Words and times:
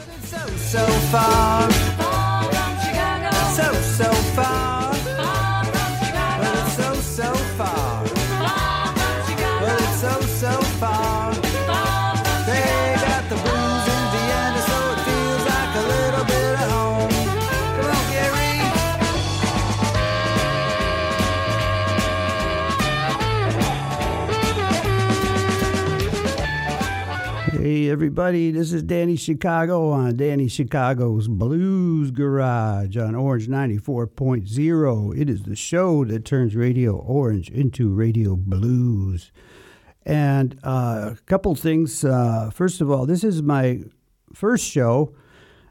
So, 0.00 0.38
so 0.56 0.86
far. 1.10 1.89
Everybody, 27.90 28.52
this 28.52 28.72
is 28.72 28.84
Danny 28.84 29.16
Chicago 29.16 29.90
on 29.90 30.16
Danny 30.16 30.46
Chicago's 30.46 31.26
Blues 31.26 32.12
Garage 32.12 32.96
on 32.96 33.16
Orange 33.16 33.48
94.0. 33.48 35.20
It 35.20 35.28
is 35.28 35.42
the 35.42 35.56
show 35.56 36.04
that 36.04 36.24
turns 36.24 36.54
Radio 36.54 36.96
Orange 36.96 37.50
into 37.50 37.92
Radio 37.92 38.36
Blues. 38.36 39.32
And 40.06 40.56
uh, 40.62 41.14
a 41.14 41.18
couple 41.26 41.56
things. 41.56 42.04
Uh, 42.04 42.50
first 42.54 42.80
of 42.80 42.92
all, 42.92 43.06
this 43.06 43.24
is 43.24 43.42
my 43.42 43.80
first 44.32 44.64
show 44.64 45.12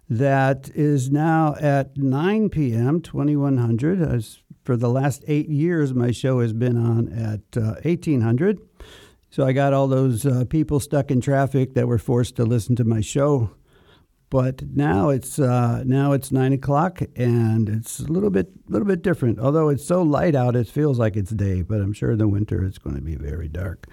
that 0.09 0.70
is 0.75 1.09
now 1.09 1.55
at 1.61 1.95
9 1.95 2.49
p.m., 2.49 2.99
2100. 2.99 4.02
As 4.02 4.39
for 4.66 4.75
the 4.75 4.89
last 4.89 5.23
eight 5.25 5.47
years, 5.47 5.94
my 5.94 6.11
show 6.11 6.41
has 6.41 6.52
been 6.52 6.75
on 6.75 7.08
at 7.13 7.58
uh, 7.58 7.80
1800. 7.83 8.59
So 9.31 9.45
I 9.45 9.53
got 9.53 9.73
all 9.73 9.88
those 9.88 10.25
uh, 10.25 10.45
people 10.49 10.79
stuck 10.79 11.11
in 11.11 11.21
traffic 11.21 11.75
that 11.75 11.88
were 11.88 11.99
forced 11.99 12.35
to 12.38 12.45
listen 12.45 12.75
to 12.77 12.83
my 12.83 13.01
show. 13.01 13.52
But 14.31 14.61
now 14.75 15.09
it's 15.09 15.39
uh, 15.39 15.83
now 15.85 16.11
it's 16.11 16.31
nine 16.31 16.53
o'clock 16.53 17.02
and 17.16 17.67
it's 17.67 17.99
a 17.99 18.11
little 18.11 18.30
bit 18.30 18.52
little 18.67 18.88
bit 18.88 19.02
different. 19.02 19.39
Although 19.39 19.69
it's 19.69 19.86
so 19.86 20.03
light 20.03 20.36
out, 20.36 20.55
it 20.55 20.67
feels 20.67 20.99
like 20.99 21.16
it's 21.16 21.31
day. 21.31 21.63
But 21.63 21.81
I'm 21.81 21.94
sure 21.94 22.11
in 22.11 22.19
the 22.19 22.27
winter 22.27 22.63
it's 22.63 22.77
going 22.77 22.95
to 22.95 23.02
be 23.02 23.16
very 23.16 23.47
dark. 23.47 23.88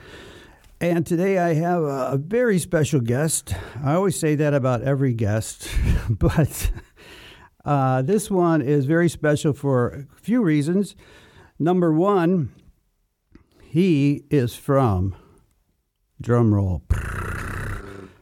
And 0.79 1.07
today 1.07 1.39
I 1.39 1.55
have 1.55 1.83
a, 1.83 2.19
very 2.19 2.59
special 2.59 3.01
guest. 3.01 3.55
I 3.83 3.95
always 3.95 4.19
say 4.19 4.35
that 4.35 4.53
about 4.53 4.83
every 4.83 5.15
guest, 5.15 5.71
but 6.11 6.71
uh, 7.65 8.03
this 8.03 8.31
one 8.31 8.61
is 8.61 8.85
very 8.85 9.09
special 9.09 9.55
for 9.55 10.07
a 10.15 10.21
few 10.21 10.43
reasons. 10.43 10.95
Number 11.59 11.95
one, 11.95 12.53
he 13.63 14.25
is 14.29 14.55
from 14.55 15.17
drum 16.21 16.55
roll 16.55 16.83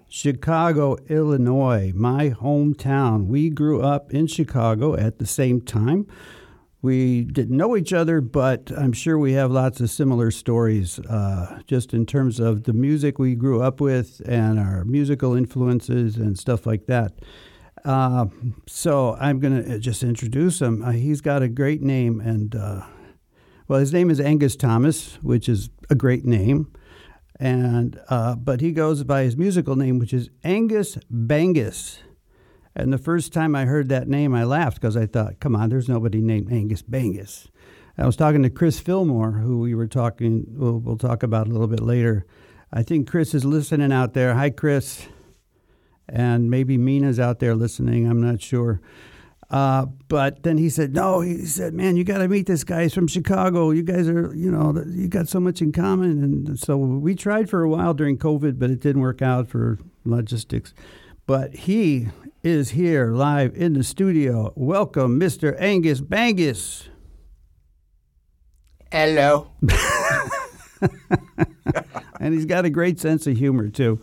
Chicago, 0.08 0.96
Illinois, 1.08 1.92
my 1.92 2.30
hometown. 2.30 3.26
We 3.26 3.50
grew 3.50 3.82
up 3.82 4.14
in 4.14 4.28
Chicago 4.28 4.94
at 4.94 5.18
the 5.18 5.26
same 5.26 5.60
time. 5.60 6.06
We 6.82 7.24
didn't 7.24 7.56
know 7.56 7.76
each 7.76 7.92
other, 7.92 8.20
but 8.20 8.70
I'm 8.76 8.92
sure 8.92 9.18
we 9.18 9.32
have 9.32 9.50
lots 9.50 9.80
of 9.80 9.90
similar 9.90 10.30
stories 10.30 11.00
uh, 11.00 11.62
just 11.66 11.94
in 11.94 12.06
terms 12.06 12.38
of 12.38 12.62
the 12.62 12.72
music 12.72 13.18
we 13.18 13.34
grew 13.34 13.60
up 13.62 13.80
with 13.80 14.20
and 14.24 14.58
our 14.58 14.84
musical 14.84 15.34
influences 15.34 16.16
and 16.16 16.38
stuff 16.38 16.64
like 16.64 16.86
that. 16.86 17.14
Uh, 17.84 18.26
so 18.68 19.16
I'm 19.18 19.40
going 19.40 19.64
to 19.64 19.78
just 19.78 20.02
introduce 20.02 20.60
him. 20.60 20.82
Uh, 20.82 20.92
he's 20.92 21.20
got 21.20 21.42
a 21.42 21.48
great 21.48 21.82
name, 21.82 22.20
and 22.20 22.54
uh, 22.54 22.82
well, 23.66 23.80
his 23.80 23.92
name 23.92 24.10
is 24.10 24.20
Angus 24.20 24.54
Thomas, 24.54 25.18
which 25.22 25.48
is 25.48 25.70
a 25.90 25.94
great 25.94 26.24
name, 26.24 26.72
and 27.40 28.00
uh, 28.08 28.36
but 28.36 28.60
he 28.60 28.72
goes 28.72 29.02
by 29.04 29.22
his 29.22 29.36
musical 29.36 29.76
name, 29.76 29.98
which 29.98 30.12
is 30.12 30.30
Angus 30.42 30.98
Bangus. 31.12 31.98
And 32.76 32.92
the 32.92 32.98
first 32.98 33.32
time 33.32 33.54
I 33.54 33.66
heard 33.66 33.88
that 33.88 34.08
name, 34.08 34.34
I 34.34 34.44
laughed 34.44 34.80
because 34.80 34.96
I 34.96 35.06
thought, 35.06 35.40
"Come 35.40 35.56
on, 35.56 35.68
there's 35.70 35.88
nobody 35.88 36.20
named 36.20 36.52
Angus 36.52 36.82
Bangus." 36.82 37.48
I 37.96 38.06
was 38.06 38.16
talking 38.16 38.42
to 38.42 38.50
Chris 38.50 38.80
Fillmore, 38.80 39.32
who 39.32 39.60
we 39.60 39.74
were 39.74 39.86
talking. 39.86 40.46
We'll, 40.48 40.78
we'll 40.78 40.98
talk 40.98 41.22
about 41.22 41.46
a 41.46 41.50
little 41.50 41.68
bit 41.68 41.80
later. 41.80 42.26
I 42.72 42.82
think 42.82 43.08
Chris 43.08 43.34
is 43.34 43.44
listening 43.44 43.92
out 43.92 44.14
there. 44.14 44.34
Hi, 44.34 44.50
Chris, 44.50 45.06
and 46.08 46.50
maybe 46.50 46.76
Mina's 46.76 47.20
out 47.20 47.38
there 47.38 47.54
listening. 47.54 48.08
I'm 48.08 48.20
not 48.20 48.42
sure. 48.42 48.80
Uh, 49.50 49.86
but 50.08 50.42
then 50.42 50.58
he 50.58 50.68
said, 50.68 50.94
no, 50.94 51.20
he 51.20 51.44
said, 51.44 51.74
man, 51.74 51.96
you 51.96 52.04
got 52.04 52.18
to 52.18 52.28
meet 52.28 52.46
this 52.46 52.64
guy. 52.64 52.84
He's 52.84 52.94
from 52.94 53.06
Chicago. 53.06 53.70
You 53.70 53.82
guys 53.82 54.08
are, 54.08 54.34
you 54.34 54.50
know, 54.50 54.82
you 54.86 55.08
got 55.08 55.28
so 55.28 55.38
much 55.40 55.60
in 55.60 55.72
common. 55.72 56.22
And 56.22 56.58
so 56.58 56.76
we 56.76 57.14
tried 57.14 57.48
for 57.50 57.62
a 57.62 57.68
while 57.68 57.94
during 57.94 58.18
COVID, 58.18 58.58
but 58.58 58.70
it 58.70 58.80
didn't 58.80 59.02
work 59.02 59.22
out 59.22 59.48
for 59.48 59.78
logistics. 60.04 60.74
But 61.26 61.54
he 61.54 62.08
is 62.42 62.70
here 62.70 63.12
live 63.12 63.54
in 63.54 63.74
the 63.74 63.84
studio. 63.84 64.52
Welcome, 64.56 65.18
Mr. 65.20 65.56
Angus 65.60 66.00
Bangus. 66.00 66.88
Hello. 68.90 69.50
and 72.20 72.34
he's 72.34 72.46
got 72.46 72.64
a 72.64 72.70
great 72.70 72.98
sense 72.98 73.26
of 73.26 73.36
humor, 73.36 73.68
too. 73.68 74.02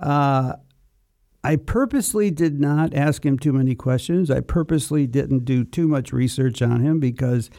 Uh, 0.00 0.54
I 1.42 1.56
purposely 1.56 2.30
did 2.30 2.60
not 2.60 2.94
ask 2.94 3.24
him 3.24 3.38
too 3.38 3.52
many 3.52 3.74
questions. 3.74 4.30
I 4.30 4.40
purposely 4.40 5.06
didn't 5.06 5.44
do 5.44 5.64
too 5.64 5.88
much 5.88 6.12
research 6.12 6.60
on 6.60 6.80
him 6.80 7.00
because 7.00 7.50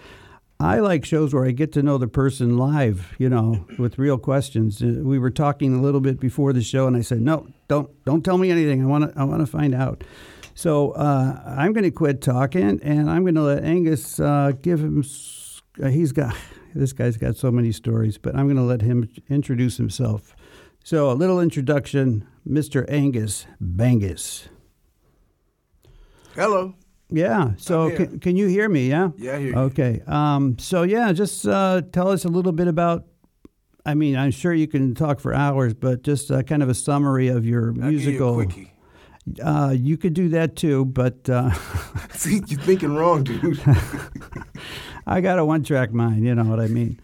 I 0.60 0.80
like 0.80 1.04
shows 1.04 1.34
where 1.34 1.46
I 1.46 1.52
get 1.52 1.72
to 1.74 1.82
know 1.82 1.98
the 1.98 2.08
person 2.08 2.58
live, 2.58 3.16
you 3.18 3.28
know, 3.28 3.66
with 3.80 3.98
real 3.98 4.20
questions. 4.20 4.82
Uh, 4.84 5.02
We 5.02 5.18
were 5.18 5.32
talking 5.32 5.74
a 5.74 5.82
little 5.82 6.02
bit 6.02 6.20
before 6.20 6.54
the 6.54 6.62
show, 6.62 6.86
and 6.86 6.96
I 6.96 7.02
said, 7.02 7.22
"No, 7.22 7.48
don't, 7.68 7.90
don't 8.06 8.24
tell 8.24 8.38
me 8.38 8.52
anything. 8.52 8.84
I 8.84 8.86
want 8.86 9.12
to, 9.12 9.20
I 9.20 9.24
want 9.24 9.40
to 9.42 9.48
find 9.48 9.74
out." 9.74 10.04
So 10.54 10.92
uh, 10.92 11.42
I'm 11.46 11.74
going 11.74 11.86
to 11.86 11.92
quit 11.92 12.22
talking, 12.22 12.80
and 12.84 13.10
I'm 13.10 13.24
going 13.24 13.36
to 13.36 13.42
let 13.42 13.64
Angus 13.64 14.20
uh, 14.20 14.52
give 14.62 14.82
him. 14.82 15.04
Uh, 15.82 15.88
he's 15.88 16.12
got 16.12 16.36
this 16.76 16.94
guy's 16.94 17.18
got 17.18 17.36
so 17.36 17.52
many 17.52 17.72
stories, 17.72 18.20
but 18.20 18.36
I'm 18.36 18.46
going 18.46 18.58
to 18.58 18.62
let 18.62 18.84
him 18.84 19.10
introduce 19.30 19.78
himself. 19.78 20.36
So 20.84 21.10
a 21.10 21.14
little 21.14 21.40
introduction, 21.40 22.28
Mr. 22.48 22.86
Angus 22.90 23.46
Bangus. 23.62 24.48
Hello. 26.36 26.76
Yeah. 27.10 27.52
So 27.58 27.96
can, 27.96 28.20
can 28.20 28.36
you 28.38 28.48
hear 28.48 28.70
me? 28.70 28.90
Yeah. 28.90 29.10
Yeah, 29.18 29.36
I 29.36 29.40
hear 29.40 29.50
you. 29.50 29.56
Okay. 29.56 30.02
Um, 30.08 30.58
so 30.58 30.84
yeah, 30.84 31.12
just 31.12 31.46
uh, 31.46 31.82
tell 31.92 32.08
us 32.10 32.26
a 32.26 32.30
little 32.30 32.54
bit 32.54 32.68
about. 32.68 33.06
I 33.86 33.96
mean, 33.96 34.16
I'm 34.16 34.32
sure 34.32 34.54
you 34.54 34.68
can 34.68 34.94
talk 34.94 35.20
for 35.20 35.34
hours, 35.34 35.74
but 35.74 36.04
just 36.04 36.30
uh, 36.30 36.44
kind 36.44 36.62
of 36.62 36.70
a 36.70 36.74
summary 36.76 37.30
of 37.30 37.46
your 37.46 37.70
I'll 37.82 37.92
you 37.92 37.98
musical. 37.98 38.36
quickie. 38.36 38.72
Uh, 39.44 39.74
you 39.76 39.98
could 39.98 40.14
do 40.14 40.30
that 40.30 40.56
too, 40.56 40.86
but 40.86 41.30
uh, 41.30 41.52
See, 42.12 42.42
you're 42.48 42.60
thinking 42.62 42.96
wrong, 42.96 43.24
dude. 43.24 43.60
I 45.08 45.20
got 45.22 45.40
a 45.40 45.46
one-track 45.46 45.92
mind. 45.94 46.26
You 46.26 46.36
know 46.36 46.44
what 46.44 46.60
I 46.60 46.68
mean. 46.68 47.00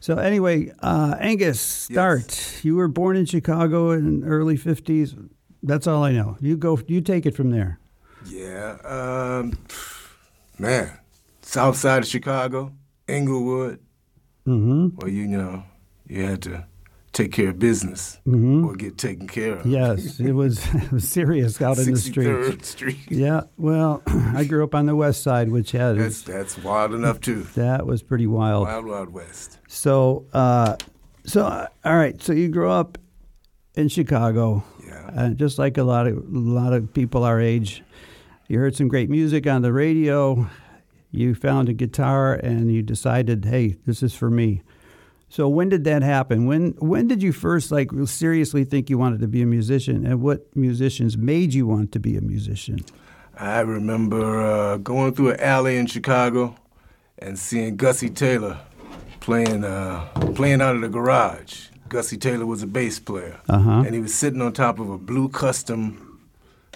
So 0.00 0.16
anyway, 0.16 0.72
uh, 0.80 1.14
Angus, 1.20 1.60
start. 1.60 2.60
You 2.64 2.76
were 2.76 2.88
born 2.88 3.16
in 3.16 3.26
Chicago 3.26 3.90
in 3.90 4.24
early 4.24 4.56
'50s. 4.56 5.28
That's 5.62 5.86
all 5.86 6.02
I 6.02 6.12
know. 6.12 6.36
You 6.40 6.56
go. 6.56 6.80
You 6.86 7.00
take 7.02 7.26
it 7.26 7.36
from 7.36 7.50
there. 7.50 7.78
yeah. 8.26 8.78
Um, 8.84 9.58
man, 10.58 10.90
South 11.42 11.76
side 11.76 12.02
of 12.02 12.08
Chicago, 12.08 12.72
Englewood. 13.08 13.78
Mm-hmm. 14.46 14.96
Well, 14.96 15.10
you, 15.10 15.22
you 15.22 15.36
know, 15.36 15.64
you 16.06 16.24
had 16.24 16.42
to 16.42 16.66
take 17.12 17.32
care 17.32 17.48
of 17.48 17.58
business 17.58 18.20
Mhm. 18.26 18.64
or 18.64 18.76
get 18.76 18.96
taken 18.96 19.26
care 19.26 19.56
of. 19.56 19.66
Yes, 19.66 20.20
it 20.20 20.32
was, 20.32 20.64
it 20.74 20.92
was 20.92 21.08
serious 21.18 21.60
out 21.60 21.78
in 21.78 21.90
the 21.92 21.96
streets. 21.98 22.48
63rd 22.48 22.64
Street. 22.64 22.98
Yeah, 23.10 23.42
well, 23.56 24.02
I 24.06 24.44
grew 24.44 24.62
up 24.62 24.74
on 24.74 24.86
the 24.86 24.94
west 24.96 25.22
side, 25.22 25.50
which 25.50 25.72
had 25.72 25.98
That's 25.98 26.22
that's 26.22 26.56
wild 26.62 26.94
enough 26.94 27.20
too. 27.20 27.42
that 27.56 27.86
was 27.86 28.02
pretty 28.02 28.26
wild. 28.26 28.66
Wild 28.68 28.86
Wild 28.86 29.10
West. 29.12 29.58
So, 29.68 30.26
uh, 30.32 30.76
so 31.24 31.46
uh, 31.46 31.66
all 31.84 31.96
right, 31.96 32.20
so 32.22 32.32
you 32.32 32.48
grew 32.48 32.70
up 32.70 32.96
in 33.74 33.88
Chicago, 33.88 34.62
Yeah. 34.86 35.10
uh, 35.16 35.28
just 35.30 35.58
like 35.58 35.78
a 35.78 35.84
lot 35.84 36.06
of 36.06 36.16
a 36.16 36.20
lot 36.38 36.72
of 36.72 36.92
people 36.94 37.24
our 37.24 37.40
age. 37.40 37.82
You 38.48 38.58
heard 38.58 38.74
some 38.76 38.88
great 38.88 39.10
music 39.10 39.46
on 39.46 39.62
the 39.62 39.72
radio. 39.72 40.48
You 41.12 41.34
found 41.34 41.68
a 41.68 41.72
guitar 41.72 42.34
and 42.34 42.72
you 42.72 42.82
decided, 42.82 43.44
hey, 43.44 43.76
this 43.86 44.00
is 44.02 44.14
for 44.14 44.30
me. 44.30 44.62
So 45.30 45.48
when 45.48 45.68
did 45.68 45.84
that 45.84 46.02
happen? 46.02 46.46
When 46.46 46.72
when 46.80 47.06
did 47.08 47.22
you 47.22 47.32
first 47.32 47.70
like 47.70 47.90
seriously 48.06 48.64
think 48.64 48.90
you 48.90 48.98
wanted 48.98 49.20
to 49.20 49.28
be 49.28 49.42
a 49.42 49.46
musician, 49.46 50.04
and 50.04 50.20
what 50.20 50.54
musicians 50.56 51.16
made 51.16 51.54
you 51.54 51.66
want 51.68 51.92
to 51.92 52.00
be 52.00 52.16
a 52.16 52.20
musician? 52.20 52.80
I 53.38 53.60
remember 53.60 54.40
uh, 54.40 54.76
going 54.78 55.14
through 55.14 55.30
an 55.34 55.40
alley 55.40 55.76
in 55.78 55.86
Chicago 55.86 56.56
and 57.18 57.38
seeing 57.38 57.76
Gussie 57.76 58.10
Taylor 58.10 58.58
playing 59.20 59.62
uh, 59.64 60.04
playing 60.34 60.60
out 60.60 60.74
of 60.74 60.80
the 60.82 60.88
garage. 60.88 61.68
Gussie 61.88 62.16
Taylor 62.18 62.46
was 62.46 62.62
a 62.62 62.66
bass 62.68 62.98
player, 63.00 63.36
Uh-huh. 63.48 63.82
and 63.86 63.94
he 63.94 64.00
was 64.00 64.12
sitting 64.14 64.40
on 64.42 64.52
top 64.52 64.78
of 64.80 64.90
a 64.90 64.98
blue 64.98 65.28
custom 65.28 66.18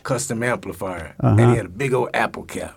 custom 0.04 0.42
amplifier, 0.42 1.14
Uh-huh. 1.20 1.36
and 1.40 1.50
he 1.50 1.56
had 1.56 1.66
a 1.66 1.68
big 1.70 1.92
old 1.92 2.10
apple 2.14 2.44
cap, 2.44 2.74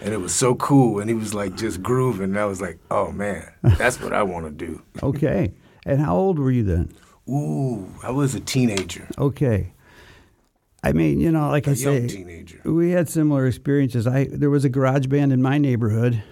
and 0.00 0.12
it 0.14 0.18
was 0.18 0.34
so 0.34 0.54
cool. 0.54 1.00
And 1.00 1.08
he 1.10 1.14
was 1.14 1.34
like 1.34 1.56
just 1.56 1.82
grooving. 1.82 2.24
And 2.30 2.38
I 2.38 2.44
was 2.46 2.60
like, 2.60 2.78
oh 2.90 3.12
man, 3.12 3.50
that's 3.62 4.00
what 4.00 4.12
I 4.12 4.22
want 4.22 4.46
to 4.46 4.66
do. 4.66 4.82
Okay. 5.02 5.52
And 5.84 6.00
how 6.00 6.16
old 6.16 6.38
were 6.38 6.50
you 6.50 6.64
then? 6.64 6.92
Ooh, 7.28 7.86
I 8.02 8.10
was 8.10 8.34
a 8.34 8.40
teenager. 8.40 9.08
Okay. 9.18 9.72
I 10.82 10.92
mean, 10.92 11.20
you 11.20 11.30
know, 11.32 11.48
like 11.48 11.66
I 11.68 11.72
a 11.72 11.74
young 11.74 12.08
say, 12.08 12.16
teenager. 12.16 12.60
we 12.64 12.90
had 12.92 13.08
similar 13.08 13.46
experiences. 13.46 14.06
I 14.06 14.28
there 14.30 14.50
was 14.50 14.64
a 14.64 14.68
garage 14.68 15.06
band 15.06 15.32
in 15.32 15.42
my 15.42 15.58
neighborhood, 15.58 16.22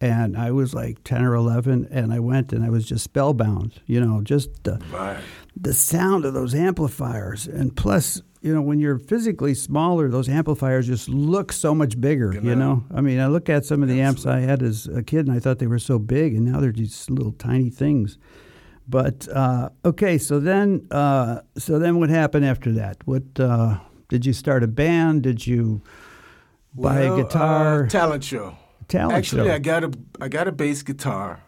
and 0.00 0.36
I 0.36 0.50
was 0.50 0.74
like 0.74 1.02
ten 1.04 1.22
or 1.22 1.34
eleven, 1.34 1.88
and 1.90 2.12
I 2.12 2.18
went 2.18 2.52
and 2.52 2.62
I 2.64 2.68
was 2.70 2.84
just 2.84 3.04
spellbound. 3.04 3.80
You 3.86 4.00
know, 4.04 4.20
just 4.20 4.64
the 4.64 4.78
Right. 4.92 5.18
the 5.56 5.72
sound 5.72 6.24
of 6.26 6.34
those 6.34 6.54
amplifiers, 6.54 7.46
and 7.46 7.74
plus, 7.74 8.20
you 8.44 8.54
know, 8.54 8.60
when 8.60 8.78
you're 8.78 8.98
physically 8.98 9.54
smaller, 9.54 10.10
those 10.10 10.28
amplifiers 10.28 10.86
just 10.86 11.08
look 11.08 11.50
so 11.50 11.74
much 11.74 11.98
bigger. 11.98 12.34
You 12.34 12.54
know. 12.54 12.54
know, 12.54 12.84
I 12.94 13.00
mean, 13.00 13.18
I 13.18 13.26
look 13.26 13.48
at 13.48 13.64
some 13.64 13.82
of 13.82 13.88
the 13.88 14.02
amps 14.02 14.26
I 14.26 14.40
had 14.40 14.62
as 14.62 14.86
a 14.86 15.02
kid, 15.02 15.26
and 15.26 15.34
I 15.34 15.40
thought 15.40 15.60
they 15.60 15.66
were 15.66 15.78
so 15.78 15.98
big, 15.98 16.34
and 16.34 16.44
now 16.44 16.60
they're 16.60 16.70
just 16.70 17.10
little 17.10 17.32
tiny 17.32 17.70
things. 17.70 18.18
But 18.86 19.26
uh, 19.28 19.70
okay, 19.86 20.18
so 20.18 20.40
then, 20.40 20.86
uh, 20.90 21.40
so 21.56 21.78
then, 21.78 21.98
what 21.98 22.10
happened 22.10 22.44
after 22.44 22.70
that? 22.72 22.98
What 23.06 23.22
uh, 23.40 23.78
did 24.10 24.26
you 24.26 24.34
start 24.34 24.62
a 24.62 24.68
band? 24.68 25.22
Did 25.22 25.46
you 25.46 25.80
buy 26.74 27.08
Well, 27.08 27.18
a 27.18 27.22
guitar? 27.22 27.84
uh, 27.84 27.88
talent 27.88 28.24
show. 28.24 28.58
Talent 28.88 29.24
show 29.24 29.38
Actually, 29.38 29.48
show. 29.48 29.54
I 29.54 29.58
got 29.58 29.84
a 29.84 29.92
I 30.20 30.28
got 30.28 30.48
a 30.48 30.52
bass 30.52 30.82
guitar 30.82 31.40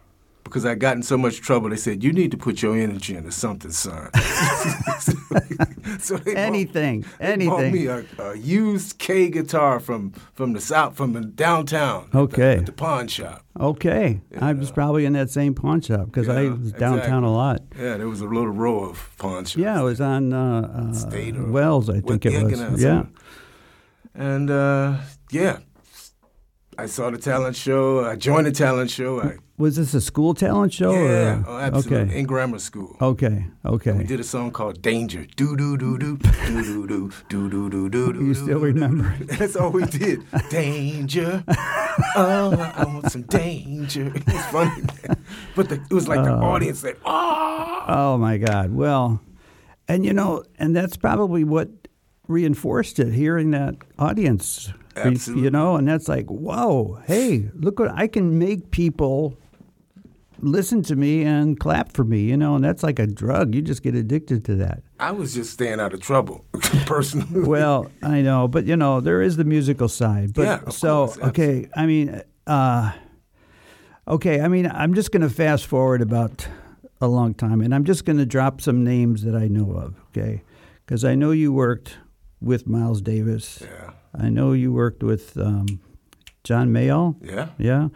because 0.47 0.65
I 0.65 0.75
got 0.75 0.95
in 0.95 1.03
so 1.03 1.17
much 1.17 1.41
trouble. 1.41 1.69
They 1.69 1.75
said 1.75 2.03
you 2.03 2.11
need 2.13 2.31
to 2.31 2.37
put 2.37 2.61
your 2.61 2.75
energy 2.75 3.15
into 3.15 3.31
something, 3.31 3.71
son. 3.71 4.09
so 5.99 6.17
they 6.17 6.33
bought- 6.33 6.37
anything, 6.39 7.01
they 7.19 7.45
bought 7.47 7.59
anything. 7.63 7.73
me 7.73 7.85
a, 7.87 8.05
a 8.19 8.35
used 8.37 8.97
Kay 8.97 9.29
guitar 9.29 9.79
from 9.79 10.11
from 10.33 10.53
the 10.53 10.61
south 10.61 10.95
from 10.95 11.13
the 11.13 11.21
downtown. 11.21 12.05
at 12.05 12.11
the- 12.11 12.17
Okay. 12.19 12.57
at 12.57 12.65
the 12.65 12.71
pawn 12.71 13.07
shop. 13.07 13.43
Okay, 13.59 14.21
I 14.39 14.53
was 14.53 14.71
probably 14.71 15.05
in 15.05 15.13
that 15.13 15.29
same 15.31 15.55
pawn 15.55 15.81
shop 15.81 16.05
because 16.05 16.29
I 16.29 16.43
was 16.49 16.71
downtown 16.73 17.23
exactly. 17.23 17.27
a 17.27 17.31
lot. 17.31 17.61
Yeah, 17.75 17.97
there 17.97 18.07
was 18.07 18.21
a 18.21 18.25
little 18.25 18.49
row 18.49 18.83
of 18.85 19.09
pawn 19.17 19.45
shops. 19.45 19.57
Yeah, 19.57 19.79
it 19.79 19.83
was 19.83 19.99
on 19.99 20.31
uh, 20.31 20.89
uh, 20.91 20.93
State 20.93 21.35
or 21.35 21.45
Wells, 21.45 21.89
I 21.89 22.01
think 22.01 22.25
it 22.25 22.43
was. 22.43 22.83
Yeah. 22.83 23.05
And 24.13 24.49
uh, 24.51 24.97
yeah, 25.31 25.57
I 26.79 26.85
saw 26.85 27.09
the 27.09 27.17
talent 27.17 27.55
show. 27.55 28.05
I 28.05 28.15
joined 28.15 28.45
the 28.45 28.51
talent 28.51 28.91
show. 28.91 29.19
I, 29.21 29.37
Was 29.57 29.77
this 29.77 29.95
a 29.95 30.01
school 30.01 30.35
talent 30.35 30.71
show? 30.73 30.91
yeah, 30.91 31.39
or, 31.39 31.45
oh, 31.47 31.57
absolutely. 31.57 31.97
Okay. 31.97 32.19
In 32.19 32.25
grammar 32.27 32.59
school. 32.59 32.95
Okay. 33.01 33.47
Okay. 33.65 33.93
We 33.93 34.03
did 34.03 34.19
a 34.19 34.23
song 34.23 34.51
called 34.51 34.81
Danger. 34.83 35.25
Do 35.35 35.57
do 35.57 35.75
do 35.75 35.97
do 35.97 36.17
do 36.47 36.61
do 36.61 36.87
do 36.87 37.11
do 37.29 37.49
do 37.49 37.69
do 37.69 37.89
do 37.89 38.13
do. 38.13 38.25
You 38.25 38.33
still 38.35 38.59
remember 38.59 39.11
it? 39.19 39.27
That's 39.39 39.55
all 39.55 39.71
we 39.71 39.85
did. 39.85 40.23
Danger. 40.51 41.43
Oh, 42.15 42.71
I 42.75 42.83
want 42.85 43.11
some 43.11 43.23
danger. 43.23 44.11
It 44.15 44.25
was 44.27 44.45
funny, 44.47 44.83
but 45.55 45.69
the, 45.69 45.75
it 45.89 45.93
was 45.93 46.07
like 46.07 46.23
the 46.23 46.31
audience 46.31 46.79
said, 46.81 46.97
"Ah." 47.05 47.85
Oh 48.13 48.17
my 48.19 48.37
God! 48.37 48.71
Well, 48.71 49.19
and 49.87 50.05
you 50.05 50.13
know, 50.13 50.43
and 50.59 50.75
that's 50.75 50.95
probably 50.95 51.43
what 51.43 51.69
reinforced 52.27 52.99
it. 52.99 53.13
Hearing 53.13 53.49
that 53.51 53.75
audience, 53.97 54.71
You- 55.05 55.35
you 55.43 55.49
know, 55.51 55.75
and 55.75 55.87
that's 55.87 56.07
like, 56.07 56.25
whoa! 56.27 56.99
Hey, 57.05 57.49
look 57.53 57.79
what 57.79 57.91
I 57.93 58.07
can 58.07 58.37
make 58.39 58.71
people 58.71 59.37
listen 60.39 60.83
to 60.83 60.95
me 60.95 61.23
and 61.23 61.59
clap 61.59 61.91
for 61.93 62.03
me. 62.03 62.21
You 62.21 62.37
know, 62.37 62.55
and 62.55 62.63
that's 62.63 62.83
like 62.83 62.99
a 62.99 63.07
drug. 63.07 63.55
You 63.55 63.61
just 63.61 63.83
get 63.83 63.95
addicted 63.95 64.45
to 64.45 64.55
that. 64.57 64.83
I 64.99 65.11
was 65.11 65.33
just 65.33 65.51
staying 65.53 65.79
out 65.79 65.93
of 65.93 66.01
trouble, 66.01 66.45
personally. 66.85 67.41
well, 67.47 67.89
I 68.01 68.21
know, 68.21 68.47
but 68.47 68.65
you 68.65 68.75
know, 68.75 68.99
there 69.01 69.21
is 69.21 69.37
the 69.37 69.43
musical 69.45 69.87
side. 69.87 70.33
But 70.33 70.41
Yeah, 70.43 70.59
of 70.65 70.73
so 70.73 71.07
course, 71.07 71.19
okay, 71.29 71.69
I 71.75 71.85
mean, 71.85 72.21
uh, 72.47 72.91
okay, 74.07 74.41
I 74.41 74.47
mean, 74.47 74.67
I'm 74.67 74.93
just 74.93 75.11
going 75.11 75.21
to 75.21 75.29
fast 75.29 75.65
forward 75.67 76.01
about 76.01 76.47
a 77.01 77.07
long 77.07 77.33
time, 77.35 77.61
and 77.61 77.75
I'm 77.75 77.83
just 77.83 78.05
going 78.05 78.17
to 78.17 78.25
drop 78.25 78.59
some 78.61 78.83
names 78.83 79.23
that 79.23 79.35
I 79.35 79.47
know 79.47 79.71
of. 79.71 79.95
Okay, 80.09 80.41
because 80.85 81.03
I 81.05 81.13
know 81.15 81.31
you 81.31 81.53
worked 81.53 81.97
with 82.41 82.67
Miles 82.67 83.01
Davis. 83.01 83.61
yeah, 83.61 83.91
I 84.19 84.29
know 84.29 84.53
you 84.53 84.71
worked 84.73 85.03
with 85.03 85.37
um, 85.37 85.79
John 86.43 86.69
Mayall. 86.69 87.15
yeah. 87.21 87.49
Yeah. 87.57 87.89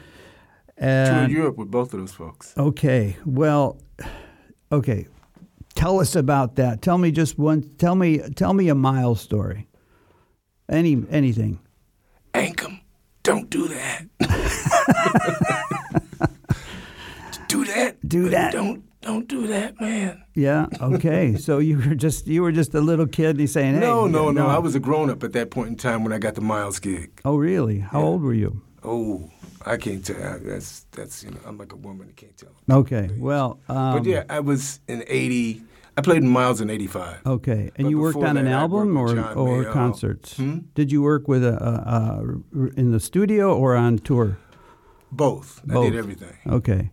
Toured 0.77 0.89
And 0.89 1.31
Europe 1.31 1.57
with 1.57 1.69
both 1.71 1.93
of 1.93 1.99
those 1.99 2.11
folks. 2.11 2.53
okay, 2.57 3.15
well, 3.25 3.79
okay. 4.71 5.07
Tell 5.75 5.99
us 5.99 6.15
about 6.15 6.55
that. 6.55 6.81
Tell 6.81 6.97
me 6.97 7.11
just 7.11 7.37
one. 7.39 7.61
Tell 7.77 7.95
me. 7.95 8.19
Tell 8.35 8.53
me 8.53 8.67
a 8.69 8.75
Miles 8.75 9.21
story. 9.21 9.67
Any 10.67 11.01
anything. 11.09 11.59
Ankum, 12.33 12.81
don't 13.23 13.49
do 13.49 13.67
that. 13.69 14.05
do 17.47 17.63
that. 17.65 17.97
Do 18.07 18.29
that. 18.29 18.51
Don't 18.51 18.83
don't 19.01 19.27
do 19.27 19.47
that, 19.47 19.79
man. 19.81 20.23
Yeah. 20.33 20.67
Okay. 20.79 21.35
so 21.37 21.57
you 21.59 21.77
were 21.77 21.95
just 21.95 22.27
you 22.27 22.41
were 22.41 22.51
just 22.51 22.73
a 22.73 22.81
little 22.81 23.07
kid. 23.07 23.31
And 23.31 23.39
he's 23.39 23.51
saying, 23.51 23.75
"Hey, 23.75 23.79
no, 23.81 24.07
no, 24.07 24.31
no, 24.31 24.47
I 24.47 24.59
was 24.59 24.75
a 24.75 24.79
grown 24.79 25.09
up 25.09 25.23
at 25.23 25.33
that 25.33 25.51
point 25.51 25.69
in 25.69 25.75
time 25.75 26.03
when 26.03 26.13
I 26.13 26.19
got 26.19 26.35
the 26.35 26.41
Miles 26.41 26.79
gig. 26.79 27.19
Oh, 27.25 27.35
really? 27.37 27.79
How 27.79 28.01
old 28.01 28.21
were 28.21 28.33
you? 28.33 28.61
Oh, 28.83 29.29
I 29.65 29.77
can't 29.77 30.05
tell. 30.05 30.39
That's 30.41 30.85
that's 30.91 31.23
you 31.23 31.31
know, 31.31 31.39
I'm 31.45 31.57
like 31.57 31.73
a 31.73 31.75
woman. 31.77 32.07
I 32.09 32.13
can't 32.13 32.37
tell. 32.37 32.51
Okay. 32.79 33.09
Well. 33.17 33.59
Um, 33.67 33.97
but 33.97 34.05
yeah, 34.05 34.23
I 34.29 34.39
was 34.39 34.79
in 34.87 35.03
'80. 35.07 35.63
I 35.97 36.01
played 36.01 36.23
in 36.23 36.29
Miles 36.29 36.61
in 36.61 36.69
'85. 36.69 37.25
Okay. 37.25 37.71
And 37.75 37.85
But 37.85 37.89
you 37.89 37.99
worked 37.99 38.17
on 38.17 38.37
an 38.37 38.45
that, 38.45 38.53
I 38.53 38.61
album 38.61 38.95
or 38.97 39.09
or 39.09 39.63
Mayall. 39.63 39.73
concerts? 39.73 40.37
Hmm? 40.37 40.59
Did 40.73 40.91
you 40.91 41.01
work 41.01 41.27
with 41.27 41.43
a, 41.43 41.55
a, 41.61 42.57
a 42.57 42.67
in 42.79 42.91
the 42.91 42.99
studio 42.99 43.55
or 43.55 43.75
on 43.75 43.99
tour? 43.99 44.37
Both. 45.11 45.61
I 45.69 45.73
Both. 45.73 45.91
did 45.91 45.97
everything. 45.97 46.37
Okay. 46.47 46.91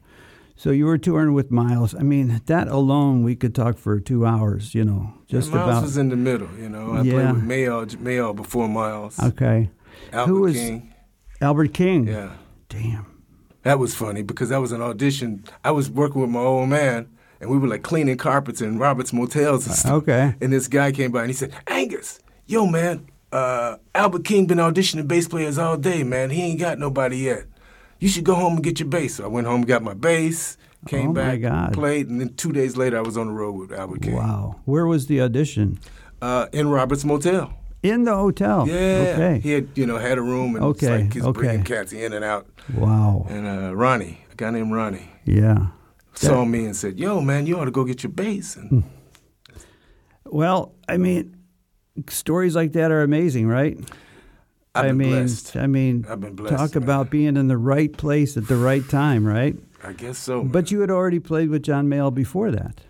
So 0.59 0.71
you 0.73 0.87
were 0.87 0.99
touring 0.99 1.35
with 1.35 1.53
Miles. 1.53 1.95
I 1.95 2.03
mean, 2.03 2.41
that 2.47 2.67
alone 2.67 3.23
we 3.23 3.37
could 3.37 3.55
talk 3.55 3.79
for 3.79 4.01
two 4.01 4.27
hours. 4.27 4.75
You 4.75 4.85
know, 4.85 5.15
just 5.29 5.53
Miles 5.53 5.69
about. 5.71 5.83
was 5.85 5.97
in 5.97 6.09
the 6.09 6.17
middle. 6.17 6.49
You 6.61 6.69
know, 6.69 6.93
I 6.95 7.03
Yeah. 7.03 7.13
played 7.13 7.33
with 7.35 7.45
Mayall, 7.45 7.87
Mayall 7.99 8.35
before 8.37 8.69
Miles. 8.69 9.19
okay. 9.21 9.71
Albert 10.13 10.33
Who 10.33 10.41
was- 10.41 10.55
King. 10.55 10.93
Albert 11.41 11.73
King. 11.75 12.09
Yeah. 12.09 12.31
Damn. 12.69 13.07
That 13.63 13.79
was 13.79 13.95
funny 13.95 14.23
because 14.23 14.49
that 14.49 14.61
was 14.61 14.73
an 14.73 14.83
audition. 14.83 15.45
I 15.65 15.71
was 15.71 15.89
working 15.91 16.21
with 16.21 16.31
my 16.31 16.41
old 16.41 16.69
man, 16.69 17.07
and 17.41 17.51
we 17.51 17.57
were 17.59 17.69
like 17.69 17.83
cleaning 17.83 18.17
carpets 18.17 18.61
in 18.61 18.79
Robert's 18.79 19.13
motels 19.13 19.65
and 19.67 19.77
stuff. 19.77 19.93
Okay. 20.03 20.35
And 20.41 20.53
this 20.53 20.67
guy 20.67 20.91
came 20.91 21.13
by 21.13 21.21
and 21.21 21.31
he 21.31 21.35
said, 21.35 21.53
Angus, 21.69 22.19
yo, 22.47 22.67
man, 22.67 23.07
uh, 23.31 23.77
Albert 23.95 24.25
King 24.25 24.47
been 24.47 24.59
auditioning 24.59 25.07
bass 25.07 25.29
players 25.29 25.57
all 25.59 25.77
day, 25.77 26.03
man. 26.03 26.31
He 26.31 26.43
ain't 26.43 26.59
got 26.59 26.79
nobody 26.81 27.19
yet. 27.19 27.45
You 28.01 28.09
should 28.09 28.25
go 28.25 28.35
home 28.35 28.55
and 28.55 28.63
get 28.65 28.79
your 28.81 28.89
bass. 28.89 29.17
So 29.17 29.25
I 29.25 29.27
went 29.29 29.47
home 29.47 29.63
got 29.63 29.83
my 29.83 29.95
bass, 29.95 30.57
came 30.87 31.11
Oh, 31.11 31.13
back, 31.13 31.73
played, 31.73 32.09
and 32.09 32.21
then 32.21 32.35
two 32.35 32.53
days 32.53 32.77
later 32.77 32.99
I 32.99 33.01
was 33.03 33.17
on 33.17 33.27
the 33.27 33.33
road 33.33 33.53
with 33.57 33.73
Albert 33.73 34.03
King. 34.03 34.15
Wow. 34.15 34.57
Where 34.65 34.87
was 34.87 35.07
the 35.07 35.21
audition? 35.21 35.79
Uh, 36.23 36.47
in 36.53 36.69
Robert's 36.69 37.05
motel. 37.05 37.53
In 37.83 38.05
the 38.05 38.15
hotel. 38.17 38.67
Yeah. 38.69 38.75
Okay. 39.15 39.41
He 39.41 39.51
had, 39.53 39.69
you 39.77 39.87
know, 39.87 39.99
had 39.99 40.19
a 40.19 40.23
room 40.23 40.57
and 40.57 40.65
it's 40.65 40.83
Okay, 40.83 41.03
like 41.05 41.13
he's 41.15 41.25
okay. 41.25 41.41
bringing 41.41 41.65
cats 41.65 41.93
in 41.93 42.13
and 42.13 42.25
out. 42.25 42.47
Wow. 42.75 43.27
And 43.29 43.47
uh, 43.47 43.75
Ronnie, 43.77 44.19
a 44.33 44.35
guy 44.35 44.51
named 44.51 44.73
Ronnie, 44.73 45.09
Yeah. 45.25 45.69
saw 46.15 46.45
me 46.45 46.65
and 46.65 46.75
said, 46.75 46.99
"Yo, 46.99 47.21
man, 47.21 47.47
you 47.47 47.57
ought 47.59 47.67
to 47.67 47.71
go 47.71 47.85
get 47.85 48.03
your 48.03 48.11
bass." 48.13 48.55
Hmm. 48.55 48.75
And 48.81 48.85
Well, 50.25 50.75
I 50.89 50.97
mean, 50.97 51.37
stories 52.09 52.55
like 52.57 52.73
that 52.73 52.91
are 52.91 53.03
amazing, 53.03 53.47
right? 53.47 53.79
I've 54.79 54.91
I 54.91 54.93
mean, 54.93 55.11
blessed. 55.11 55.57
I 55.57 55.67
mean, 55.67 56.07
I've 56.09 56.21
been 56.21 56.35
blessed, 56.35 56.57
talk 56.57 56.75
man. 56.75 56.83
about 56.85 57.11
being 57.11 57.37
in 57.37 57.49
the 57.49 57.57
right 57.59 57.93
place 57.97 58.37
at 58.37 58.47
the 58.49 58.57
right 58.57 58.87
time, 58.89 59.27
right? 59.27 59.57
I 59.85 59.93
guess 59.93 60.19
so. 60.19 60.43
man. 60.43 60.53
But 60.53 60.71
you 60.71 60.81
had 60.81 60.91
already 60.91 61.19
played 61.21 61.51
with 61.51 61.63
John 61.63 61.89
Mayall 61.89 62.13
before 62.15 62.51
that. 62.51 62.81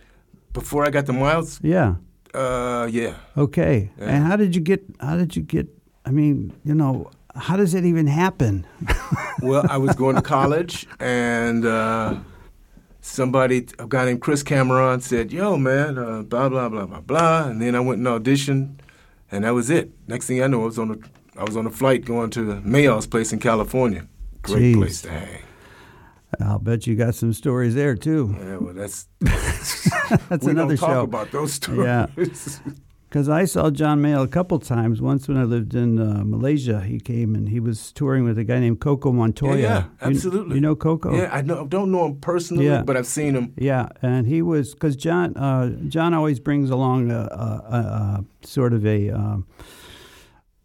before 0.53 0.85
I 0.87 0.91
got 0.91 1.07
the 1.07 1.13
miles, 1.13 1.61
Yeah. 1.63 1.97
uh, 2.35 2.89
yeah, 2.91 3.15
Okay. 3.37 3.91
Yeah. 3.99 4.05
And 4.09 4.25
how 4.27 4.37
did 4.37 4.55
you 4.55 4.61
get? 4.63 4.83
How 5.01 5.17
did 5.17 5.37
you 5.37 5.43
get? 5.43 5.67
I 6.07 6.11
mean, 6.11 6.53
you 6.65 6.75
know, 6.75 7.11
how 7.37 7.57
does 7.57 7.75
it 7.75 7.85
even 7.85 8.07
happen? 8.07 8.67
well, 9.43 9.65
I 9.69 9.77
was 9.79 9.95
going 9.95 10.17
to 10.17 10.23
college, 10.23 10.87
and 11.01 11.65
uh, 11.67 12.17
somebody, 13.01 13.67
a 13.79 13.87
guy 13.87 14.05
named 14.07 14.21
Chris 14.21 14.43
Cameron, 14.43 15.01
said, 15.01 15.33
"Yo, 15.33 15.57
man, 15.57 15.99
uh, 15.99 16.23
blah 16.23 16.49
blah 16.49 16.69
blah 16.69 16.87
blah 16.87 17.01
blah," 17.01 17.49
and 17.49 17.61
then 17.61 17.75
I 17.75 17.81
went 17.81 17.99
and 17.99 18.07
auditioned, 18.07 18.79
and 19.31 19.45
that 19.45 19.55
was 19.55 19.71
it. 19.71 19.91
Next 20.07 20.27
thing 20.27 20.43
I 20.43 20.47
know, 20.47 20.63
I 20.63 20.67
was 20.67 20.79
on 20.79 20.91
a, 20.93 20.97
I 21.39 21.45
was 21.45 21.57
on 21.57 21.67
a 21.67 21.71
flight 21.71 22.05
going 22.05 22.31
to 22.31 22.41
Mayall's 22.65 23.07
place 23.07 23.33
in 23.33 23.39
California. 23.39 24.07
Great 24.43 24.63
Jeez. 24.63 24.77
place 24.77 25.03
to 25.03 25.11
hang. 25.11 25.43
I'll 26.41 26.59
bet 26.59 26.87
you 26.87 26.95
got 26.95 27.15
some 27.15 27.33
stories 27.33 27.75
there 27.75 27.95
too. 27.95 28.37
Yeah, 28.39 28.57
well, 28.59 28.75
that's 28.75 29.07
That's 30.29 30.45
we 30.45 30.51
another 30.53 30.77
talk 30.77 30.91
show. 30.91 31.03
about 31.03 31.31
those 31.33 31.55
stories. 31.55 31.85
Yeah. 31.85 32.07
Because 33.09 33.31
I 33.31 33.47
saw 33.47 33.71
John 33.71 34.03
Mayall 34.03 34.23
a 34.25 34.29
couple 34.29 34.59
times. 34.59 35.01
Once 35.01 35.29
when 35.29 35.39
I 35.39 35.45
lived 35.45 35.75
in 35.75 35.99
uh, 35.99 36.25
Malaysia, 36.27 36.83
he 36.83 37.01
came 37.01 37.35
and 37.35 37.49
he 37.49 37.59
was 37.59 37.91
touring 37.93 38.25
with 38.25 38.37
a 38.37 38.45
guy 38.45 38.61
named 38.61 38.81
Coco 38.81 39.13
Montoya. 39.13 39.57
Yeah, 39.57 39.63
yeah, 39.63 39.83
You- 39.85 39.91
absolutely. 40.15 40.55
You, 40.57 40.61
know 40.61 40.77
Coco? 40.77 41.17
Yeah, 41.17 41.31
I 41.33 41.41
know, 41.41 41.67
don't 41.67 41.91
know 41.91 42.05
him 42.09 42.17
personally, 42.21 42.67
Yeah. 42.67 42.83
but 42.83 42.99
I've 42.99 43.07
seen 43.07 43.35
him. 43.35 43.55
Yeah, 43.57 43.89
and 44.03 44.27
he 44.27 44.43
was 44.43 44.75
because 44.75 44.95
John 44.95 45.35
uh, 45.39 45.71
John 45.89 46.13
always 46.13 46.39
brings 46.39 46.69
along 46.69 47.11
a, 47.11 47.15
a, 47.21 47.21
a, 47.77 47.79
a 47.79 48.25
sort 48.47 48.75
of 48.75 48.85
a 48.85 49.09
um, 49.09 49.47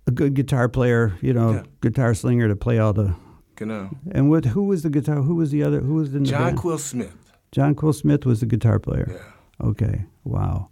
a 0.07 0.11
good 0.11 0.33
guitar 0.33 0.67
player, 0.69 1.13
you 1.21 1.33
know, 1.33 1.53
Yeah. 1.53 1.63
guitar 1.81 2.13
slinger 2.13 2.47
to 2.47 2.55
play 2.55 2.79
all 2.79 2.93
the. 2.93 3.15
Know, 3.61 3.91
And 4.11 4.29
what? 4.29 4.43
Who 4.45 4.63
was 4.63 4.81
the 4.83 4.89
guitar? 4.89 5.21
Who 5.21 5.35
was 5.35 5.51
the 5.51 5.63
other? 5.63 5.79
Who 5.79 5.93
was 5.93 6.13
in 6.13 6.23
the 6.23 6.29
John 6.29 6.41
band? 6.43 6.57
Quill 6.57 6.77
Smith. 6.77 7.31
John 7.53 7.75
Quill 7.75 7.93
Smith 7.93 8.25
was 8.25 8.41
the 8.41 8.45
guitar 8.45 8.77
player. 8.77 9.09
Yeah. 9.09 9.67
Okay. 9.69 10.05
Wow. 10.25 10.67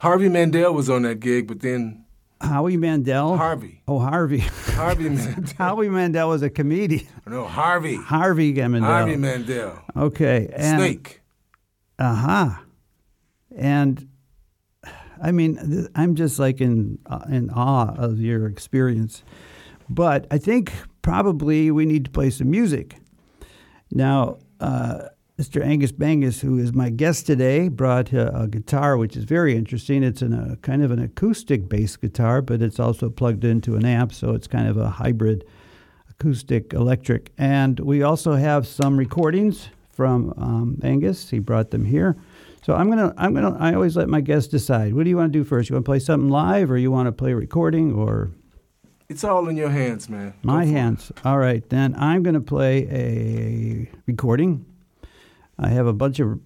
Harvey 0.00 0.28
Mandel 0.28 0.72
was 0.72 0.88
on 0.88 1.02
that 1.02 1.18
gig, 1.20 1.48
but 1.48 1.60
then 1.60 2.04
Howie 2.40 2.76
Mandel. 2.76 3.36
Harvey, 3.36 3.82
Oh, 3.88 3.98
Harvey. 3.98 4.38
Harvey 4.38 5.08
Mandel, 5.08 5.54
Howie 5.56 5.88
Mandel 5.88 6.28
was 6.28 6.42
a 6.42 6.50
comedian. 6.50 7.06
no 7.26 7.44
Harvey, 7.46 7.96
Harvey 7.96 8.52
Mandel. 8.52 8.82
Harvey 8.82 9.16
Mandel, 9.16 9.80
Okay. 9.96 10.48
And, 10.54 10.78
Snake. 10.80 11.22
Aha. 11.98 12.62
And 13.56 14.06
I 15.22 15.32
mean, 15.32 15.88
I'm 15.94 16.14
just 16.14 16.38
like 16.38 16.60
in 16.60 16.98
uh, 17.06 17.24
in 17.28 17.50
awe 17.50 17.94
of 17.96 18.20
your 18.20 18.46
experience. 18.46 19.22
But 19.88 20.26
I 20.30 20.38
think 20.38 20.72
probably 21.02 21.70
we 21.70 21.86
need 21.86 22.04
to 22.04 22.10
play 22.10 22.30
some 22.30 22.50
music. 22.50 22.96
Now, 23.90 24.38
uh, 24.60 25.08
Mr. 25.38 25.64
Angus 25.64 25.92
Bangus, 25.92 26.40
who 26.40 26.58
is 26.58 26.72
my 26.72 26.90
guest 26.90 27.24
today, 27.26 27.68
brought 27.68 28.12
a, 28.12 28.36
a 28.36 28.48
guitar, 28.48 28.96
which 28.96 29.16
is 29.16 29.24
very 29.24 29.56
interesting. 29.56 30.02
It's 30.02 30.20
in 30.20 30.32
a 30.32 30.56
kind 30.56 30.82
of 30.82 30.90
an 30.90 30.98
acoustic 30.98 31.68
bass 31.68 31.96
guitar, 31.96 32.42
but 32.42 32.60
it's 32.60 32.80
also 32.80 33.08
plugged 33.08 33.44
into 33.44 33.76
an 33.76 33.84
amp, 33.84 34.12
so 34.12 34.34
it's 34.34 34.48
kind 34.48 34.68
of 34.68 34.76
a 34.76 34.90
hybrid 34.90 35.44
acoustic 36.10 36.72
electric. 36.72 37.30
And 37.38 37.78
we 37.78 38.02
also 38.02 38.32
have 38.32 38.66
some 38.66 38.96
recordings 38.96 39.68
from 39.92 40.34
um, 40.36 40.80
Angus. 40.82 41.30
He 41.30 41.38
brought 41.38 41.70
them 41.70 41.84
here. 41.84 42.16
So 42.64 42.74
I'm 42.74 42.88
gonna, 42.90 43.14
I'm 43.16 43.34
gonna, 43.34 43.56
I 43.58 43.72
always 43.74 43.96
let 43.96 44.08
my 44.08 44.20
guests 44.20 44.48
decide. 44.48 44.94
What 44.94 45.04
do 45.04 45.10
you 45.10 45.16
want 45.16 45.32
to 45.32 45.38
do 45.38 45.44
first? 45.44 45.70
You 45.70 45.74
want 45.76 45.84
to 45.84 45.88
play 45.88 45.98
something 46.00 46.28
live, 46.28 46.70
or 46.70 46.76
you 46.76 46.90
want 46.90 47.06
to 47.06 47.12
play 47.12 47.32
a 47.32 47.36
recording, 47.36 47.92
or 47.94 48.30
It's 49.08 49.24
all 49.24 49.48
in 49.48 49.56
your 49.56 49.70
hands, 49.70 50.08
man. 50.08 50.34
My 50.42 50.64
for 50.64 50.68
it. 50.68 50.72
hands? 50.72 51.12
All 51.24 51.38
right, 51.38 51.66
then 51.70 51.94
I'm 51.96 52.22
gonna 52.22 52.40
play 52.40 52.86
a 52.90 53.90
recording. 54.06 54.66
I 55.58 55.68
have 55.68 55.86
a 55.86 55.92
bunch 55.92 56.18
of, 56.20 56.40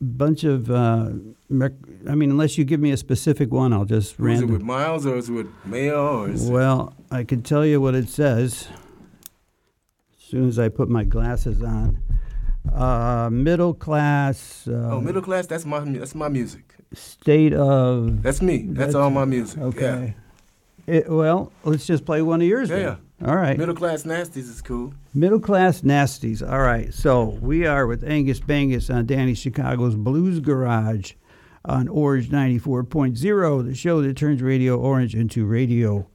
bunch 0.00 0.44
of. 0.44 0.70
Uh, 0.70 1.10
rec- 1.50 1.72
I 2.08 2.14
mean, 2.14 2.30
unless 2.30 2.56
you 2.56 2.64
give 2.64 2.80
me 2.80 2.92
a 2.92 2.96
specific 2.96 3.50
one, 3.52 3.72
I'll 3.72 3.84
just 3.84 4.18
random. 4.18 4.44
Is 4.44 4.50
it 4.50 4.52
with 4.54 4.62
Miles 4.62 5.04
or 5.04 5.16
is 5.16 5.28
it 5.28 5.32
with 5.32 5.48
Mayall 5.66 6.26
or 6.26 6.30
is? 6.30 6.48
Well, 6.48 6.94
I 7.10 7.24
can 7.24 7.42
tell 7.42 7.66
you 7.66 7.80
what 7.80 7.94
it 7.94 8.08
says 8.08 8.68
as 10.16 10.24
soon 10.30 10.48
as 10.48 10.58
I 10.58 10.68
put 10.68 10.88
my 10.88 11.04
glasses 11.04 11.62
on. 11.62 11.98
Uh, 12.72 13.28
middle 13.30 13.74
class. 13.74 14.66
Uh, 14.68 14.90
Oh, 14.92 15.00
middle 15.00 15.22
class. 15.22 15.46
That's 15.46 15.64
my 15.64 15.80
that's 15.80 16.14
my 16.14 16.28
music. 16.28 16.74
state 16.94 17.52
of. 17.54 18.22
That's 18.22 18.40
me. 18.42 18.58
That's, 18.66 18.76
That's- 18.78 18.94
all 18.94 19.10
my 19.10 19.24
music. 19.24 19.58
Okay. 19.60 20.14
It, 20.86 21.10
well, 21.10 21.52
let's 21.64 21.84
just 21.86 22.04
play 22.04 22.22
one 22.22 22.40
of 22.40 22.46
yours. 22.46 22.70
Yeah. 22.70 22.76
then. 23.20 23.28
All 23.28 23.34
right. 23.36 23.58
Middle 23.58 23.74
class 23.74 24.04
nasties 24.04 24.48
is 24.48 24.62
cool. 24.62 24.94
Middle 25.14 25.40
class 25.40 25.80
nasties. 25.80 26.48
All 26.48 26.60
right. 26.60 26.92
So 26.94 27.24
we 27.40 27.66
are 27.66 27.86
with 27.88 28.04
Angus 28.04 28.38
Bangus 28.40 28.94
on 28.94 29.06
Danny 29.06 29.34
Chicago's 29.34 29.96
Blues 29.96 30.38
Garage 30.38 31.14
on 31.64 31.88
Orange 31.88 32.28
94.0, 32.30 33.66
the 33.66 33.74
show 33.74 34.00
that 34.02 34.16
turns 34.16 34.40
Radio 34.42 34.78
Orange 34.78 35.16
into 35.16 35.44
Radio 35.44 36.06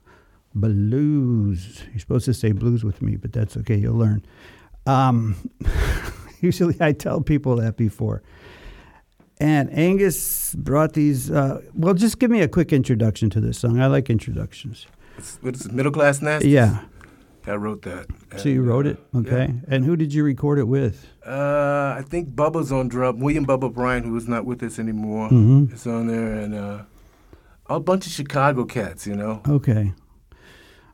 Blues. 0.55 1.84
You're 1.91 2.00
supposed 2.00 2.25
to 2.25 2.34
say 2.34 2.53
blues 2.53 2.84
with 2.86 3.01
me, 3.01 3.17
but 3.17 3.34
that's 3.34 3.58
okay. 3.58 3.75
You'll 3.75 3.96
learn. 3.98 4.24
Um, 4.86 5.36
usually 6.48 6.75
I 6.79 6.91
tell 6.91 7.21
people 7.21 7.55
that 7.57 7.77
before. 7.77 8.21
And 9.39 9.71
Angus 9.75 10.53
brought 10.55 10.93
these. 10.93 11.31
Uh, 11.31 11.62
well, 11.74 11.95
just 11.95 12.19
give 12.19 12.29
me 12.29 12.41
a 12.41 12.48
quick 12.48 12.71
introduction 12.71 13.29
to 13.31 13.41
this 13.41 13.57
song. 13.57 13.79
I 13.79 13.88
like 13.88 14.10
introductions. 14.10 14.86
It's, 15.17 15.38
what 15.41 15.55
is? 15.55 15.71
Middle 15.71 15.91
class 15.91 16.19
nasties. 16.19 16.51
Yeah. 16.51 16.81
I 17.48 17.55
wrote 17.55 17.81
that. 17.83 18.05
So 18.38 18.50
you 18.50 18.62
wrote 18.62 18.86
uh, 18.86 18.91
it? 18.91 19.00
Okay. 19.15 19.51
And 19.67 19.83
who 19.83 19.95
did 19.95 20.13
you 20.13 20.24
record 20.24 20.60
it 20.60 20.65
with? 20.67 21.07
Uh, 21.25 21.95
I 21.98 22.03
think 22.07 22.29
Bubba's 22.36 22.71
on 22.71 22.88
drum. 22.88 23.19
William 23.19 23.45
Bubba 23.45 23.74
Bryan, 23.74 24.03
who 24.03 24.15
is 24.15 24.27
not 24.27 24.45
with 24.45 24.62
us 24.62 24.77
anymore, 24.77 25.29
Mhm. 25.29 25.74
is 25.74 25.88
on 25.88 26.05
there, 26.05 26.33
and 26.33 26.53
uh, 26.53 26.83
a 27.67 27.79
bunch 27.79 28.05
of 28.05 28.12
Chicago 28.12 28.65
cats. 28.65 29.07
You 29.07 29.15
know. 29.15 29.41
Okay. 29.48 29.93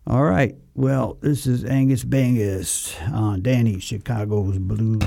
All 0.10 0.24
right. 0.24 0.56
Well, 0.74 1.18
this 1.20 1.46
is 1.46 1.66
Angus 1.66 2.06
Bangus 2.06 2.96
on 3.12 3.42
Danny 3.42 3.82
Chicago's 3.82 4.58
Blues 4.58 5.04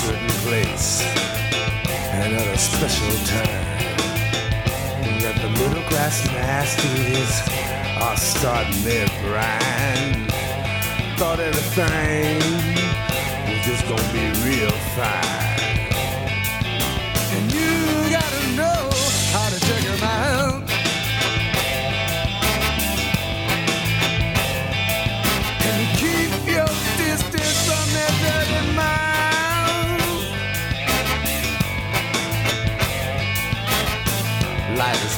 certain 0.00 0.28
place 0.48 1.02
and 2.12 2.32
at 2.32 2.46
a 2.46 2.56
special 2.56 3.12
time 3.26 3.66
that 5.20 5.36
the 5.42 5.50
middle 5.50 5.82
class 5.90 6.26
nasties 6.28 7.32
are 8.00 8.16
starting 8.16 8.82
their 8.82 9.06
grind. 9.20 10.32
Thought 11.18 11.40
everything 11.40 12.40
was 13.46 13.60
just 13.66 13.84
gonna 13.88 14.12
be 14.14 14.24
real 14.48 14.70
fine. 14.96 15.69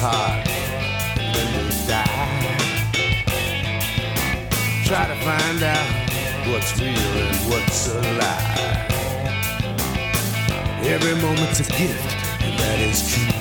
And 0.03 1.33
then 1.33 1.47
we 1.63 1.71
die. 1.87 2.57
Try 4.83 5.07
to 5.07 5.15
find 5.23 5.63
out 5.63 5.87
what's 6.49 6.77
real 6.77 6.89
and 6.91 7.37
what's 7.49 7.87
a 7.87 8.01
lie. 8.19 8.87
Every 10.83 11.15
moment's 11.21 11.61
a 11.61 11.63
gift, 11.63 12.03
and 12.43 12.59
that 12.59 12.79
is 12.81 12.99
true. 13.13 13.31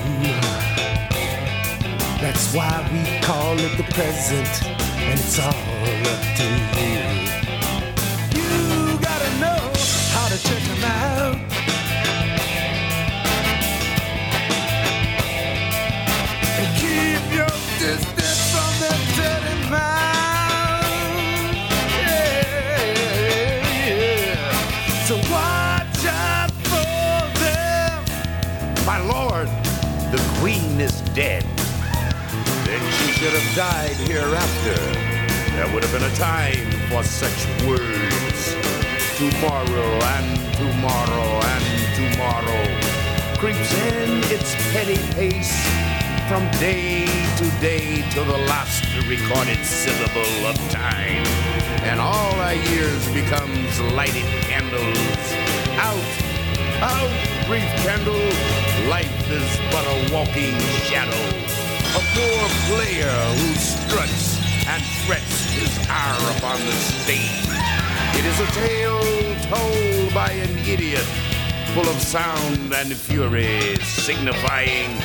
That's 2.21 2.55
why 2.55 2.89
we 2.93 3.03
call 3.27 3.59
it 3.59 3.77
the 3.77 3.83
present, 3.93 4.63
and 5.03 5.19
it's 5.19 5.39
all 5.41 5.49
up 6.13 6.23
to 6.39 6.47
you. 6.79 7.03
You 8.39 8.99
gotta 9.01 9.31
know 9.41 9.61
how 10.15 10.29
to 10.29 10.39
check 10.41 10.63
them 10.63 10.85
out. 10.85 11.22
Is 30.93 31.01
dead. 31.15 31.43
Then 32.65 32.81
she 32.93 33.13
should 33.13 33.33
have 33.33 33.57
died 33.57 33.97
hereafter. 34.09 34.79
There 35.57 35.73
would 35.73 35.83
have 35.85 35.93
been 35.93 36.09
a 36.11 36.15
time 36.17 36.71
for 36.89 37.03
such 37.03 37.41
words. 37.67 38.57
Tomorrow 39.17 39.91
and 40.17 40.29
tomorrow 40.57 41.29
and 41.55 41.67
tomorrow 42.01 42.65
creeps 43.39 43.73
in 43.93 44.11
its 44.33 44.55
petty 44.73 45.01
pace 45.15 45.55
from 46.29 46.49
day 46.59 47.07
to 47.37 47.45
day 47.61 48.03
till 48.11 48.25
the 48.25 48.39
last 48.53 48.85
recorded 49.07 49.65
syllable 49.65 50.47
of 50.47 50.57
time. 50.71 51.25
And 51.85 52.01
all 52.01 52.35
our 52.41 52.55
years 52.55 53.03
becomes 53.13 53.81
lighted 53.93 54.27
candles. 54.49 54.99
Out 55.79 56.32
out, 56.83 57.11
brief 57.47 57.63
candle. 57.87 58.27
Life 58.91 59.31
is 59.31 59.51
but 59.71 59.87
a 59.87 60.13
walking 60.13 60.59
shadow. 60.91 61.23
A 61.95 62.03
poor 62.15 62.43
player 62.67 63.19
who 63.39 63.55
struts 63.55 64.39
and 64.67 64.83
frets 65.07 65.51
his 65.55 65.73
hour 65.89 66.37
upon 66.37 66.59
the 66.59 66.73
stage. 66.73 67.47
It 68.19 68.25
is 68.25 68.41
a 68.41 68.47
tale 68.53 69.01
told 69.47 70.13
by 70.13 70.31
an 70.33 70.59
idiot, 70.59 71.07
full 71.75 71.89
of 71.89 72.01
sound 72.01 72.73
and 72.75 72.93
fury, 72.93 73.77
signifying 73.83 74.99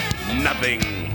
nothing. 0.44 1.07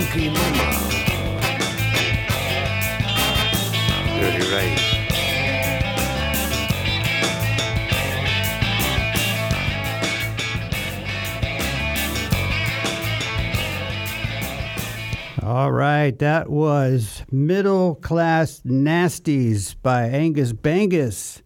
Funky 0.00 0.30
mama. 0.30 0.64
Dirty. 4.18 4.74
All 15.42 15.70
right, 15.70 16.18
that 16.18 16.48
was 16.48 17.22
Middle 17.30 17.96
Class 17.96 18.62
Nasties 18.64 19.76
by 19.82 20.04
Angus 20.04 20.54
Bangus. 20.54 21.42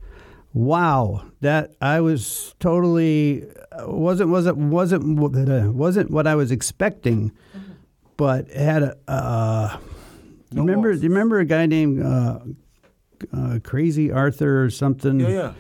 Wow, 0.53 1.25
that 1.41 1.75
I 1.81 2.01
was 2.01 2.55
totally 2.61 3.47
wasn't 3.81 4.31
wasn't 4.31 4.59
wasn't 4.59 5.75
wasn't 5.75 6.11
what 6.13 6.29
I 6.29 6.37
was 6.37 6.53
expecting, 6.53 7.33
but 8.16 8.49
it 8.49 8.56
had 8.56 8.83
a. 8.83 8.97
Uh, 9.09 9.78
you 10.52 10.61
remember? 10.61 10.90
walls. 10.90 11.02
You 11.02 11.09
remember 11.09 11.38
a 11.40 11.44
guy 11.44 11.66
named 11.66 12.02
uh, 12.02 12.38
uh, 13.33 13.59
Crazy 13.64 14.11
Arthur 14.12 14.64
or 14.64 14.71
something? 14.71 15.21
Yeah, 15.21 15.28
yeah. 15.28 15.52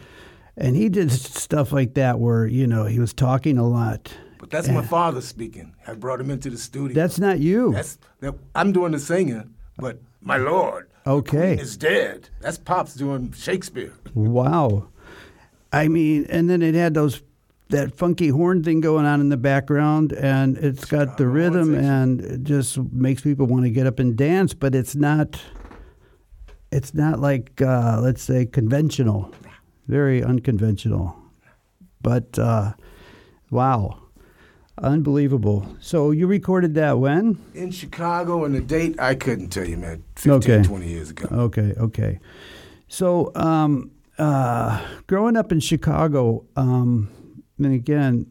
And 0.56 0.76
he 0.76 0.88
did 0.88 1.10
stuff 1.10 1.72
like 1.72 1.94
that 1.94 2.20
where 2.20 2.46
you 2.46 2.66
know 2.66 2.84
he 2.84 2.98
was 3.00 3.12
talking 3.12 3.58
a 3.58 3.66
lot. 3.66 4.12
But 4.38 4.50
that's 4.50 4.68
my 4.68 4.84
father 4.84 5.20
speaking. 5.20 5.74
I 5.86 5.94
brought 5.94 6.20
him 6.20 6.30
into 6.30 6.50
the 6.50 6.58
studio. 6.58 6.94
That's 6.94 7.18
not 7.18 7.38
you. 7.40 7.72
That's 7.72 7.98
that, 8.20 8.34
I'm 8.54 8.72
doing 8.72 8.92
the 8.92 8.98
singing, 8.98 9.54
but 9.78 9.98
my 10.20 10.36
lord, 10.36 10.90
Okay. 11.06 11.54
is 11.56 11.76
dead. 11.76 12.28
That's 12.40 12.58
pops 12.58 12.94
doing 12.94 13.32
Shakespeare. 13.32 13.94
Wow. 14.14 14.88
I 15.72 15.88
mean, 15.88 16.26
and 16.28 16.48
then 16.48 16.62
it 16.62 16.74
had 16.74 16.94
those 16.94 17.20
that 17.70 17.94
funky 17.96 18.28
horn 18.28 18.62
thing 18.62 18.80
going 18.80 19.06
on 19.06 19.20
in 19.20 19.28
the 19.30 19.36
background, 19.36 20.12
and 20.12 20.56
it's 20.58 20.84
got 20.84 21.16
the 21.16 21.26
rhythm, 21.26 21.74
and 21.74 22.20
it 22.20 22.42
just 22.44 22.78
makes 22.92 23.22
people 23.22 23.46
want 23.46 23.64
to 23.64 23.70
get 23.70 23.86
up 23.86 23.98
and 23.98 24.16
dance. 24.16 24.54
But 24.54 24.74
it's 24.74 24.94
not. 24.94 25.40
It's 26.70 26.92
not 26.92 27.20
like 27.20 27.62
uh, 27.62 28.00
let's 28.02 28.22
say 28.22 28.46
conventional, 28.46 29.30
very 29.86 30.22
unconventional. 30.22 31.16
But 32.02 32.38
uh, 32.38 32.72
wow, 33.50 34.00
unbelievable. 34.78 35.66
So 35.80 36.10
you 36.10 36.26
recorded 36.26 36.74
that 36.74 36.98
when? 36.98 37.38
In 37.54 37.70
Chicago, 37.70 38.44
and 38.44 38.54
the 38.54 38.60
date 38.60 38.98
I 39.00 39.14
couldn't 39.14 39.48
tell 39.50 39.66
you, 39.66 39.76
man. 39.76 40.02
15, 40.16 40.32
Okay. 40.32 40.62
20 40.68 40.88
years 40.88 41.10
ago. 41.10 41.28
Okay, 41.30 41.72
okay. 41.78 42.18
So, 42.88 43.32
um, 43.34 43.90
uh, 44.18 44.84
growing 45.06 45.36
up 45.36 45.50
in 45.52 45.60
Chicago, 45.60 46.44
um, 46.56 47.08
and 47.58 47.74
again, 47.74 48.26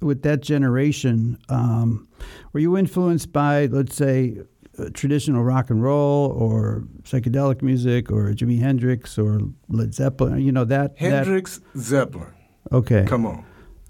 with 0.00 0.22
that 0.22 0.42
generation, 0.42 1.38
um, 1.48 2.08
were 2.52 2.60
you 2.60 2.76
influenced 2.76 3.32
by, 3.32 3.66
let's 3.66 3.94
say, 3.96 4.38
uh, 4.78 4.90
traditional 4.92 5.44
rock 5.44 5.70
and 5.70 5.82
roll 5.82 6.30
or 6.32 6.84
psychedelic 7.02 7.62
music 7.62 8.10
or 8.10 8.32
Jimi 8.32 8.58
Hendrix 8.58 9.18
or 9.18 9.40
Led 9.68 9.94
Zeppelin? 9.94 10.40
You 10.40 10.52
know, 10.52 10.64
that. 10.64 10.94
Hendrix, 10.96 11.60
Zeppelin. 11.76 12.32
Okay. 12.72 13.04
Come 13.06 13.26
on. 13.26 13.44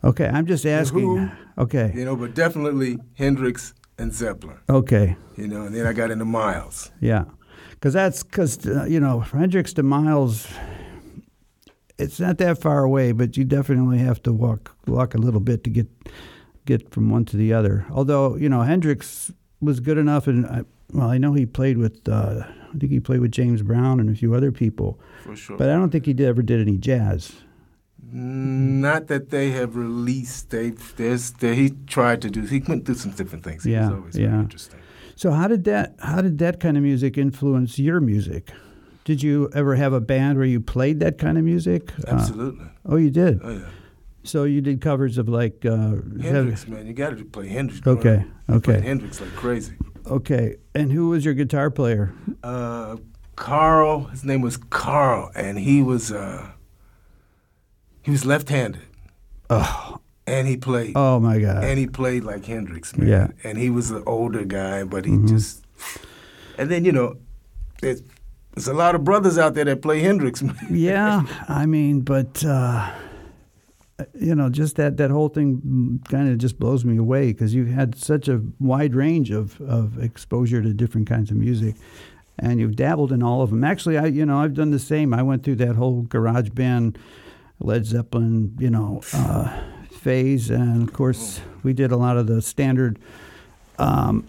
Okay, 0.04 0.28
I'm 0.28 0.46
just 0.46 0.66
asking. 0.66 1.00
Who? 1.00 1.30
Okay. 1.62 1.90
You 1.94 2.04
know, 2.04 2.14
but 2.14 2.34
definitely 2.34 2.98
Hendrix 3.14 3.72
and 3.98 4.12
Zeppelin. 4.12 4.58
Okay. 4.68 5.16
You 5.36 5.48
know, 5.48 5.62
and 5.62 5.74
then 5.74 5.86
I 5.86 5.94
got 5.94 6.10
into 6.10 6.26
Miles. 6.26 6.92
Yeah, 7.00 7.24
because 7.70 7.94
that's 7.94 8.22
because 8.22 8.66
uh, 8.66 8.84
you 8.84 9.00
know 9.00 9.20
Hendrix 9.20 9.72
to 9.74 9.82
Miles. 9.82 10.46
It's 11.98 12.18
not 12.18 12.38
that 12.38 12.58
far 12.60 12.82
away, 12.82 13.12
but 13.12 13.36
you 13.36 13.44
definitely 13.44 13.98
have 13.98 14.22
to 14.24 14.32
walk 14.32 14.74
walk 14.86 15.14
a 15.14 15.18
little 15.18 15.40
bit 15.40 15.62
to 15.64 15.70
get 15.70 15.86
get 16.66 16.90
from 16.90 17.08
one 17.10 17.24
to 17.26 17.36
the 17.36 17.52
other. 17.52 17.86
Although 17.90 18.36
you 18.36 18.48
know 18.48 18.62
Hendrix 18.62 19.32
was 19.60 19.80
good 19.80 19.98
enough, 19.98 20.26
and 20.26 20.44
I, 20.46 20.62
well, 20.92 21.08
I 21.08 21.18
know 21.18 21.32
he 21.34 21.46
played 21.46 21.78
with. 21.78 22.08
Uh, 22.08 22.42
I 22.74 22.76
think 22.78 22.90
he 22.90 22.98
played 22.98 23.20
with 23.20 23.30
James 23.30 23.62
Brown 23.62 24.00
and 24.00 24.10
a 24.10 24.14
few 24.16 24.34
other 24.34 24.50
people, 24.50 24.98
For 25.22 25.36
sure. 25.36 25.56
but 25.56 25.70
I 25.70 25.74
don't 25.74 25.90
think 25.90 26.06
he 26.06 26.12
did, 26.12 26.26
ever 26.26 26.42
did 26.42 26.60
any 26.60 26.76
jazz. 26.76 27.32
Not 28.12 29.06
that 29.08 29.30
they 29.30 29.50
have 29.52 29.76
released. 29.76 30.50
They 30.50 30.70
there's 30.96 31.30
they, 31.32 31.54
he 31.54 31.70
tried 31.86 32.22
to 32.22 32.30
do. 32.30 32.42
He 32.42 32.58
went 32.60 32.84
through 32.86 32.96
some 32.96 33.12
different 33.12 33.44
things. 33.44 33.64
He 33.64 33.72
Yeah, 33.72 33.88
was 33.90 33.98
always 33.98 34.16
very 34.16 34.28
yeah. 34.28 34.40
interesting. 34.40 34.80
So 35.16 35.30
how 35.30 35.48
did 35.48 35.64
that 35.64 35.94
how 36.00 36.20
did 36.20 36.38
that 36.38 36.60
kind 36.60 36.76
of 36.76 36.82
music 36.82 37.16
influence 37.16 37.78
your 37.78 38.00
music? 38.00 38.50
Did 39.04 39.22
you 39.22 39.50
ever 39.54 39.74
have 39.76 39.92
a 39.92 40.00
band 40.00 40.38
where 40.38 40.46
you 40.46 40.60
played 40.60 41.00
that 41.00 41.18
kind 41.18 41.36
of 41.36 41.44
music? 41.44 41.92
Uh, 42.08 42.12
Absolutely. 42.12 42.66
oh, 42.86 42.96
you 42.96 43.10
did. 43.10 43.40
oh 43.42 43.50
yeah. 43.50 43.68
So 44.26 44.44
you 44.44 44.62
did 44.62 44.80
covers 44.80 45.18
of 45.18 45.28
like 45.28 45.66
uh, 45.66 45.96
Hendrix, 46.22 46.66
man, 46.66 46.86
you 46.86 46.94
got 46.94 47.18
to 47.18 47.24
play 47.26 47.46
Hendrix. 47.48 47.86
Okay, 47.86 48.00
growing 48.02 48.20
up. 48.20 48.26
I 48.48 48.52
okay. 48.54 48.80
Hendrix 48.80 49.20
like 49.20 49.34
crazy. 49.36 49.74
Okay, 50.06 50.56
and 50.74 50.90
who 50.90 51.10
was 51.10 51.26
your 51.26 51.34
guitar 51.34 51.70
player? 51.70 52.14
Uh, 52.42 52.96
Carl, 53.36 54.04
his 54.04 54.24
name 54.24 54.40
was 54.40 54.56
Carl, 54.56 55.30
and 55.34 55.58
he 55.58 55.82
was 55.82 56.10
uh, 56.10 56.52
he 58.00 58.10
was 58.10 58.24
left-handed, 58.24 58.80
Oh, 59.50 60.00
and 60.26 60.48
he 60.48 60.56
played, 60.56 60.92
oh 60.96 61.20
my 61.20 61.38
God! 61.38 61.62
and 61.64 61.78
he 61.78 61.86
played 61.86 62.24
like 62.24 62.46
Hendrix, 62.46 62.96
man. 62.96 63.08
Yeah. 63.08 63.28
And 63.44 63.58
he 63.58 63.68
was 63.68 63.90
an 63.90 64.02
older 64.06 64.44
guy, 64.46 64.84
but 64.84 65.04
he 65.04 65.12
Mhm. 65.12 65.28
just, 65.28 65.62
and 66.56 66.70
then 66.70 66.86
you 66.86 66.92
know, 66.92 67.16
there's 67.82 68.02
there's 68.54 68.68
a 68.68 68.74
lot 68.74 68.94
of 68.94 69.04
brothers 69.04 69.36
out 69.36 69.54
there 69.54 69.64
that 69.64 69.82
play 69.82 70.00
Hendrix, 70.00 70.42
yeah, 70.70 71.24
I 71.48 71.66
mean, 71.66 72.00
but 72.00 72.44
uh, 72.44 72.90
you 74.14 74.34
know, 74.34 74.48
just 74.48 74.76
that 74.76 74.96
that 74.96 75.10
whole 75.10 75.28
thing 75.28 76.00
kind 76.08 76.30
of 76.30 76.38
just 76.38 76.58
blows 76.58 76.84
me 76.84 76.96
away 76.96 77.32
because 77.32 77.54
you 77.54 77.66
had 77.66 77.96
such 77.96 78.28
a 78.28 78.42
wide 78.58 78.94
range 78.94 79.30
of 79.30 79.60
of 79.60 80.02
exposure 80.02 80.62
to 80.62 80.72
different 80.72 81.08
kinds 81.08 81.30
of 81.30 81.36
music. 81.36 81.76
And 82.36 82.58
you've 82.58 82.74
dabbled 82.74 83.12
in 83.12 83.22
all 83.22 83.42
of 83.42 83.50
them. 83.50 83.62
Actually, 83.62 83.96
I 83.96 84.06
you 84.06 84.26
know 84.26 84.38
I've 84.38 84.54
done 84.54 84.70
the 84.70 84.78
same. 84.78 85.14
I 85.14 85.22
went 85.22 85.44
through 85.44 85.56
that 85.56 85.76
whole 85.76 86.02
garage 86.02 86.50
band, 86.50 86.98
Led 87.60 87.86
Zeppelin, 87.86 88.56
you 88.58 88.70
know, 88.70 89.02
uh, 89.12 89.56
phase, 89.90 90.50
and 90.50 90.88
of 90.88 90.92
course 90.92 91.40
we 91.62 91.72
did 91.72 91.92
a 91.92 91.96
lot 91.96 92.16
of 92.16 92.26
the 92.26 92.42
standard 92.42 92.98
um, 93.78 94.26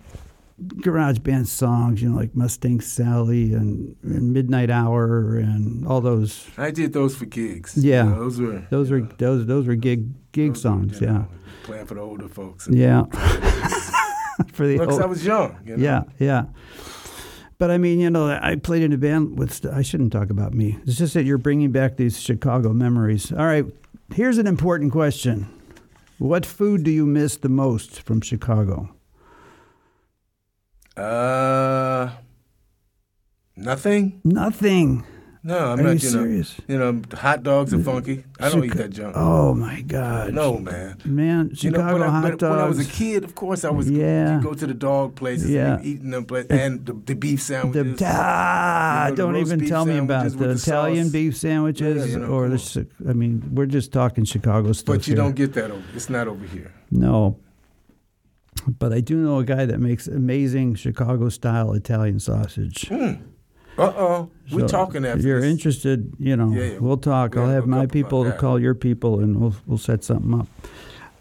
garage 0.78 1.20
band 1.20 1.48
songs, 1.48 2.02
you 2.02 2.10
know, 2.10 2.16
like 2.18 2.36
Mustang 2.36 2.80
Sally 2.82 3.54
and, 3.54 3.96
and 4.04 4.32
Midnight 4.34 4.70
Hour 4.70 5.38
and 5.38 5.86
all 5.88 6.02
those. 6.02 6.48
I 6.58 6.72
did 6.72 6.94
those 6.94 7.16
for 7.16 7.26
gigs. 7.26 7.76
Yeah. 7.78 8.04
You 8.06 8.10
know, 8.12 8.20
those 8.20 8.40
were 8.40 8.68
Those 8.70 8.92
were 8.92 9.02
those 9.02 9.46
those 9.46 9.68
were 9.68 9.76
gig 9.76 10.32
gig 10.32 10.54
those 10.54 10.62
songs, 10.62 11.02
you 11.02 11.08
yeah, 11.08 11.26
playing 11.64 11.86
for 11.86 11.96
the 11.96 12.02
older 12.02 12.30
folks. 12.30 12.68
yeah. 12.72 13.04
For 14.52 14.68
the 14.68 14.78
Because 14.78 15.00
I 15.00 15.06
was 15.06 15.26
young. 15.26 15.58
You 15.66 15.78
know? 15.78 15.84
yeah, 15.84 16.04
yeah. 16.20 16.46
But 17.58 17.72
I 17.72 17.78
mean, 17.78 18.00
you 18.00 18.10
know, 18.10 18.28
I 18.28 18.56
played 18.56 18.84
in 18.84 18.92
a 18.92 18.98
band 18.98 19.40
with. 19.40 19.66
I 19.66 19.82
shouldn't 19.82 20.12
talk 20.12 20.30
about 20.30 20.54
me. 20.54 20.78
It's 20.86 20.98
just 20.98 21.14
that 21.14 21.24
you're 21.24 21.38
bringing 21.38 21.72
back 21.72 21.96
these 21.96 22.20
Chicago 22.20 22.74
memories. 22.74 23.32
All 23.32 23.46
right, 23.46 23.66
here's 24.14 24.38
an 24.38 24.46
important 24.46 24.92
question: 24.92 25.48
What 26.18 26.46
food 26.46 26.84
do 26.84 26.92
you 26.92 27.06
miss 27.06 27.38
the 27.38 27.50
most 27.50 28.02
from 28.02 28.20
Chicago? 28.20 28.94
Uh, 30.98 32.10
nothing. 33.56 34.22
Nothing. 34.24 35.04
No, 35.44 35.60
I'm 35.74 35.80
Are 35.80 35.84
not. 35.84 36.02
you 36.02 36.10
know, 36.12 36.24
serious? 36.24 36.56
You 36.68 36.80
know, 36.80 37.02
hot 37.14 37.44
dogs 37.44 37.72
are 37.72 37.78
funky. 37.78 38.24
I 38.40 38.50
don't 38.50 38.64
eat 38.66 38.74
that 38.78 38.90
junk. 38.90 39.14
Oh 39.16 39.54
my 39.54 39.82
God! 39.82 40.34
No, 40.34 40.58
man. 40.58 40.98
man, 41.06 41.52
You 41.54 41.70
know, 41.70 41.78
Chicago 41.78 42.04
I- 42.04 42.08
hot 42.10 42.40
but 42.40 42.50
When 42.50 42.60
I 42.60 42.66
was 42.66 42.80
a 42.80 42.90
kid, 42.92 43.24
of 43.24 43.36
course, 43.36 43.64
I 43.64 43.70
was. 43.70 43.88
Yeah. 43.88 44.38
You 44.38 44.42
go 44.44 44.56
to 44.56 44.66
the 44.66 44.74
dog 44.74 45.14
places, 45.16 45.52
Yeah. 45.52 45.76
and 45.76 45.86
eating 45.86 46.10
them, 46.10 46.24
but 46.24 46.50
and 46.50 46.84
the, 46.84 46.94
the 46.94 47.14
beef 47.14 47.42
The, 47.42 47.46
sandwiches. 47.46 48.02
ah, 48.04 49.04
You 49.04 49.04
know, 49.04 49.10
the 49.12 49.22
don't 49.22 49.36
even 49.36 49.68
tell 49.68 49.86
me 49.86 50.00
about 50.00 50.32
the 50.32 50.38
the 50.38 50.50
Italian 50.52 51.12
beef 51.12 51.38
sandwiches 51.38 52.08
Yeah, 52.08 52.12
you 52.14 52.20
know, 52.26 52.28
or 52.34 52.50
the. 52.50 52.88
I 53.08 53.14
mean, 53.14 53.44
we're 53.54 53.68
just 53.68 53.94
talking 53.94 54.24
Chicago 54.26 54.72
stuff. 54.72 54.96
but 54.96 55.08
you 55.08 55.12
here. 55.14 55.24
don't 55.24 55.36
get 55.36 55.54
that 55.54 55.70
over. 55.70 55.84
It's 55.94 56.10
not 56.10 56.28
over 56.28 56.44
here. 56.48 56.72
No. 56.90 57.38
But 58.68 58.94
I 58.94 59.00
do 59.02 59.18
know 59.18 59.40
a 59.40 59.44
guy 59.44 59.66
that 59.66 59.80
makes 59.80 60.08
amazing 60.08 60.76
Chicago 60.76 61.30
style 61.30 61.74
Italian 61.74 62.20
sausage. 62.20 62.90
Uh 62.92 63.16
oh, 63.78 64.30
we're 64.52 64.68
talking 64.68 65.06
after 65.06 65.20
If 65.20 65.26
you're 65.26 65.42
this. 65.42 65.52
interested, 65.52 66.14
you 66.18 66.36
know, 66.36 66.52
Yeah, 66.52 66.64
yeah. 66.74 66.78
we'll 66.80 66.98
talk. 66.98 67.36
We 67.36 67.42
I'll 67.42 67.50
have 67.50 67.68
my 67.68 67.86
people 67.86 68.24
that. 68.24 68.38
call 68.38 68.58
your 68.60 68.74
people 68.74 69.20
and 69.20 69.40
we'll 69.40 69.56
we'll 69.68 69.78
set 69.78 70.04
something 70.04 70.34
up. 70.40 70.48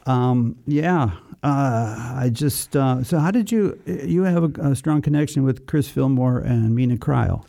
Um, 0.09 0.57
yeah. 0.67 1.11
Uh, 1.43 2.15
I 2.17 2.31
just 2.33 2.75
uh, 2.77 3.03
so 3.05 3.19
how 3.19 3.31
did 3.31 3.51
you 3.53 3.79
you 3.87 4.23
have 4.23 4.45
a, 4.45 4.71
a 4.71 4.77
strong 4.77 5.03
connection 5.03 5.43
with 5.43 5.67
Chris 5.67 5.89
Fillmore 5.91 6.39
and 6.39 6.75
Mina 6.75 6.97
Cryle? 6.97 7.45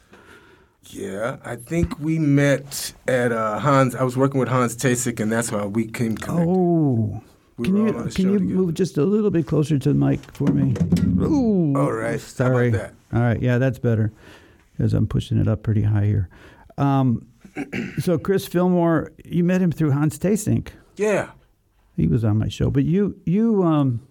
Yeah, 0.89 1.37
I 1.45 1.55
think 1.55 1.99
we 1.99 2.19
met 2.19 2.93
at 3.07 3.31
uh, 3.31 3.59
Hans. 3.59 3.95
I 3.95 4.03
was 4.03 4.15
working 4.17 4.39
with 4.39 4.49
Hans 4.49 4.75
Theessink, 4.75 5.19
and 5.19 5.31
that's 5.31 5.49
how 5.49 5.67
we 5.67 5.85
came 5.87 6.15
connected. 6.17 6.47
Oh, 6.49 7.21
We 7.57 7.65
can 7.67 7.77
you 7.77 7.87
all 7.87 7.95
on 7.97 8.05
the 8.07 8.11
can 8.13 8.25
you 8.31 8.39
together. 8.39 8.55
move 8.59 8.73
just 8.73 8.97
a 8.97 9.03
little 9.05 9.31
bit 9.31 9.47
closer 9.47 9.79
to 9.79 9.89
the 9.89 9.95
mic 9.95 10.19
for 10.33 10.51
me? 10.51 10.73
Ooh, 11.23 11.73
All 11.77 11.91
right. 11.93 12.19
Sorry. 12.19 12.73
All 12.75 13.21
right, 13.21 13.41
yeah, 13.41 13.57
that's 13.57 13.79
better 13.79 14.11
because 14.77 14.93
I'm 14.93 15.07
pushing 15.07 15.39
it 15.39 15.47
up 15.47 15.63
pretty 15.63 15.83
high 15.83 16.05
here. 16.05 16.29
Um, 16.77 17.25
so 17.99 18.17
Chris 18.17 18.45
Fillmore, 18.45 19.13
you 19.23 19.43
met 19.45 19.61
him 19.61 19.71
through 19.71 19.91
Hans 19.91 20.19
Theessink. 20.19 20.69
Yeah. 20.97 21.29
He 21.95 22.07
was 22.07 22.25
on 22.25 22.37
my 22.37 22.49
show, 22.49 22.69
but 22.69 22.83
you 22.83 23.17
you 23.25 23.63
um, 23.63 24.01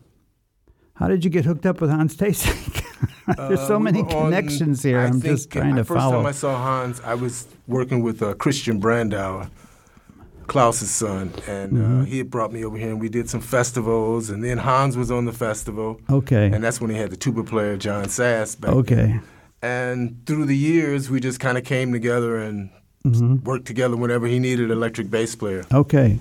how 0.94 1.08
did 1.08 1.22
you 1.22 1.30
get 1.30 1.44
hooked 1.44 1.66
up 1.66 1.82
with 1.82 1.90
Hans 1.90 2.16
Theessink? 2.16 2.80
There's 3.36 3.58
Uh, 3.60 3.66
so 3.66 3.76
we 3.78 3.84
many 3.84 4.02
were 4.02 4.08
on- 4.14 4.24
connections 4.32 4.82
here. 4.82 5.00
I 5.00 5.04
I'm 5.04 5.20
think 5.20 5.36
just 5.36 5.50
trying 5.50 5.74
the 5.74 5.82
to 5.82 5.84
first 5.84 5.98
follow. 6.00 6.16
time 6.16 6.26
I 6.26 6.32
saw 6.32 6.56
Hans, 6.56 7.00
I 7.02 7.14
was 7.14 7.46
working 7.66 8.02
with 8.02 8.22
uh, 8.22 8.32
Christian 8.34 8.80
Brandauer, 8.80 9.50
Klaus's 10.46 10.90
son, 10.90 11.32
and 11.48 11.72
Mm-hmm. 11.72 12.00
uh, 12.00 12.04
he 12.04 12.18
had 12.18 12.30
brought 12.30 12.52
me 12.52 12.64
over 12.64 12.76
here, 12.76 12.90
and 12.90 13.00
we 13.00 13.08
did 13.08 13.28
some 13.30 13.40
festivals, 13.40 14.30
and 14.30 14.42
then 14.44 14.58
Hans 14.58 14.96
was 14.96 15.10
on 15.10 15.24
the 15.24 15.32
festival, 15.32 16.00
okay. 16.10 16.46
and 16.52 16.62
that's 16.62 16.80
when 16.80 16.90
he 16.90 16.96
had 16.96 17.10
the 17.10 17.16
tuba 17.16 17.42
player 17.44 17.76
Jon 17.76 18.08
Sass 18.08 18.54
back. 18.54 18.70
Okay. 18.72 19.20
And 19.62 20.24
through 20.26 20.44
the 20.46 20.56
years, 20.56 21.10
we 21.10 21.20
just 21.20 21.40
kind 21.40 21.56
of 21.58 21.64
came 21.64 21.92
together 21.92 22.38
and 22.38 22.70
Mm-hmm. 23.06 23.44
worked 23.44 23.66
together 23.66 23.96
whenever 23.98 24.26
he 24.26 24.38
needed 24.38 24.64
an 24.66 24.70
electric 24.70 25.10
bass 25.10 25.34
player. 25.36 25.66
Okay. 25.70 26.20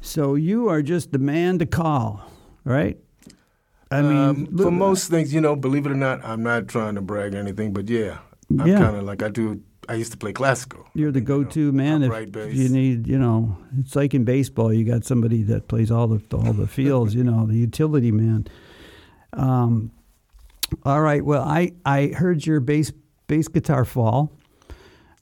So 0.00 0.36
you 0.36 0.66
are 0.70 0.80
just 0.80 1.12
the 1.12 1.18
man 1.18 1.58
to 1.58 1.66
call, 1.66 2.22
right? 2.64 2.96
I 3.90 4.00
mean, 4.00 4.16
um, 4.16 4.56
for 4.56 4.70
most 4.70 5.10
things, 5.10 5.34
you 5.34 5.40
know, 5.42 5.54
believe 5.54 5.84
it 5.84 5.92
or 5.92 5.94
not, 5.94 6.24
I'm 6.24 6.42
not 6.42 6.66
trying 6.66 6.94
to 6.94 7.02
brag 7.02 7.34
or 7.34 7.38
anything, 7.38 7.74
but 7.74 7.90
yeah, 7.90 8.18
I'm 8.58 8.66
Yeah. 8.66 8.78
kind 8.78 8.96
of 8.96 9.02
like 9.04 9.22
I 9.22 9.28
do. 9.28 9.60
I 9.88 9.94
used 9.94 10.12
to 10.12 10.18
play 10.18 10.32
classical. 10.32 10.86
You're 10.94 11.10
the 11.10 11.20
you 11.20 11.24
know, 11.24 11.42
go-to 11.44 11.72
man 11.72 12.02
if, 12.02 12.32
bass. 12.32 12.54
you 12.54 12.68
need, 12.68 13.06
you 13.06 13.18
know, 13.18 13.56
it's 13.80 13.96
like 13.96 14.12
in 14.12 14.24
baseball, 14.24 14.72
you 14.72 14.84
got 14.84 15.04
somebody 15.04 15.42
that 15.44 15.68
plays 15.68 15.90
all 15.90 16.06
the 16.06 16.36
all 16.36 16.52
the 16.52 16.66
fields, 16.66 17.14
you 17.14 17.24
know, 17.24 17.46
the 17.46 17.56
utility 17.56 18.12
man. 18.12 18.46
Um, 19.32 19.90
all 20.84 21.00
right. 21.00 21.24
Well, 21.24 21.42
I 21.42 21.72
I 21.86 22.08
heard 22.08 22.44
your 22.44 22.60
bass 22.60 22.92
bass 23.26 23.48
guitar 23.48 23.86
fall, 23.86 24.30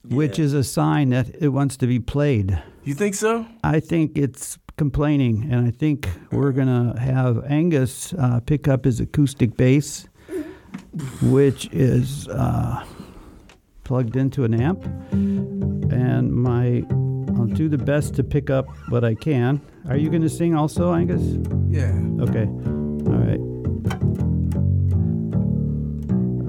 which 0.03 0.37
is 0.37 0.53
a 0.53 0.63
sign 0.63 1.09
that 1.11 1.33
it 1.39 1.49
wants 1.49 1.77
to 1.77 1.87
be 1.87 1.99
played. 1.99 2.61
You 2.83 2.93
think 2.93 3.15
so? 3.15 3.45
I 3.63 3.79
think 3.79 4.17
it's 4.17 4.57
complaining, 4.77 5.47
and 5.51 5.65
I 5.65 5.71
think 5.71 6.09
we're 6.31 6.51
gonna 6.51 6.99
have 6.99 7.43
Angus 7.45 8.13
uh, 8.13 8.41
pick 8.45 8.67
up 8.67 8.83
his 8.83 8.99
acoustic 8.99 9.55
bass, 9.55 10.07
which 11.21 11.69
is 11.71 12.27
uh, 12.27 12.83
plugged 13.87 14.17
into 14.17 14.43
an 14.43 14.53
amp, 14.53 14.83
and 15.13 16.33
my 16.33 16.83
I'll 17.37 17.45
do 17.45 17.69
the 17.69 17.77
best 17.77 18.15
to 18.15 18.23
pick 18.23 18.49
up 18.49 18.67
what 18.89 19.05
I 19.05 19.15
can. 19.15 19.61
Are 19.87 19.95
you 19.95 20.09
gonna 20.09 20.27
sing 20.27 20.53
also, 20.55 20.93
Angus? 20.93 21.23
Yeah. 21.69 21.93
Okay, 22.19 22.47
all 23.07 23.17
right. 23.25 23.39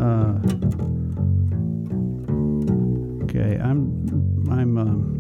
Uh, 0.02 0.34
okay, 3.24 3.60
I'm 3.62 3.78
I'm. 4.50 4.76
Um, 4.76 5.14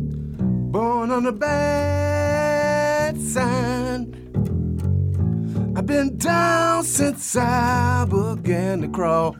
Born 0.70 1.10
on 1.10 1.24
a 1.24 1.32
bad 1.32 3.18
side. 3.18 4.06
I've 5.76 5.86
been 5.86 6.18
down 6.18 6.84
since 6.84 7.36
I 7.36 8.04
began 8.04 8.82
to 8.82 8.88
crawl. 8.88 9.36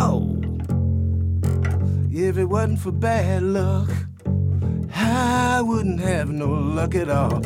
Oh. 0.00 0.51
If 2.14 2.36
it 2.36 2.44
wasn't 2.44 2.78
for 2.78 2.92
bad 2.92 3.42
luck, 3.42 3.88
I 4.94 5.62
wouldn't 5.62 5.98
have 6.00 6.28
no 6.28 6.50
luck 6.50 6.94
at 6.94 7.08
all. 7.08 7.40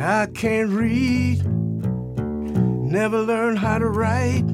I 0.00 0.26
can't 0.32 0.70
read, 0.70 1.44
never 1.44 3.20
learned 3.20 3.58
how 3.58 3.76
to 3.76 3.86
write. 3.86 4.46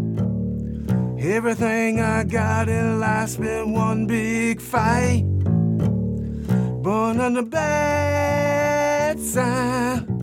Everything 1.21 2.01
I 2.01 2.25
got 2.25 2.69
in 2.69 2.99
life's 2.99 3.37
been 3.37 3.73
one 3.73 4.09
big 4.09 4.61
fight. 4.61 5.23
Born 6.83 7.21
on 7.21 7.35
the 7.35 7.45
bad 7.45 9.21
side. 9.21 10.20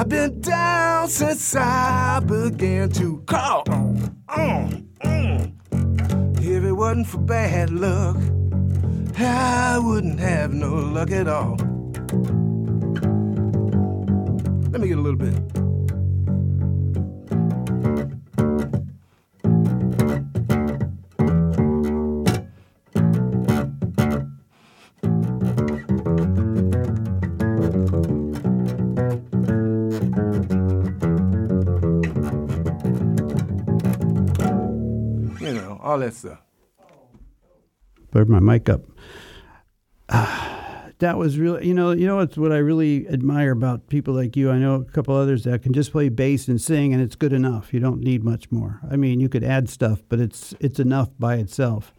I've 0.00 0.08
been 0.08 0.40
down 0.40 1.08
since 1.10 1.54
I 1.54 2.20
began 2.20 2.88
to 2.92 3.22
call. 3.26 3.64
Mm, 3.64 4.86
mm. 5.04 6.40
If 6.40 6.64
it 6.64 6.72
wasn't 6.72 7.06
for 7.06 7.18
bad 7.18 7.68
luck, 7.68 8.16
I 9.18 9.78
wouldn't 9.78 10.18
have 10.18 10.54
no 10.54 10.72
luck 10.72 11.10
at 11.10 11.28
all. 11.28 11.56
Let 14.70 14.80
me 14.80 14.88
get 14.88 14.96
a 14.96 15.02
little 15.02 15.16
bit. 15.16 15.49
All 35.90 35.98
that 35.98 36.14
stuff. 36.14 36.38
put 38.12 38.28
my 38.28 38.38
mic 38.38 38.68
up. 38.68 38.82
Ah, 40.08 40.90
that 40.98 41.18
was 41.18 41.38
really, 41.38 41.66
you 41.66 41.74
know, 41.74 41.90
you 41.90 42.06
know 42.06 42.16
what's 42.16 42.36
what 42.36 42.52
I 42.52 42.58
really 42.58 43.08
admire 43.08 43.50
about 43.50 43.88
people 43.88 44.14
like 44.14 44.36
you. 44.36 44.50
I 44.50 44.58
know 44.58 44.74
a 44.76 44.84
couple 44.84 45.16
others 45.16 45.44
that 45.44 45.62
can 45.62 45.72
just 45.72 45.90
play 45.90 46.08
bass 46.08 46.46
and 46.46 46.60
sing, 46.60 46.92
and 46.92 47.02
it's 47.02 47.16
good 47.16 47.32
enough. 47.32 47.74
You 47.74 47.80
don't 47.80 48.00
need 48.00 48.22
much 48.22 48.50
more. 48.52 48.80
I 48.88 48.96
mean, 48.96 49.18
you 49.18 49.28
could 49.28 49.42
add 49.42 49.68
stuff, 49.68 50.00
but 50.08 50.20
it's 50.20 50.54
it's 50.60 50.78
enough 50.78 51.10
by 51.18 51.36
itself. 51.36 51.92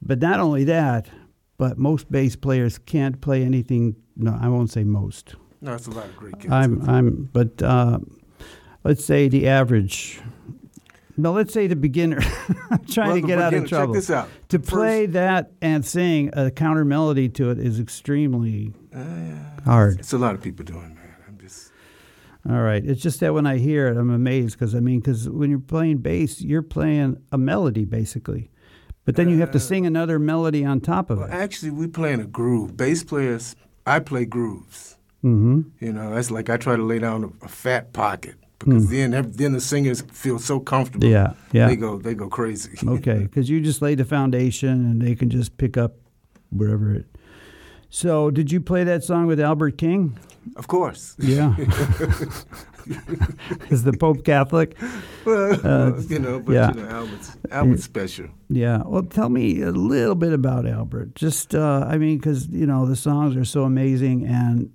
But 0.00 0.20
not 0.20 0.38
only 0.38 0.64
that, 0.64 1.08
but 1.58 1.78
most 1.78 2.10
bass 2.10 2.36
players 2.36 2.78
can't 2.78 3.20
play 3.20 3.42
anything. 3.42 3.96
No, 4.16 4.38
I 4.40 4.48
won't 4.48 4.70
say 4.70 4.84
most. 4.84 5.34
No, 5.60 5.74
it's 5.74 5.88
a 5.88 5.90
lot 5.90 6.04
of 6.04 6.16
great 6.16 6.38
kids. 6.38 6.52
I'm 6.52 6.88
I'm, 6.88 7.28
but 7.32 7.60
uh, 7.60 7.98
let's 8.84 9.04
say 9.04 9.28
the 9.28 9.48
average. 9.48 10.20
No, 11.16 11.32
let's 11.32 11.52
say 11.52 11.66
the 11.66 11.76
beginner. 11.76 12.18
I'm 12.70 12.84
trying 12.84 13.08
Well, 13.08 13.20
to 13.20 13.26
get 13.26 13.38
out 13.38 13.54
of 13.54 13.62
beginner- 13.62 13.68
trouble. 13.68 13.94
Check 13.94 14.00
this 14.00 14.10
out. 14.10 14.28
To 14.50 14.58
First- 14.58 14.70
play 14.70 15.06
that 15.06 15.52
and 15.62 15.84
sing 15.84 16.30
a 16.34 16.50
counter 16.50 16.84
melody 16.84 17.28
to 17.30 17.50
it 17.50 17.58
is 17.58 17.80
extremely 17.80 18.72
hard. 19.64 20.00
It's 20.00 20.12
a 20.12 20.18
lot 20.18 20.34
of 20.34 20.42
people 20.42 20.64
doing 20.64 20.94
that. 20.94 21.20
I'm 21.28 21.38
just. 21.38 21.70
All 22.48 22.60
right. 22.62 22.84
It's 22.84 23.02
just 23.02 23.20
that 23.20 23.34
when 23.34 23.46
I 23.46 23.58
hear 23.58 23.88
it, 23.88 23.96
I'm 23.96 24.10
amazed 24.10 24.58
because 24.58 24.74
I 24.74 24.80
mean, 24.80 25.00
because 25.00 25.28
when 25.28 25.50
you're 25.50 25.58
playing 25.58 25.98
bass, 25.98 26.40
you're 26.40 26.62
playing 26.62 27.16
a 27.32 27.38
melody 27.38 27.84
basically, 27.84 28.50
but 29.04 29.16
then 29.16 29.28
you 29.28 29.38
have 29.40 29.50
to 29.52 29.60
sing 29.60 29.86
another 29.86 30.18
melody 30.18 30.64
on 30.64 30.80
top 30.80 31.10
of 31.10 31.18
Well, 31.18 31.26
it. 31.28 31.32
actually, 31.32 31.70
we 31.70 31.86
playing 31.88 32.20
a 32.20 32.26
groove. 32.26 32.76
Bass 32.76 33.02
players, 33.02 33.56
I 33.86 33.98
play 34.00 34.24
grooves. 34.26 34.96
Mm-hmm. 35.24 35.62
You 35.84 35.92
know, 35.92 36.14
that's 36.14 36.30
like 36.30 36.48
I 36.50 36.56
try 36.56 36.76
to 36.76 36.82
lay 36.84 37.00
down 37.00 37.24
a, 37.24 37.44
a 37.46 37.48
fat 37.48 37.92
pocket 37.92 38.36
because 38.66 38.90
then 38.90 39.14
ev- 39.14 39.36
then 39.36 39.52
the 39.52 39.60
singers 39.60 40.02
feel 40.02 40.38
so 40.38 40.60
comfortable. 40.60 41.08
Yeah. 41.08 41.34
Yeah. 41.52 41.68
They 41.68 41.76
go 41.76 41.98
they 41.98 42.14
go 42.14 42.28
crazy. 42.28 42.76
okay, 42.86 43.20
because 43.20 43.48
you 43.48 43.60
just 43.60 43.80
lay 43.80 43.94
the 43.94 44.04
foundation 44.04 44.68
and 44.68 45.00
they 45.00 45.14
can 45.14 45.30
just 45.30 45.56
pick 45.56 45.76
up 45.76 45.94
wherever 46.50 46.94
it. 46.94 47.06
So, 47.88 48.30
did 48.30 48.50
you 48.50 48.60
play 48.60 48.84
that 48.84 49.04
song 49.04 49.26
with 49.26 49.40
Albert 49.40 49.78
King? 49.78 50.18
of 50.54 50.68
course. 50.68 51.16
Yeah. 51.18 51.56
Is 53.68 53.82
the 53.82 53.96
Pope 53.98 54.24
Catholic? 54.24 54.76
Well, 55.24 56.00
you 56.02 56.20
know, 56.20 56.38
but 56.38 56.52
yeah. 56.52 56.68
you 56.68 56.82
know, 56.82 56.88
Albert's 56.88 57.36
Albert's 57.50 57.84
special. 57.84 58.28
Yeah. 58.48 58.82
Well, 58.84 59.02
tell 59.02 59.28
me 59.28 59.62
a 59.62 59.72
little 59.72 60.14
bit 60.14 60.32
about 60.32 60.66
Albert. 60.66 61.16
Just, 61.16 61.54
uh, 61.54 61.84
I 61.88 61.98
mean, 61.98 62.18
because 62.18 62.46
you 62.48 62.66
know 62.66 62.86
the 62.86 62.94
songs 62.94 63.36
are 63.36 63.44
so 63.44 63.64
amazing 63.64 64.24
and 64.26 64.70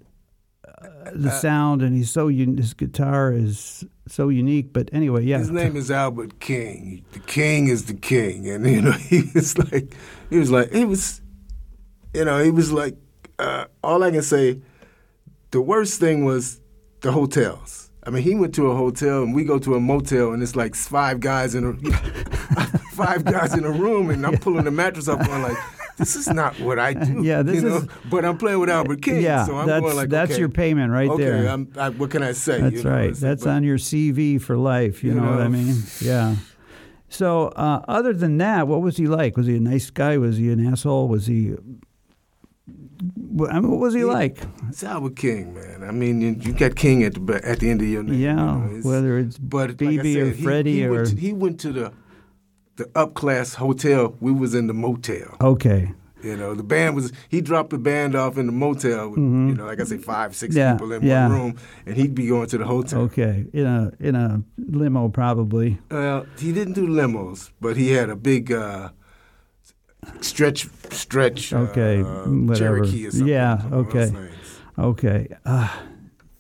uh, 0.82 1.12
the 1.14 1.32
sound, 1.32 1.82
and 1.82 1.96
he's 1.96 2.12
so 2.12 2.30
un- 2.30 2.58
his 2.58 2.74
guitar 2.74 3.32
is 3.34 3.86
so 4.08 4.30
unique. 4.30 4.74
But 4.74 4.90
anyway, 4.94 5.26
yeah. 5.26 5.40
His 5.40 5.52
name 5.52 5.76
is 5.76 5.92
Albert 5.92 6.40
King. 6.40 7.04
The 7.12 7.20
king 7.20 7.68
is 7.68 7.86
the 7.86 7.94
king, 7.94 8.50
and 8.50 8.66
you 8.66 8.82
know 8.82 8.92
he 9.10 9.24
was 9.34 9.58
like, 9.58 9.94
he 10.30 10.38
was 10.38 10.52
like, 10.52 10.72
he 10.74 10.86
was, 10.86 11.22
you 12.14 12.26
know, 12.26 12.44
he 12.44 12.52
was 12.52 12.72
like, 12.72 12.96
uh, 13.40 13.66
all 13.84 14.04
I 14.04 14.12
can 14.12 14.22
say, 14.22 14.60
the 15.52 15.62
worst 15.62 16.00
thing 16.00 16.26
was 16.26 16.62
the 17.02 17.12
hotels. 17.12 17.92
I 18.04 18.10
mean, 18.10 18.24
he 18.24 18.34
went 18.34 18.56
to 18.56 18.68
a 18.68 18.76
hotel, 18.76 19.24
and 19.24 19.36
we 19.36 19.44
go 19.44 19.60
to 19.60 19.76
a 19.76 19.80
motel, 19.80 20.32
and 20.34 20.42
it's 20.42 20.56
like 20.56 20.76
five 20.76 21.20
guys 21.20 21.54
in 21.54 21.66
a, 21.66 21.74
five 22.94 23.24
guys 23.24 23.54
in 23.54 23.64
a 23.64 23.72
room, 23.72 24.10
and 24.10 24.26
I'm 24.26 24.38
pulling 24.40 24.66
the 24.66 24.72
mattress 24.72 25.08
up, 25.08 25.24
going 25.26 25.44
like, 25.44 25.58
this 26.02 26.16
is 26.18 26.28
not 26.28 26.60
what 26.60 26.78
I 26.80 26.94
do. 26.94 27.22
Yeah, 27.30 27.42
this 27.44 27.62
you 27.62 27.70
know? 27.70 27.78
is- 27.78 27.88
But 28.10 28.26
I'm 28.26 28.38
playing 28.38 28.60
with 28.60 28.70
Albert 28.70 29.02
King. 29.02 29.22
yeah, 29.22 29.46
so 29.46 29.56
I'm 29.56 29.68
that's 29.68 29.82
going 29.82 29.96
like, 29.96 30.10
that's 30.10 30.32
okay, 30.32 30.40
your 30.40 30.50
payment 30.50 30.92
right 30.92 31.10
okay, 31.10 31.24
there. 31.24 31.48
I'm, 31.48 31.72
I, 31.78 31.90
what 31.90 32.10
can 32.12 32.24
I 32.24 32.34
say? 32.34 32.60
That's 32.60 32.76
you 32.76 32.84
know? 32.84 32.90
right. 32.92 33.14
That's 33.16 33.44
but- 33.44 33.50
on 33.52 33.64
your 33.64 33.78
CV 33.78 34.42
for 34.42 34.58
life. 34.58 35.04
You, 35.04 35.14
You 35.14 35.22
know, 35.22 35.30
what 35.32 35.42
I 35.42 35.48
mean? 35.48 35.76
Yeah. 36.02 36.36
So, 37.10 37.48
uh, 37.50 37.84
other 37.88 38.14
than 38.14 38.38
that, 38.38 38.68
what 38.68 38.82
was 38.82 38.98
he 38.98 39.06
like? 39.08 39.36
Was 39.38 39.46
he 39.48 39.58
a 39.58 39.60
nice 39.60 39.90
guy? 39.92 40.18
Was 40.18 40.38
he 40.38 40.50
an 40.52 40.66
asshole? 40.66 41.08
Was 41.10 41.26
he? 41.28 41.54
I 43.50 43.60
mean, 43.60 43.70
what 43.72 43.80
was 43.80 43.94
he 43.94 44.00
He- 44.02 44.06
like? 44.06 44.38
It's 44.70 44.84
Albert 44.84 45.16
King, 45.16 45.54
man. 45.56 45.84
I 45.84 45.92
mean, 45.92 46.22
you, 46.22 46.36
you 46.40 46.54
got 46.54 46.76
King 46.76 47.04
at 47.04 47.14
the 47.16 47.42
at 47.44 47.60
the 47.60 47.70
end 47.70 47.82
of 47.82 47.88
your 47.88 48.04
name. 48.04 48.14
you 48.14 48.26
Yeah, 48.28 48.36
know, 48.36 48.66
it's- 48.70 48.86
whether 48.86 49.18
it's 49.18 49.38
but 49.38 49.70
like 49.72 49.78
BB 49.78 50.22
or 50.22 50.26
said, 50.28 50.36
he- 50.36 50.44
Freddie 50.44 50.74
he, 50.74 50.86
or 50.86 50.92
went 50.92 51.08
to, 51.08 51.16
he 51.16 51.34
went 51.34 51.60
to 51.62 51.72
the 51.74 51.94
the 52.78 52.86
upclass 52.86 53.56
hotel. 53.56 54.16
We 54.20 54.32
was 54.32 54.54
in 54.56 54.68
the 54.68 54.74
motel. 54.74 55.36
okay, 55.42 55.92
You 56.24 56.38
know, 56.38 56.54
the 56.56 56.64
band 56.64 56.96
was 56.96 57.12
he 57.30 57.42
dropped 57.42 57.72
the 57.72 57.78
band 57.78 58.16
off 58.16 58.38
in 58.38 58.46
the 58.46 58.52
motel 58.52 59.10
with 59.10 59.20
you 59.20 59.56
know, 59.56 59.66
like 59.66 59.80
I 59.82 59.84
say, 59.86 59.98
five, 59.98 60.36
six 60.36 60.56
Mm-hmm. 60.56 60.60
Yeah, 60.60 60.74
people 60.74 60.92
in 60.94 61.04
yeah. 61.04 61.28
one 61.30 61.38
room, 61.40 61.58
and 61.86 61.96
he'd 61.98 62.14
be 62.16 62.28
going 62.28 62.48
to 62.48 62.58
the 62.58 62.66
hotel. 62.66 63.02
okay, 63.02 63.46
in 63.54 63.66
a 63.66 63.92
in 64.00 64.16
a 64.16 64.44
limo 64.58 65.10
probably. 65.10 65.80
Well, 65.90 66.26
he 66.38 66.52
didn't 66.54 66.74
do 66.74 66.88
limos, 66.88 67.52
but 67.60 67.76
he 67.78 67.92
had 67.92 68.10
a 68.10 68.16
big 68.16 68.52
uh, 68.52 68.90
stretch, 70.22 70.68
stretch. 70.92 71.54
Okay, 71.54 72.02
uh, 72.02 72.06
whatever. 72.26 72.86
Cherokee 72.86 73.08
or. 73.08 73.12
Yeah, 73.28 73.56
one 73.64 73.74
of 73.74 73.92
those 73.94 74.12
okay. 74.14 74.30
Okay, 74.80 75.28
uh, 75.46 75.70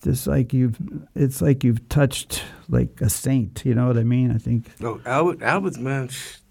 just 0.04 0.26
like 0.26 0.54
you've, 0.54 0.78
it's 1.16 1.42
like 1.42 1.64
you've 1.64 1.88
touched 1.90 2.44
like 2.72 3.00
a 3.02 3.10
saint. 3.10 3.62
You 3.66 3.76
know 3.76 3.88
what 3.88 3.98
I 3.98 4.04
mean? 4.04 4.32
I 4.32 4.38
think. 4.40 4.80
No, 4.80 5.00
Albert, 5.06 5.44
Albert's 5.44 5.78
man, 5.78 6.10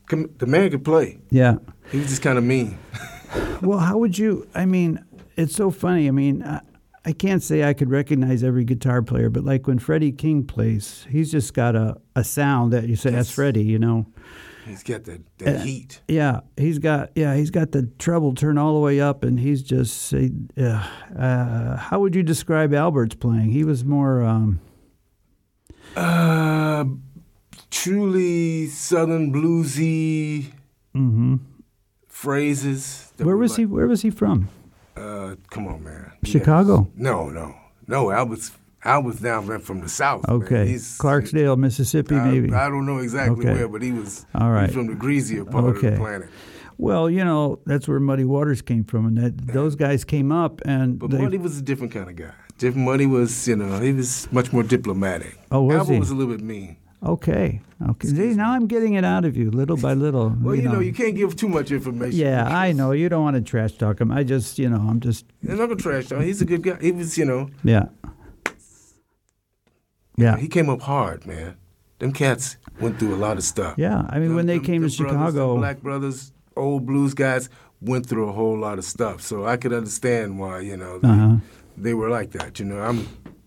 the 0.09 0.47
man 0.47 0.71
could 0.71 0.85
play. 0.85 1.19
Yeah. 1.31 1.57
He 1.91 1.99
was 1.99 2.09
just 2.09 2.23
kind 2.23 2.39
of 2.39 2.45
mean. 2.45 2.79
Well, 3.63 3.79
how 3.79 3.97
would 3.99 4.19
you? 4.19 4.49
I 4.57 4.67
mean, 4.67 5.05
it's 5.37 5.55
so 5.55 5.71
funny. 5.71 6.09
I 6.09 6.11
mean, 6.11 6.43
I, 6.43 6.61
I 7.05 7.13
can't 7.13 7.43
say 7.43 7.63
I 7.63 7.75
could 7.75 7.89
recognize 7.91 8.43
every 8.43 8.65
guitar 8.65 9.03
player, 9.03 9.31
but 9.31 9.45
like 9.45 9.69
when 9.69 9.79
Freddie 9.79 10.11
King 10.11 10.45
plays, 10.45 11.07
he's 11.09 11.31
just 11.31 11.55
got 11.55 11.77
a, 11.77 11.97
a 12.17 12.25
sound 12.25 12.73
that 12.73 12.89
you 12.89 12.97
say 12.97 13.11
that's 13.11 13.29
Yes. 13.29 13.35
Freddie. 13.37 13.63
You 13.63 13.79
know? 13.79 14.07
He's 14.67 14.83
got 14.83 15.05
the, 15.05 15.23
that 15.39 15.57
Uh, 15.57 15.59
heat. 15.61 16.01
Yeah, 16.09 16.41
he's 16.57 16.81
got 16.81 17.11
yeah, 17.15 17.37
he's 17.37 17.51
got 17.51 17.71
the 17.71 17.89
treble 18.01 18.35
turn 18.35 18.59
all 18.59 18.75
the 18.75 18.81
way 18.81 19.01
up, 19.01 19.23
and 19.23 19.39
he's 19.39 19.63
just 19.63 20.13
uh, 20.13 20.89
uh, 21.17 21.77
how 21.77 22.01
would 22.01 22.17
you 22.17 22.25
describe 22.25 22.75
Albert's 22.75 23.15
playing? 23.15 23.51
He 23.51 23.63
was 23.63 23.85
more. 23.85 24.25
Um, 24.25 24.59
Uh, 25.97 26.85
truly 27.71 28.67
southern 28.67 29.33
bluesy 29.33 30.47
phrases. 32.09 33.13
where 33.19 33.37
was 33.37 33.53
like- 33.53 33.59
he? 33.59 33.67
Where 33.67 33.87
was 33.87 34.03
he 34.03 34.11
from? 34.11 34.49
Uh, 34.97 35.37
come 35.51 35.67
on, 35.67 35.83
man. 35.83 36.13
Yes. 36.23 36.33
Chicago. 36.33 36.89
No, 36.97 37.29
no, 37.31 37.55
no. 37.87 38.11
Albert's 38.11 38.51
Albert's 38.85 39.21
down 39.21 39.47
there 39.47 39.59
from 39.59 39.81
the 39.81 39.89
south. 39.89 40.27
Okay, 40.29 40.75
Clarksdale, 40.75 41.57
Mississippi, 41.57 42.15
I, 42.17 42.31
maybe. 42.31 42.53
I 42.53 42.69
don't 42.69 42.87
know 42.87 42.99
exactly 42.99 43.47
Okay. 43.47 43.55
where, 43.59 43.69
but 43.69 43.83
he 43.83 43.93
was. 43.93 44.27
All 44.35 44.51
right. 44.51 44.71
From 44.71 44.87
the 44.89 44.95
greasier 44.95 45.45
part 45.45 45.77
of 45.77 45.81
the 45.83 45.93
planet. 45.97 46.29
well, 46.79 47.09
you 47.11 47.25
know 47.25 47.59
that's 47.67 47.87
where 47.89 48.01
Muddy 48.01 48.25
Waters 48.25 48.63
came 48.63 48.85
from, 48.85 49.07
and 49.07 49.17
that 49.19 49.47
those 49.55 49.75
guys 49.77 50.05
came 50.05 50.33
up 50.33 50.61
and 50.65 50.99
But 50.99 51.11
they, 51.11 51.19
Muddy 51.23 51.39
was 51.39 51.59
a 51.59 51.63
different 51.63 51.93
kind 51.93 52.09
of 52.11 52.17
guy. 52.17 52.33
Different 52.61 52.85
Muddy 52.87 53.07
was, 53.07 53.49
you 53.49 53.57
know, 53.57 53.81
he 53.81 53.91
was 53.95 54.31
much 54.31 54.53
more 54.53 54.63
diplomatic. 54.63 55.39
Oh, 55.51 55.63
was 55.63 55.77
Albert 55.79 55.93
he? 55.95 55.99
was 55.99 56.11
a 56.11 56.15
little 56.15 56.35
bit 56.35 56.45
mean. 56.45 56.77
Okay. 57.03 57.63
Okay. 57.89 58.09
See, 58.09 58.35
now 58.35 58.53
I'm 58.53 58.67
getting 58.67 58.93
it 58.93 59.05
out 59.05 59.25
of 59.25 59.35
you 59.35 59.51
little 59.51 59.79
by 59.79 59.95
little. 59.95 60.29
Well, 60.43 60.55
you, 60.55 60.69
know, 60.69 60.81
you 60.81 60.93
can't 60.93 61.17
give 61.17 61.35
too 61.37 61.49
much 61.49 61.71
information. 61.71 62.19
Yeah, 62.19 62.47
I 62.47 62.73
know. 62.73 62.93
You 62.93 63.09
don't 63.09 63.23
want 63.23 63.37
to 63.37 63.41
trash 63.43 63.73
talk 63.79 63.99
him. 64.03 64.13
I 64.13 64.25
just, 64.25 64.59
you 64.59 64.69
know, 64.69 64.77
I'm 64.77 65.01
just, 65.01 65.25
I'm 65.49 65.57
not 65.57 65.69
gonna 65.71 65.77
trash 65.77 66.09
talk. 66.09 66.21
He's 66.21 66.43
a 66.43 66.45
good 66.45 66.63
guy. 66.63 66.77
He 66.83 66.93
was, 66.93 67.17
you 67.17 67.25
know, 67.25 67.49
yeah. 67.65 67.87
Yeah. 70.17 70.37
he 70.37 70.49
came 70.49 70.69
up 70.69 70.83
hard, 70.83 71.27
man. 71.27 71.57
Them 71.99 72.13
cats 72.13 72.57
went 72.81 72.99
through 72.99 73.15
a 73.15 73.17
lot 73.17 73.39
of 73.39 73.43
stuff. 73.45 73.75
Yeah. 73.79 74.05
I 74.11 74.19
mean, 74.19 74.29
Them- 74.29 74.37
when 74.37 74.47
they 74.47 74.57
them- 74.59 74.65
came 74.65 74.83
to 74.83 74.89
them 74.89 75.07
brothers, 75.07 75.09
them 75.09 75.33
Chicago, 75.33 75.57
black 75.57 75.81
brothers, 75.81 76.33
old 76.57 76.85
blues 76.87 77.15
guys 77.15 77.49
went 77.81 78.05
through 78.05 78.29
a 78.29 78.33
whole 78.33 78.59
lot 78.59 78.77
of 78.79 78.85
stuff. 78.85 79.23
So 79.23 79.47
I 79.47 79.57
could 79.57 79.73
understand 79.73 80.39
why, 80.39 80.61
you 80.61 80.77
know, 80.77 80.99
they, 80.99 81.09
Uh-huh. 81.09 81.37
They 81.77 81.95
were 81.95 82.09
like 82.11 82.31
that. 82.33 82.59
You 82.59 82.67
know, 82.67 82.81
I'm, 82.81 83.07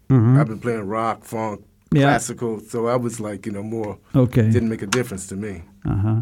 Mhm. 0.09 0.37
I've 0.39 0.47
been 0.47 0.59
playing 0.59 0.87
rock, 0.87 1.23
funk, 1.23 1.61
Yeah. 1.91 2.01
classical, 2.03 2.59
so 2.59 2.87
I 2.87 2.95
was 2.95 3.19
like, 3.19 3.45
you 3.45 3.51
know, 3.51 3.63
more 3.63 3.97
okay. 4.15 4.49
didn't 4.49 4.69
make 4.69 4.81
a 4.81 4.87
difference 4.87 5.27
to 5.27 5.35
me. 5.35 5.63
Uh 5.85 5.95
huh. 5.95 6.21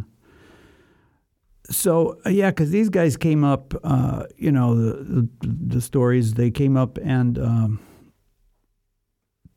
So 1.69 2.17
uh, 2.25 2.29
yeah, 2.29 2.49
because 2.51 2.71
these 2.71 2.89
guys 2.89 3.15
came 3.17 3.43
up, 3.43 3.73
uh, 3.83 4.23
you 4.37 4.51
know, 4.51 4.75
the, 4.75 4.93
the 5.41 5.47
the 5.75 5.81
stories 5.81 6.33
they 6.33 6.51
came 6.51 6.75
up 6.75 6.97
and 7.03 7.37
um, 7.39 7.79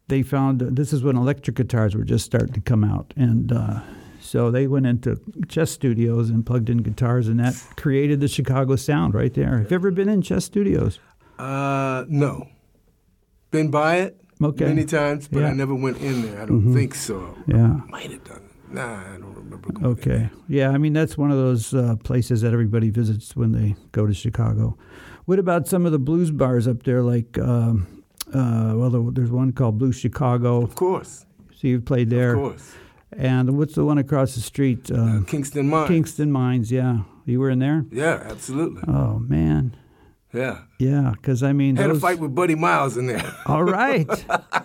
they 0.09 0.23
found 0.23 0.61
this 0.61 0.93
is 0.93 1.03
when 1.03 1.17
electric 1.17 1.57
guitars 1.57 1.97
were 1.97 2.05
just 2.05 2.25
starting 2.25 2.53
to 2.53 2.61
come 2.61 2.85
out, 2.85 3.13
and 3.17 3.51
uh, 3.53 3.81
so 4.21 4.51
they 4.51 4.67
went 4.67 4.87
into 4.87 5.19
Chess 5.49 5.71
Studios 5.73 6.31
and 6.31 6.45
plugged 6.47 6.69
in 6.71 6.79
guitars, 6.79 7.27
and 7.27 7.41
that 7.41 7.55
created 7.77 8.21
the 8.21 8.29
Chicago 8.29 8.77
sound 8.77 9.15
right 9.15 9.33
there. 9.35 9.59
Have 9.59 9.71
you 9.71 9.75
ever 9.75 9.91
been 9.91 10.09
in 10.09 10.23
Chess 10.23 10.45
Studios? 10.45 11.01
Uh, 11.38 12.05
no. 12.09 12.49
Been 13.51 13.70
by 13.70 13.97
it 13.97 14.20
Okay. 14.42 14.64
many 14.66 14.85
times, 14.85 15.29
but 15.29 15.38
Yeah. 15.40 15.44
Mm-hmm. 15.47 15.53
I 15.55 15.57
never 15.57 15.75
went 15.75 15.99
in 15.99 16.23
there. 16.23 16.42
I 16.42 16.47
don't 16.47 16.73
think 16.75 16.94
so. 16.94 17.37
Yeah. 17.47 17.81
I 17.87 17.90
Might 17.90 18.11
have 18.11 18.25
done 18.25 18.37
it. 18.38 18.75
Nah, 18.75 18.97
I 19.14 19.16
don't 19.18 19.35
remember. 19.37 19.73
Going 19.73 19.87
Okay. 19.87 20.31
Yeah, 20.49 20.70
I 20.70 20.79
mean 20.79 20.92
that's 20.92 21.16
one 21.16 21.31
of 21.31 21.37
those 21.37 21.73
uh, 21.75 21.94
places 22.03 22.40
that 22.40 22.53
everybody 22.53 22.90
visits 22.90 23.37
when 23.37 23.53
they 23.53 23.77
go 23.92 24.07
to 24.07 24.12
Chicago. 24.14 24.77
What 25.27 25.38
about 25.38 25.68
some 25.68 25.87
of 25.87 25.92
the 25.92 25.99
blues 25.99 26.31
bars 26.33 26.66
up 26.66 26.83
there? 26.83 27.03
Like, 27.03 27.38
um, 27.38 27.87
uh, 28.35 28.75
well, 28.77 28.90
there's 29.12 29.31
one 29.31 29.53
called 29.53 29.79
Blue 29.79 29.92
Chicago. 29.92 30.62
Of 30.62 30.75
course. 30.75 31.25
So 31.55 31.68
you've 31.68 31.85
played 31.85 32.11
there. 32.11 32.35
Of 32.35 32.40
course. 32.40 32.73
And 33.16 33.57
what's 33.57 33.75
the 33.75 33.85
one 33.85 33.97
across 33.99 34.35
the 34.35 34.40
street? 34.40 34.90
Uh, 34.90 34.97
Uh, 34.97 35.20
Kingston 35.23 35.68
Mines. 35.70 35.88
Kingston 35.88 36.33
Mines. 36.33 36.70
Yeah, 36.73 37.03
you 37.27 37.38
were 37.38 37.49
in 37.51 37.61
there. 37.61 37.85
Yeah, 37.92 38.27
absolutely. 38.29 38.83
Oh 38.88 39.20
man, 39.20 39.77
Yeah. 40.35 40.59
yeah. 40.79 41.12
Because 41.12 41.42
I 41.42 41.53
mean, 41.53 41.77
Had 41.77 41.90
a 41.90 41.94
fight 41.94 42.18
with 42.18 42.35
Buddy 42.35 42.55
Miles 42.57 42.97
in 42.97 43.07
there. 43.07 43.25
All 43.47 43.62
right, 43.64 44.09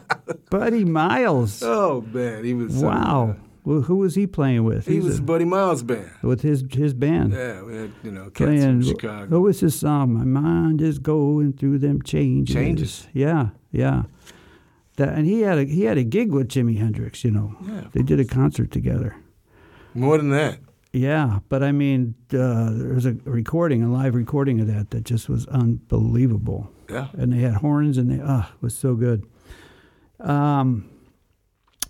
Buddy 0.50 0.84
Miles. 0.86 1.62
oh 1.64 2.02
man, 2.12 2.44
he 2.44 2.54
was. 2.54 2.82
uh, 2.82 2.88
Wow. 2.88 3.36
Well, 3.66 3.82
who 3.82 3.98
was 3.98 4.16
he 4.16 4.26
playing 4.26 4.64
with? 4.64 4.88
he 4.88 4.96
He's 4.96 5.04
was 5.04 5.20
a- 5.20 5.22
Buddy 5.22 5.46
Miles 5.46 5.84
band. 5.84 6.10
with 6.24 6.42
his 6.42 6.64
his 6.72 6.94
band. 6.94 7.34
Yeah, 7.34 7.62
we 7.64 7.76
had 7.76 7.92
you 8.04 8.12
know 8.12 8.26
cats 8.32 8.38
playing. 8.38 8.82
from 8.96 9.30
What 9.30 9.42
was 9.42 9.60
his 9.60 9.76
song? 9.80 10.14
My 10.14 10.24
mind 10.24 10.82
is 10.82 10.98
going 10.98 11.54
through 11.54 11.78
them 11.80 12.02
changes. 12.02 12.56
Changes. 12.56 13.08
Yeah, 13.14 13.50
yeah. 13.72 14.04
That 14.96 15.10
and 15.10 15.26
he 15.28 15.42
had 15.42 15.58
a 15.60 15.66
he 15.66 15.84
had 15.84 15.98
a 15.98 16.04
gig 16.04 16.32
with 16.32 16.48
Jimi 16.48 16.78
Hendrix. 16.80 17.24
You 17.24 17.32
know, 17.32 17.56
Yeah. 17.68 17.84
they 17.92 18.02
did 18.02 18.20
a 18.20 18.26
concert 18.26 18.72
together. 18.72 19.16
More 19.94 20.18
than 20.18 20.30
that. 20.32 20.60
Yeah, 20.92 21.40
but 21.50 21.62
I 21.62 21.72
mean, 21.72 22.16
uh, 22.34 22.72
there's 22.72 23.06
a 23.06 23.14
recording, 23.24 23.84
a 23.84 23.92
live 23.92 24.16
recording 24.16 24.60
of 24.60 24.68
that 24.68 24.90
that 24.90 25.04
just 25.04 25.30
was 25.30 25.46
unbelievable. 25.48 26.72
Yeah. 26.90 27.10
And 27.14 27.32
they 27.32 27.40
had 27.40 27.56
horns, 27.56 27.98
and 27.98 28.10
they 28.10 28.24
ah, 28.24 28.52
it 28.52 28.62
was 28.62 28.76
so 28.76 28.96
good. 28.96 29.24
Um. 30.20 30.90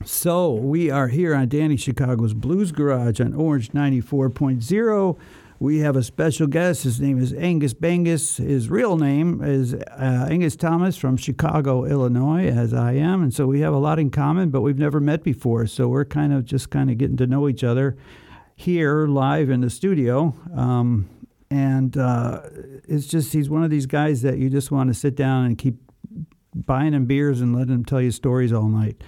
So 0.05 0.53
we 0.53 0.89
are 0.89 1.09
here 1.09 1.35
on 1.35 1.49
Danny 1.49 1.75
Chicago's 1.75 2.33
Blues 2.33 2.71
Garage 2.71 3.19
on 3.19 3.33
Orange 3.33 3.71
94.0. 3.71 5.17
We 5.59 5.79
have 5.79 5.97
a 5.97 6.03
special 6.03 6.47
guest. 6.47 6.83
His 6.83 7.01
name 7.01 7.21
is 7.21 7.33
Angus 7.33 7.73
Bangus. 7.73 8.37
His 8.37 8.69
real 8.69 8.95
name 8.95 9.43
is 9.43 9.73
uh, 9.73 10.27
Angus 10.29 10.55
Thomas 10.55 10.95
from 10.95 11.17
Chicago, 11.17 11.83
Illinois, 11.83 12.47
as 12.47 12.73
I 12.73 12.93
am. 12.93 13.21
And 13.21 13.33
so 13.33 13.45
we 13.45 13.59
have 13.59 13.73
a 13.73 13.77
lot 13.77 13.99
in 13.99 14.09
common, 14.09 14.51
but 14.51 14.61
we've 14.61 14.79
never 14.79 15.01
met 15.01 15.21
before. 15.21 15.67
So 15.67 15.89
we're 15.89 16.05
kind 16.05 16.31
of 16.31 16.45
just 16.45 16.69
kind 16.69 16.89
of 16.89 16.97
getting 16.97 17.17
to 17.17 17.27
know 17.27 17.49
each 17.49 17.65
other 17.65 17.97
here 18.59 19.07
live 19.07 19.49
in 19.49 19.61
the 19.61 19.69
studio. 19.69 20.35
Um, 20.55 21.09
and 21.49 21.97
uh, 21.97 22.41
it's 22.87 23.07
just, 23.07 23.33
he's 23.33 23.49
one 23.49 23.63
of 23.63 23.69
these 23.69 23.85
guys 23.85 24.21
that 24.21 24.37
you 24.37 24.49
just 24.49 24.69
want 24.69 24.89
to 24.89 24.93
sit 24.93 25.15
down 25.15 25.45
and 25.45 25.57
keep 25.57 25.75
buying 26.53 26.93
him 26.93 27.05
beers 27.05 27.41
and 27.41 27.55
letting 27.55 27.73
him 27.73 27.85
tell 27.85 28.01
you 28.01 28.11
stories 28.11 28.51
all 28.51 28.67
night 28.67 29.01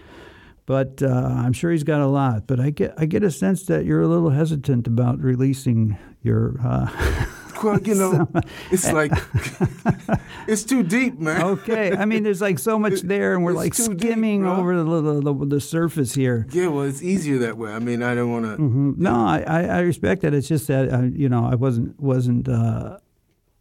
but 0.68 1.04
uh, 1.04 1.08
I'm 1.08 1.52
sure 1.52 1.72
he's 1.72 1.84
got 1.84 2.00
a 2.00 2.08
lot. 2.08 2.48
But 2.48 2.62
I 2.62 2.70
get 2.70 2.94
I 2.98 3.06
get 3.06 3.24
a 3.24 3.32
sense 3.32 3.64
that 3.64 3.84
you're 3.84 4.00
a 4.00 4.08
little 4.08 4.30
hesitant 4.30 4.88
about 4.88 5.20
releasing 5.20 5.98
your. 6.22 6.56
Uh, 6.64 7.26
Well, 7.64 7.80
you 7.82 7.96
know, 7.96 8.28
it's 8.72 8.92
like 8.92 9.12
it's 10.48 10.64
too 10.64 10.84
deep, 10.84 11.20
man. 11.20 11.42
okay, 11.44 11.96
I 11.96 12.06
mean, 12.06 12.24
there's 12.24 12.42
like 12.42 12.60
so 12.60 12.80
much 12.80 13.02
there, 13.02 13.34
and 13.34 13.44
we're 13.44 13.52
It's 13.52 13.58
like 13.58 13.76
too 13.76 13.94
deep, 13.94 14.00
skimming 14.00 14.46
over 14.46 14.84
the, 14.84 15.02
the, 15.02 15.22
the, 15.34 15.46
the 15.46 15.62
surface 15.62 16.14
here. 16.14 16.48
Yeah, 16.52 16.68
well, 16.68 16.86
it's 16.86 17.02
easier 17.02 17.38
that 17.40 17.58
way. 17.58 17.72
I 17.72 17.80
mean, 17.80 18.04
I 18.04 18.16
don't 18.16 18.32
want 18.32 18.46
to. 18.46 18.62
Mhm. 18.62 18.98
No, 18.98 19.14
I, 19.14 19.64
I, 19.66 19.80
respect 19.82 20.22
that. 20.22 20.34
It's 20.34 20.48
just 20.48 20.68
that 20.68 20.94
I, 20.94 21.04
you 21.06 21.30
know 21.30 21.46
I 21.46 21.56
wasn't 21.56 22.00
wasn't. 22.00 22.48
Uh, 22.48 22.98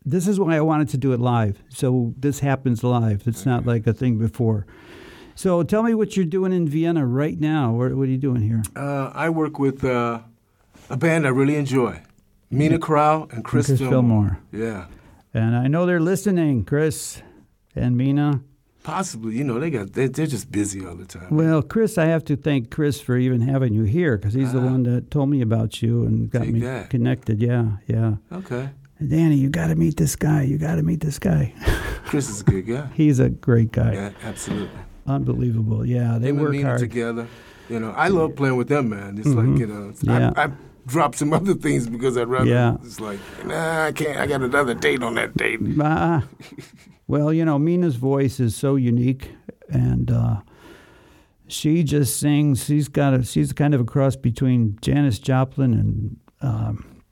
this 0.05 0.27
is 0.27 0.41
why 0.41 0.57
I 0.57 0.61
wanted 0.61 0.89
to 0.91 0.99
do 0.99 1.13
it 1.13 1.21
live. 1.21 1.63
So 1.69 2.15
this 2.17 2.41
happens 2.41 2.83
live. 2.83 3.25
It's 3.27 3.45
not 3.45 3.67
like 3.67 3.87
a 3.87 3.93
thing 3.93 4.19
before. 4.19 4.67
So 5.35 5.63
tell 5.63 5.83
me 5.83 5.95
what 5.95 6.17
you're 6.17 6.27
doing 6.27 6.53
in 6.53 6.69
Vienna 6.69 7.07
right 7.07 7.39
now. 7.39 7.73
What, 7.73 7.95
what 7.95 8.09
are 8.09 8.11
you 8.11 8.19
doing 8.19 8.43
here? 8.43 8.63
Uh, 8.75 9.11
I 9.15 9.31
work 9.31 9.59
with 9.59 9.85
uh, 9.85 10.21
a 10.89 10.97
band 10.97 11.27
I 11.27 11.31
really 11.31 11.57
enjoy. 11.57 12.03
Mina 12.51 12.79
Corral 12.79 13.29
and 13.31 13.45
Chris, 13.45 13.67
Chris 13.67 13.79
Fillmore. 13.79 14.41
Fillmore. 14.51 14.67
Yeah, 14.69 14.87
And 15.35 15.55
I 15.57 15.69
know 15.69 15.87
they're 15.87 16.01
listening, 16.01 16.65
Chris 16.65 17.23
and 17.77 17.97
Mina. 17.97 18.43
possibly. 18.83 19.37
You 19.37 19.45
know, 19.45 19.61
they 19.61 19.71
got 19.71 19.93
they, 19.93 20.07
they're 20.09 20.27
just 20.27 20.51
busy 20.51 20.85
all 20.85 20.95
the 20.97 21.05
time. 21.05 21.29
Well, 21.31 21.63
Chris, 21.63 21.97
I 21.99 22.07
have 22.07 22.25
to 22.25 22.37
thank 22.37 22.71
Chris 22.71 23.01
for 23.01 23.17
even 23.17 23.41
having 23.43 23.73
you 23.73 23.85
here 23.85 24.17
because 24.17 24.35
he's 24.35 24.53
the 24.53 24.59
Ah. 24.61 24.65
one 24.73 24.83
that 24.85 25.11
told 25.11 25.29
me 25.31 25.41
about 25.43 25.81
you 25.83 26.05
and 26.05 26.29
got 26.31 26.49
me 26.49 26.61
that. 26.61 26.91
connected. 26.91 27.41
Yeah, 27.41 27.77
yeah. 27.87 28.17
Okay, 28.33 28.71
Danny, 29.07 29.37
you 29.37 29.49
got 29.51 29.69
to 29.69 29.77
meet 29.77 29.97
this 29.97 30.17
guy. 30.17 30.43
You 30.43 30.59
got 30.59 30.75
to 30.77 30.83
meet 30.83 31.01
this 31.01 31.19
guy. 31.19 31.53
Chris 32.07 32.29
is 32.29 32.41
a 32.41 32.45
good 32.45 32.67
guy. 32.67 32.89
he's 32.95 33.21
a 33.21 33.29
great 33.29 33.71
guy. 33.71 33.93
Yeah, 33.93 34.11
absolutely. 34.25 34.71
Unbelievable. 35.07 35.87
Yeah, 35.87 36.19
they 36.19 36.29
Him 36.31 36.39
and 36.39 36.47
work 36.47 36.63
hard. 36.63 36.79
together. 36.81 37.27
You 37.69 37.79
know, 37.79 37.93
I 37.93 38.09
love 38.09 38.35
playing 38.35 38.57
with 38.57 38.67
them, 38.69 38.89
man. 38.89 39.17
It's 39.19 39.29
like 39.29 39.47
you 39.59 39.67
know, 39.69 39.93
Mm-hmm. 39.93 40.11
Yeah. 40.11 40.33
I, 40.37 40.45
I 40.47 40.51
dropped 40.90 41.16
some 41.18 41.33
other 41.33 41.55
things 41.55 41.88
because 41.88 42.16
I'd 42.18 42.29
rather. 42.29 42.50
Yeah. 42.50 42.76
It's 42.83 43.00
like, 43.00 43.18
nah, 43.46 43.87
I 43.87 43.92
can't. 43.92 44.18
I 44.18 44.26
got 44.26 44.42
another 44.42 44.74
date 44.74 45.03
on 45.03 45.14
that 45.14 45.37
date. 45.37 45.61
Ah, 45.81 46.24
well, 47.07 47.33
you 47.33 47.44
know, 47.44 47.59
Mina's 47.59 47.96
voice 47.96 48.40
is 48.40 48.55
so 48.55 48.76
unique, 48.76 49.31
and 49.68 50.11
uh, 50.11 50.40
she 51.48 51.83
just 51.83 52.18
sings. 52.20 52.64
She's 52.64 52.88
got 52.88 53.14
a. 53.14 53.24
She's 53.24 53.53
kind 53.53 53.74
of 53.74 53.81
a 53.81 53.85
cross 53.85 54.16
between 54.16 54.79
Janis 54.83 55.18
Joplin 55.18 55.72
and 55.74 56.16
um, 56.42 57.03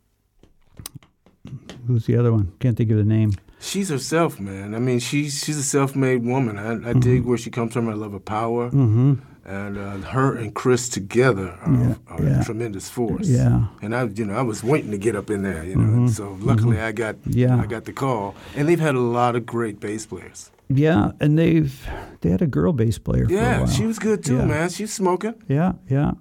who's 1.87 2.07
the 2.07 2.17
other 2.17 2.33
one? 2.33 2.53
Can't 2.61 2.77
think 2.77 2.91
of 2.91 2.97
the 2.97 3.05
name. 3.05 3.33
She's 3.61 3.89
herself, 3.89 4.39
man. 4.39 4.75
I 4.75 4.79
mean, 4.79 5.01
she's 5.01 5.43
she's 5.45 5.59
a 5.59 5.63
self-made 5.65 6.25
woman. 6.25 6.59
I, 6.59 6.91
I 6.91 6.93
dig 6.93 7.25
where 7.25 7.37
she 7.39 7.51
comes 7.51 7.73
from. 7.73 7.89
I 7.89 7.95
love 7.95 8.13
her 8.13 8.21
power, 8.21 8.71
Mm-hmm. 8.71 9.15
And 9.49 9.79
uh, 9.79 9.97
her 10.11 10.37
and 10.37 10.55
Chris 10.55 10.89
together 10.89 11.59
are, 11.63 11.73
Yeah, 11.73 11.95
are 12.09 12.23
yeah. 12.23 12.41
a 12.41 12.45
tremendous 12.45 12.89
force. 12.91 13.27
Yeah. 13.29 13.67
And 13.83 13.95
I, 13.95 14.05
you 14.05 14.25
know, 14.27 14.35
I 14.35 14.43
was 14.43 14.63
waiting 14.63 14.91
to 14.91 14.99
get 14.99 15.17
up 15.17 15.31
in 15.31 15.43
there, 15.43 15.65
you 15.65 15.77
know. 15.77 15.83
And 15.99 16.11
so 16.11 16.37
luckily, 16.41 16.79
I 16.81 16.93
got, 16.93 17.15
Mm-hmm. 17.17 17.39
Yeah. 17.39 17.57
I 17.61 17.67
got 17.67 17.85
the 17.85 17.93
call. 17.93 18.35
And 18.57 18.69
they've 18.69 18.79
had 18.89 18.95
a 18.95 19.01
lot 19.01 19.35
of 19.37 19.47
great 19.47 19.81
bass 19.81 20.07
players. 20.07 20.51
Yeah, 20.71 21.13
and 21.19 21.39
they've 21.39 21.73
they 22.21 22.29
had 22.31 22.43
a 22.43 22.47
girl 22.47 22.73
bass 22.75 22.99
player. 22.99 23.25
for 23.27 23.33
a 23.33 23.37
Yeah, 23.37 23.67
she 23.67 23.87
was 23.87 23.99
good 23.99 24.23
too, 24.23 24.37
Yeah. 24.37 24.45
man. 24.45 24.69
She's 24.69 24.93
smoking. 24.93 25.35
Yeah, 25.49 25.73
yeah. 25.89 26.13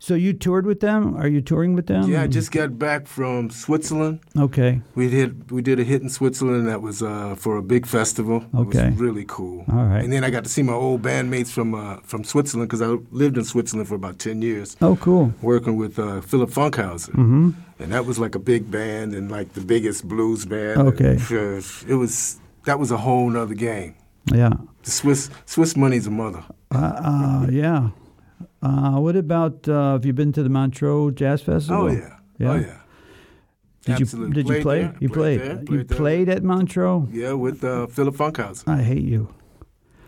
So 0.00 0.14
you 0.14 0.32
toured 0.32 0.64
with 0.64 0.78
them? 0.80 1.16
Are 1.16 1.26
you 1.26 1.40
touring 1.40 1.74
with 1.74 1.86
them? 1.88 2.08
Yeah, 2.08 2.22
I 2.22 2.28
just 2.28 2.52
got 2.52 2.78
back 2.78 3.06
from 3.08 3.50
Switzerland. 3.50 4.20
Okay. 4.38 4.80
We 4.94 5.10
did 5.10 5.50
we 5.50 5.60
did 5.60 5.80
a 5.80 5.84
hit 5.84 6.02
in 6.02 6.08
Switzerland 6.08 6.68
that 6.68 6.80
was 6.82 7.02
uh, 7.02 7.34
for 7.36 7.56
a 7.56 7.62
big 7.62 7.84
festival. 7.86 8.44
It 8.54 8.56
Okay. 8.58 8.90
was 8.90 8.98
really 9.00 9.24
cool. 9.26 9.64
All 9.68 9.84
right. 9.86 10.02
And 10.04 10.12
then 10.12 10.22
I 10.22 10.30
got 10.30 10.44
to 10.44 10.50
see 10.50 10.62
my 10.62 10.72
old 10.72 11.02
bandmates 11.02 11.50
from 11.50 11.74
uh, 11.74 11.96
from 12.04 12.22
Switzerland 12.22 12.68
because 12.70 12.80
I 12.80 12.96
lived 13.10 13.36
in 13.36 13.44
Switzerland 13.44 13.88
for 13.88 13.96
about 13.96 14.18
ten 14.20 14.40
years, 14.40 14.76
Oh, 14.80 14.94
cool. 14.96 15.32
working 15.42 15.76
with 15.76 15.98
uh, 15.98 16.20
Philip 16.20 16.50
Fankhauser. 16.50 17.10
Mm-hmm. 17.10 17.50
And 17.80 17.92
that 17.92 18.06
was 18.06 18.18
like 18.18 18.34
a 18.36 18.40
big 18.40 18.70
band 18.70 19.14
and 19.14 19.30
like 19.30 19.52
the 19.54 19.60
biggest 19.60 20.06
blues 20.06 20.44
band. 20.46 20.80
Okay. 20.80 21.16
And, 21.30 21.64
it 21.88 21.94
was 21.96 22.38
that 22.66 22.78
was 22.78 22.90
a 22.92 22.96
whole 22.98 23.28
nother 23.30 23.54
game. 23.54 23.94
Yeah. 24.32 24.50
The 24.84 24.90
Swiss 24.90 25.28
Swiss 25.46 25.76
money's 25.76 26.06
a 26.06 26.10
mother. 26.10 26.44
Uh, 26.70 26.78
uh, 26.78 27.46
yeah. 27.50 27.90
Uh, 28.62 28.98
what 28.98 29.14
about 29.16 29.68
uh, 29.68 29.92
have 29.92 30.04
you 30.04 30.12
been 30.12 30.32
to 30.32 30.42
the 30.42 30.48
Montreux 30.48 31.12
Jazz 31.12 31.42
Festival? 31.42 31.82
Oh 31.84 31.86
yeah. 31.88 32.16
Yeah. 32.38 32.50
Oh 32.52 32.56
yeah. 32.56 32.78
Did 33.84 34.00
Absolutely. 34.02 34.36
you 34.38 34.42
did 34.44 34.56
you 34.56 34.62
play? 34.62 34.80
there, 34.82 34.94
You 35.00 35.08
played 35.08 35.40
played. 35.40 35.40
there, 35.40 35.58
you 35.60 35.64
played 35.64 35.88
there. 35.88 35.96
played 35.98 36.28
at 36.28 36.42
Montreux. 36.42 37.06
Yeah, 37.12 37.32
with 37.34 37.62
uh, 37.64 37.86
Philip 37.86 38.16
Fankhauser. 38.16 38.68
I 38.68 38.82
hate 38.82 39.02
you 39.04 39.32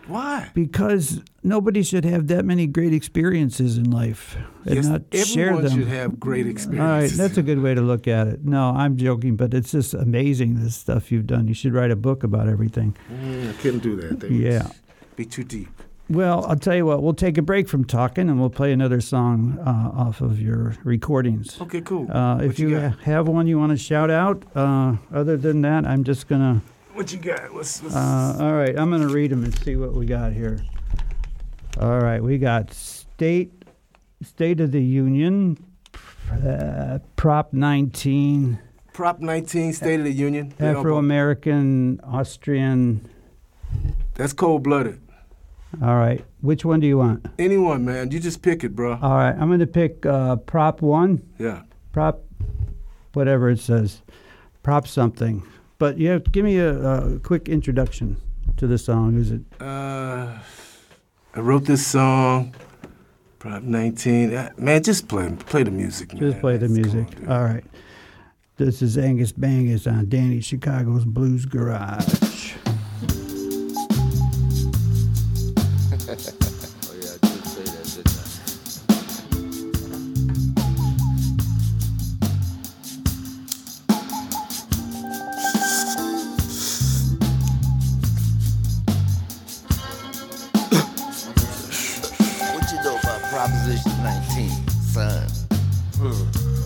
Why? 0.07 0.51
because 0.53 1.23
nobody 1.43 1.83
should 1.83 2.05
have 2.05 2.27
that 2.27 2.45
many 2.45 2.67
great 2.67 2.93
experiences 2.93 3.79
in 3.79 3.91
life 3.91 4.37
and 4.67 4.75
Yes, 4.75 4.87
not 4.87 5.03
share 5.15 5.47
them. 5.57 5.65
everyone 5.65 5.79
should 5.79 5.89
have 5.89 6.21
great 6.21 6.47
experiences. 6.47 6.81
All 6.91 6.99
right, 7.01 7.11
that's 7.29 7.39
a 7.39 7.43
good 7.43 7.61
way 7.63 7.75
to 7.75 7.81
look 7.81 8.07
at 8.09 8.27
it. 8.29 8.45
No, 8.45 8.71
I'm 8.71 8.97
joking, 8.97 9.37
but 9.37 9.55
it's 9.55 9.71
just 9.71 9.95
amazing 9.95 10.63
the 10.63 10.71
stuff 10.71 11.11
you've 11.13 11.27
done. 11.29 11.47
You 11.49 11.55
should 11.55 11.73
write 11.73 11.91
a 11.93 11.97
book 11.97 12.23
about 12.25 12.49
everything. 12.49 12.97
Mm, 13.11 13.49
I 13.51 13.53
couldn't 13.63 13.81
do 13.85 13.97
that. 13.97 14.21
They 14.21 14.29
Yeah. 14.29 14.69
Be 15.17 15.25
too 15.25 15.45
deep. 15.45 15.71
Well, 16.11 16.44
I'll 16.46 16.57
tell 16.57 16.75
you 16.75 16.85
what. 16.85 17.05
We'll 17.05 17.14
take 17.14 17.38
a 17.38 17.42
break 17.42 17.68
from 17.68 17.85
talking, 17.85 18.29
and 18.29 18.40
we'll 18.40 18.51
play 18.51 18.73
another 18.73 19.01
song 19.01 19.61
uh, 19.64 19.92
off 19.96 20.20
of 20.20 20.40
your 20.40 20.75
recordings. 20.83 21.61
Okay, 21.61 21.81
cool. 21.83 22.11
Uh, 22.11 22.38
if 22.38 22.59
you, 22.59 22.70
got? 22.70 22.99
have 23.01 23.29
one 23.29 23.46
you 23.46 23.61
want 23.61 23.70
to 23.70 23.79
shout 23.79 24.11
out, 24.11 24.42
uh, 24.57 24.96
other 25.14 25.37
than 25.37 25.61
that, 25.61 25.87
I'm 25.87 26.03
just 26.03 26.27
gonna. 26.27 26.62
What 26.94 27.12
you 27.12 27.20
got? 27.20 27.55
What's, 27.55 27.81
what's 27.81 27.94
Uh, 27.94 28.38
all 28.40 28.55
right, 28.55 28.77
I'm 28.77 28.90
gonna 28.90 29.07
read 29.07 29.31
them 29.31 29.44
and 29.44 29.57
see 29.61 29.77
what 29.77 29.92
we 29.92 30.05
got 30.05 30.33
here. 30.33 30.61
All 31.79 32.01
right, 32.01 32.20
we 32.20 32.38
got 32.38 32.75
state 32.75 33.53
State 34.20 34.61
of 34.61 34.73
the 34.73 34.83
Union, 34.83 35.64
uh, 36.44 36.99
Prop 37.14 37.53
19, 37.53 38.59
Prop 38.92 39.20
19, 39.20 39.73
State 39.75 40.01
of 40.01 40.05
the 40.05 40.12
Union? 40.12 40.53
Afro 40.59 40.99
American, 40.99 42.01
Austrian. 42.03 43.09
That's 44.14 44.33
cold 44.33 44.64
blooded. 44.64 45.01
All 45.83 45.96
right, 45.96 46.24
which 46.40 46.64
one 46.64 46.80
do 46.80 46.87
you 46.87 46.98
want? 46.98 47.26
Anyone, 47.38 47.85
man. 47.85 48.11
You 48.11 48.18
just 48.20 48.42
pick 48.42 48.64
it, 48.64 48.74
bro. 48.74 48.98
All 49.00 49.14
right, 49.14 49.35
I'm 49.38 49.48
gonna 49.50 49.66
pick 49.66 50.04
uh, 50.04 50.37
Prop 50.37 50.83
One. 50.83 51.22
Yeah. 51.38 51.62
prop 51.92 52.22
whatever 53.14 53.50
it 53.50 53.59
says 53.59 54.02
prop 54.62 54.87
something 54.87 55.42
but 55.78 55.98
yeah 55.98 56.18
give 56.30 56.44
me 56.44 56.59
a, 56.59 56.72
a 56.80 57.18
quick 57.18 57.48
introduction 57.48 58.16
to 58.56 58.68
the 58.68 58.78
song 58.78 59.18
is 59.18 59.33
it 59.33 59.40
Uh, 59.61 60.38
I 61.35 61.40
wrote 61.40 61.64
this 61.64 61.85
song. 61.85 62.54
Prop 63.40 63.62
19. 63.64 64.33
Uh, 64.35 64.50
man, 64.59 64.83
just 64.85 65.09
play 65.09 65.28
play 65.46 65.64
the 65.64 65.70
music, 65.72 66.12
man. 66.12 66.22
just 66.22 66.40
play 66.40 66.56
the 66.56 66.68
music 66.68 67.09
all 67.28 67.42
right 67.42 67.64
this 68.59 68.80
is 68.83 68.96
angus 68.96 69.33
bangus 69.33 69.87
on 69.90 70.09
danny 70.09 70.40
chicago's 70.40 71.04
blues 71.04 71.46
garage 71.46 72.06
Proposition 93.40 93.90
19, 94.03 94.50
son? 94.92 95.40
Legalize 95.98 96.60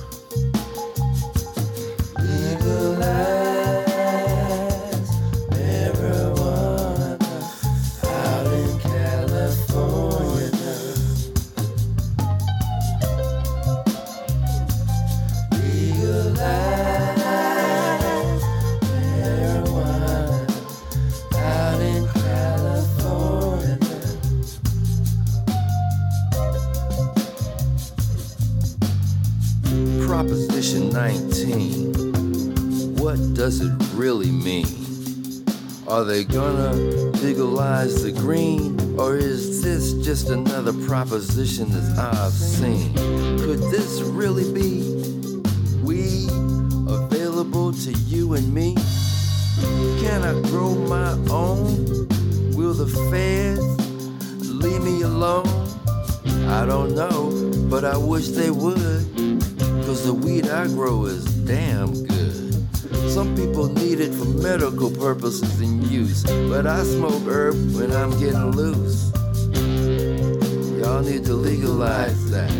Are 36.04 36.06
they 36.06 36.24
gonna 36.24 36.74
legalize 37.24 38.02
the 38.02 38.12
green? 38.12 38.78
Or 38.98 39.16
is 39.16 39.62
this 39.62 39.94
just 40.04 40.28
another 40.28 40.74
proposition 40.86 41.70
that 41.70 41.98
I've 41.98 42.30
seen? 42.30 42.92
Could 43.38 43.60
this 43.72 44.02
really 44.02 44.44
be 44.52 44.82
weed 45.82 46.28
available 46.90 47.72
to 47.72 47.92
you 47.92 48.34
and 48.34 48.52
me? 48.52 48.74
Can 50.04 50.24
I 50.24 50.38
grow 50.50 50.74
my 50.74 51.12
own? 51.30 51.86
Will 52.52 52.74
the 52.74 52.86
feds 53.10 54.52
leave 54.52 54.82
me 54.82 55.00
alone? 55.00 55.48
I 56.48 56.66
don't 56.66 56.94
know, 56.94 57.30
but 57.70 57.86
I 57.86 57.96
wish 57.96 58.28
they 58.28 58.50
would. 58.50 59.06
Cause 59.86 60.04
the 60.04 60.12
weed 60.12 60.50
I 60.50 60.66
grow 60.66 61.06
is 61.06 61.24
damn 61.46 61.94
good. 62.04 62.34
Some 63.08 63.34
people 63.34 63.68
need 63.68 64.00
it 64.00 64.12
for 64.12 64.26
medical 64.26 64.90
purposes 65.04 65.60
and 65.60 65.84
use, 65.88 66.24
but 66.48 66.66
I 66.66 66.82
smoke 66.82 67.28
herb 67.28 67.54
when 67.74 67.92
I'm 67.92 68.08
getting 68.18 68.52
loose. 68.52 69.12
Y'all 70.80 71.02
need 71.02 71.26
to 71.26 71.34
legalize 71.34 72.30
that 72.30 72.50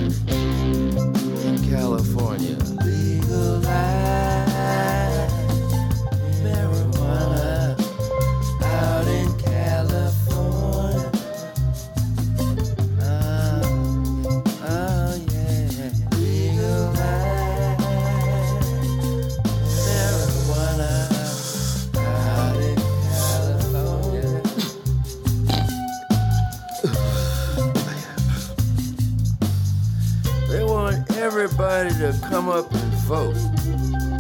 to 31.49 32.18
come 32.30 32.49
up 32.49 32.72
and 32.72 32.92
vote. 33.05 33.36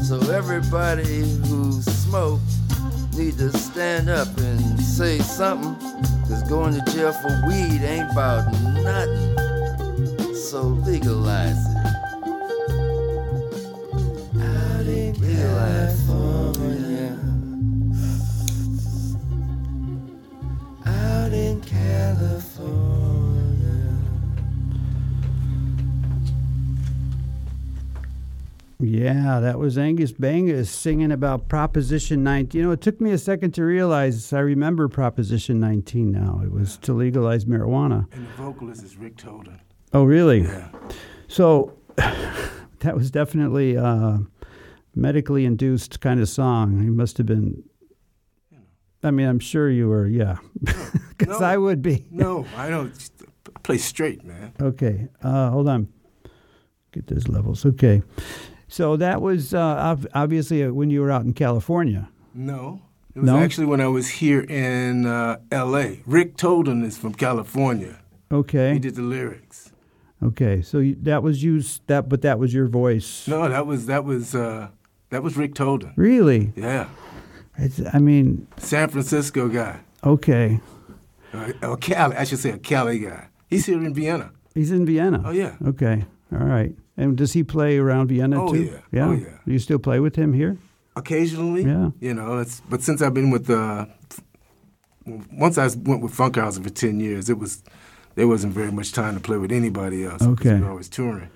So 0.02 0.20
everybody 0.30 1.20
who 1.48 1.80
smoke 1.80 2.40
need 3.16 3.38
to 3.38 3.50
stand 3.56 4.10
up 4.10 4.28
and 4.36 4.78
say 4.80 5.18
something. 5.20 5.74
Cause 6.28 6.42
going 6.48 6.74
to 6.74 6.92
jail 6.92 7.12
for 7.12 7.42
weed 7.46 7.82
ain't 7.82 8.10
about 8.12 8.52
nothing. 8.82 10.34
So 10.34 10.62
legalize 10.84 11.56
it. 11.56 11.76
Out 14.40 14.86
in 14.86 15.14
California. 15.14 16.33
Yeah, 29.04 29.38
that 29.40 29.58
was 29.58 29.76
Angus 29.76 30.12
Bangus 30.12 30.68
singing 30.68 31.12
about 31.12 31.46
Proposition 31.46 32.24
19. 32.24 32.58
You 32.58 32.66
know, 32.66 32.72
it 32.72 32.80
took 32.80 33.02
me 33.02 33.10
a 33.10 33.18
second 33.18 33.52
to 33.52 33.62
realize 33.62 34.32
I 34.32 34.38
remember 34.38 34.88
Proposition 34.88 35.60
19 35.60 36.10
now. 36.10 36.40
It 36.42 36.50
was 36.50 36.78
to 36.78 36.94
legalize 36.94 37.44
marijuana. 37.44 38.10
And 38.14 38.26
the 38.26 38.32
vocalist 38.32 38.82
is 38.82 38.96
Rick 38.96 39.16
Toden. 39.18 39.60
Oh, 39.92 40.04
really? 40.04 40.40
Yeah. 40.44 40.68
So 41.28 41.76
that 41.96 42.94
was 42.96 43.10
definitely 43.10 43.74
a 43.74 44.20
medically 44.94 45.44
induced 45.44 46.00
kind 46.00 46.18
of 46.18 46.26
song. 46.30 46.82
You 46.82 46.90
must 46.90 47.18
have 47.18 47.26
been. 47.26 47.62
I 49.02 49.10
mean, 49.10 49.28
I'm 49.28 49.38
sure 49.38 49.68
you 49.68 49.88
were, 49.88 50.06
yeah. 50.06 50.38
Because 51.18 51.40
No. 51.40 51.46
I 51.46 51.58
would 51.58 51.82
be. 51.82 52.06
No, 52.10 52.46
I 52.56 52.70
don't. 52.70 52.90
Play 53.64 53.76
straight, 53.76 54.24
man. 54.24 54.54
Okay, 54.60 55.08
uh, 55.22 55.50
hold 55.50 55.68
on. 55.68 55.88
Get 56.92 57.06
those 57.06 57.28
levels. 57.28 57.66
Okay. 57.66 58.02
So 58.74 58.96
that 58.96 59.22
was 59.22 59.54
uh, 59.54 59.96
obviously 60.14 60.64
uh, 60.64 60.72
when 60.72 60.90
you 60.90 61.00
were 61.00 61.12
out 61.12 61.24
in 61.24 61.32
California. 61.32 62.08
No. 62.34 62.82
It 63.14 63.20
was 63.20 63.30
No? 63.30 63.38
actually 63.38 63.66
when 63.68 63.80
I 63.80 63.86
was 63.86 64.08
here 64.20 64.40
in 64.40 65.06
uh, 65.06 65.36
L.A. 65.52 66.00
Rick 66.06 66.36
Toden 66.36 66.82
is 66.84 66.98
from 66.98 67.14
California. 67.14 68.00
Okay. 68.32 68.72
He 68.72 68.80
did 68.80 68.96
the 68.96 69.02
lyrics. 69.02 69.70
Okay. 70.20 70.60
So 70.60 70.82
that 71.02 71.22
was 71.22 71.40
you. 71.44 71.62
That, 71.86 72.08
but 72.08 72.22
that 72.22 72.40
was 72.40 72.52
your 72.52 72.66
voice. 72.66 73.28
No, 73.28 73.48
that 73.48 73.64
was 73.64 73.86
that 73.86 74.04
was 74.04 74.34
uh, 74.34 74.66
that 75.10 75.22
was 75.22 75.36
Rick 75.36 75.54
Toden. 75.54 75.92
Really? 75.96 76.52
Yeah, 76.56 76.88
It's, 77.56 77.80
I 77.92 78.00
mean, 78.00 78.48
San 78.56 78.88
Francisco 78.88 79.46
guy. 79.48 79.78
okay. 80.02 80.58
Uh, 81.32 81.52
or 81.62 81.76
Cali, 81.76 82.16
I 82.16 82.24
should 82.24 82.40
say 82.40 82.50
a 82.50 82.58
Cali 82.58 82.98
guy. 82.98 83.28
He's 83.48 83.66
here 83.66 83.78
in 83.84 83.94
Vienna. 83.94 84.32
He's 84.52 84.72
in 84.72 84.84
Vienna. 84.84 85.22
Oh 85.24 85.30
yeah. 85.30 85.54
Okay. 85.64 86.04
All 86.32 86.38
right. 86.56 86.74
And 86.96 87.16
does 87.16 87.32
he 87.32 87.42
play 87.42 87.78
around 87.78 88.08
Vienna 88.08 88.42
Oh, 88.44 88.52
too? 88.52 88.62
yeah. 88.64 88.78
Yeah. 88.92 89.08
Oh, 89.08 89.12
yeah. 89.12 89.38
Do 89.46 89.52
you 89.52 89.58
still 89.58 89.78
play 89.80 89.98
with 90.00 90.14
him 90.16 90.32
here? 90.32 90.56
Occasionally. 90.96 91.64
Yeah. 91.64 91.90
You 92.00 92.14
know, 92.14 92.38
it's 92.38 92.60
but 92.70 92.82
since 92.82 93.02
I've 93.02 93.14
been 93.14 93.30
with 93.30 93.50
uh, 93.50 93.86
once 95.32 95.58
I 95.58 95.66
went 95.76 96.02
with 96.02 96.16
Fankhauser 96.16 96.62
for 96.62 96.70
ten 96.70 97.00
years, 97.00 97.28
it 97.28 97.38
was 97.38 97.62
there 98.14 98.28
wasn't 98.28 98.52
very 98.54 98.70
much 98.72 98.92
time 98.92 99.14
to 99.14 99.20
play 99.20 99.36
with 99.38 99.52
anybody 99.52 100.04
else. 100.04 100.18
because 100.24 100.28
Okay. 100.46 100.54
We 100.54 100.60
were 100.60 100.70
always 100.70 100.88
touring. 100.88 101.30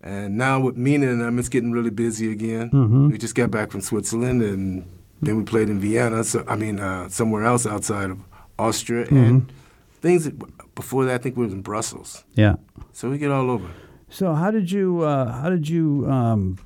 And 0.00 0.36
now 0.36 0.60
with 0.60 0.76
Mina 0.76 1.08
and 1.10 1.20
them, 1.20 1.38
it's 1.38 1.48
getting 1.48 1.72
really 1.72 1.90
busy 1.90 2.30
again. 2.32 2.70
Mhm. 2.70 3.12
We 3.12 3.18
just 3.18 3.34
got 3.34 3.50
back 3.50 3.70
from 3.70 3.80
Switzerland, 3.80 4.42
and 4.42 4.84
then 5.22 5.36
we 5.36 5.44
played 5.44 5.68
in 5.68 5.78
Vienna. 5.80 6.24
So 6.24 6.44
I 6.48 6.56
mean, 6.56 6.78
uh, 6.80 7.08
somewhere 7.08 7.44
else 7.44 7.66
outside 7.66 8.10
of 8.10 8.18
Austria, 8.58 9.04
Mm-hmm. 9.04 9.16
and 9.16 9.52
things 10.00 10.24
that, 10.24 10.34
before 10.74 11.04
that, 11.06 11.14
I 11.14 11.18
think 11.18 11.36
we 11.36 11.44
was 11.44 11.52
in 11.52 11.62
Brussels. 11.62 12.24
Yeah. 12.34 12.56
So 12.92 13.10
we 13.10 13.18
get 13.18 13.30
all 13.30 13.50
over. 13.50 13.68
So 14.14 14.32
how 14.32 14.52
did 14.52 14.70
you 14.70 15.00
uh, 15.02 15.32
how 15.32 15.50
did 15.50 15.68
you 15.68 16.06
um, 16.08 16.56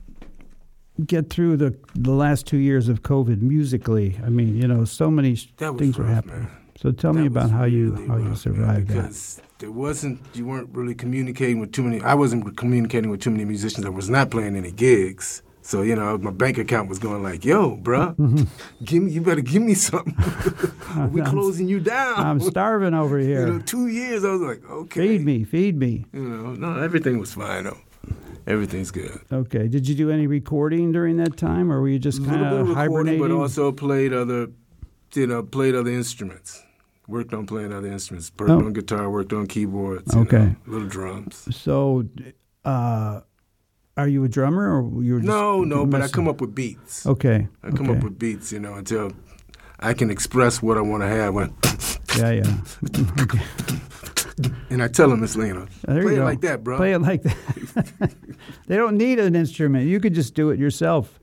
get 1.06 1.30
through 1.30 1.56
the 1.56 1.74
the 1.94 2.10
last 2.12 2.46
two 2.46 2.58
years 2.58 2.90
of 2.90 3.02
COVID 3.02 3.40
musically? 3.40 4.20
I 4.22 4.28
mean, 4.28 4.54
you 4.54 4.68
know, 4.68 4.84
so 4.84 5.10
many 5.10 5.34
That 5.56 5.78
things 5.78 5.96
were 5.96 6.04
happening. 6.04 6.42
man. 6.42 6.50
So 6.76 6.92
tell 6.92 7.14
me 7.14 7.26
about 7.26 7.50
how 7.50 7.64
you 7.64 7.92
really 7.92 8.06
how 8.06 8.16
you 8.18 8.28
rough, 8.28 8.46
man, 8.46 8.54
survived 8.54 8.88
that. 8.88 9.42
there 9.60 9.72
wasn't 9.72 10.20
you 10.34 10.44
weren't 10.44 10.68
really 10.76 10.94
communicating 10.94 11.58
with 11.58 11.72
too 11.72 11.82
many. 11.84 12.02
I 12.02 12.12
wasn't 12.14 12.54
communicating 12.58 13.08
with 13.10 13.22
too 13.22 13.30
many 13.30 13.46
musicians. 13.46 13.86
I 13.86 13.88
was 13.88 14.10
not 14.10 14.30
playing 14.30 14.54
any 14.54 14.70
gigs. 14.70 15.42
So 15.68 15.82
you 15.82 15.94
know, 15.96 16.16
my 16.16 16.30
bank 16.30 16.56
account 16.56 16.88
was 16.88 16.98
going 16.98 17.22
like, 17.22 17.44
"Yo, 17.44 17.76
bruh, 17.76 18.16
Mm-hmm. 18.16 18.44
give 18.84 19.02
me, 19.02 19.12
you 19.12 19.20
better 19.20 19.42
give 19.42 19.60
me 19.60 19.74
something. 19.74 20.16
We're 21.12 21.26
closing 21.26 21.68
you 21.68 21.78
down. 21.78 22.14
I'm 22.18 22.40
starving 22.40 22.94
over 22.94 23.18
You 23.20 23.34
know, 23.34 23.52
here. 23.52 23.58
two 23.60 23.88
years. 23.88 24.24
I 24.24 24.30
was 24.30 24.40
like, 24.40 24.62
okay, 24.70 25.08
Feed 25.18 25.24
me, 25.26 25.44
feed 25.44 25.76
me. 25.76 26.06
You 26.14 26.22
know, 26.22 26.54
no, 26.54 26.80
everything 26.80 27.18
was 27.18 27.34
fine 27.34 27.64
though. 27.64 27.76
Everything's 28.46 28.90
good. 28.90 29.20
Okay. 29.30 29.68
Did 29.68 29.86
you 29.86 29.94
do 29.94 30.10
any 30.10 30.26
recording 30.26 30.90
during 30.90 31.18
that 31.18 31.36
time, 31.36 31.70
or 31.70 31.82
were 31.82 31.88
you 31.90 31.98
just 31.98 32.24
kind 32.24 32.42
of 32.46 32.68
hibernating? 32.74 33.20
but 33.20 33.30
also 33.30 33.70
played 33.70 34.14
other, 34.14 34.48
you 35.14 35.26
know, 35.26 35.42
played 35.42 35.74
other 35.74 35.90
instruments. 35.90 36.62
Worked 37.08 37.34
on 37.34 37.44
playing 37.46 37.74
other 37.74 37.88
instruments. 37.92 38.32
Worked 38.38 38.50
Oh. 38.52 38.64
on 38.64 38.72
guitar. 38.72 39.10
Worked 39.10 39.34
on 39.34 39.46
keyboards. 39.46 40.14
you 40.14 40.22
Okay. 40.22 40.38
know, 40.38 40.56
little 40.66 40.88
drums. 40.88 41.46
so, 41.54 42.06
uh, 42.64 43.20
are 43.98 44.06
you 44.06 44.22
a 44.22 44.28
drummer, 44.28 44.80
or 44.80 45.02
you 45.02 45.14
were 45.14 45.20
just 45.20 45.28
No, 45.28 45.64
no, 45.64 45.84
but 45.84 46.00
I 46.00 46.08
come 46.08 46.28
up 46.28 46.40
with 46.40 46.54
beats. 46.54 47.04
Okay. 47.04 47.48
I 47.64 47.70
come 47.70 47.90
okay. 47.90 47.98
up 47.98 48.04
with 48.04 48.16
beats, 48.18 48.52
you 48.52 48.60
know, 48.60 48.74
until 48.74 49.10
I 49.80 49.92
can 49.92 50.08
express 50.08 50.62
what 50.62 50.78
I 50.78 50.82
want 50.82 51.02
to 51.02 51.08
have. 51.08 51.34
When, 51.34 51.52
Yeah, 52.16 52.30
yeah. 52.30 52.56
and 54.70 54.84
I 54.84 54.88
tell 54.88 55.10
them 55.10 55.24
it's, 55.24 55.34
you 55.34 55.52
know, 55.52 55.66
There 55.82 56.02
play 56.02 56.14
you 56.14 56.22
it 56.22 56.24
like 56.24 56.40
that, 56.42 56.62
bro. 56.62 56.76
Play 56.76 56.92
it 56.92 57.00
like 57.00 57.24
that. 57.24 58.14
they 58.68 58.76
don't 58.76 58.96
need 58.96 59.18
an 59.18 59.34
instrument. 59.34 59.88
You 59.88 59.98
could 59.98 60.14
just 60.14 60.34
do 60.34 60.50
it 60.50 60.60
yourself. 60.60 61.18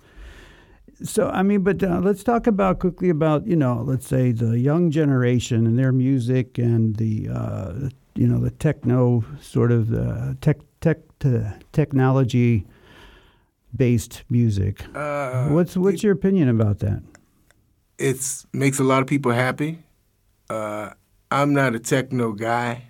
So 1.01 1.29
I 1.29 1.43
mean, 1.43 1.61
but 1.61 1.81
uh, 1.81 1.99
let's 2.03 2.23
talk 2.23 2.45
about 2.45 2.79
quickly 2.79 3.09
about 3.09 3.47
you 3.47 3.55
know, 3.55 3.83
let's 3.85 4.07
say 4.07 4.33
the 4.33 4.59
young 4.59 4.91
generation 4.91 5.65
and 5.65 5.79
their 5.79 5.91
music 5.93 6.57
and 6.57 6.95
the 6.97 7.29
uh, 7.29 7.73
you 8.15 8.27
know 8.27 8.39
the 8.39 8.51
techno 8.51 9.23
sort 9.41 9.71
of 9.71 9.93
uh, 9.93 10.33
tech 10.41 10.57
to 11.19 11.53
technology 11.71 12.65
based 13.75 14.23
music. 14.29 14.85
Uh, 14.95 15.47
What's 15.49 15.75
what's 15.77 16.03
your 16.03 16.13
opinion 16.13 16.49
about 16.49 16.79
that? 16.79 17.01
It 17.97 18.45
makes 18.53 18.79
a 18.79 18.83
lot 18.83 19.01
of 19.01 19.07
people 19.07 19.31
happy. 19.31 19.79
Uh, 20.49 20.91
I'm 21.31 21.53
not 21.53 21.75
a 21.75 21.79
techno 21.79 22.31
guy. 22.33 22.83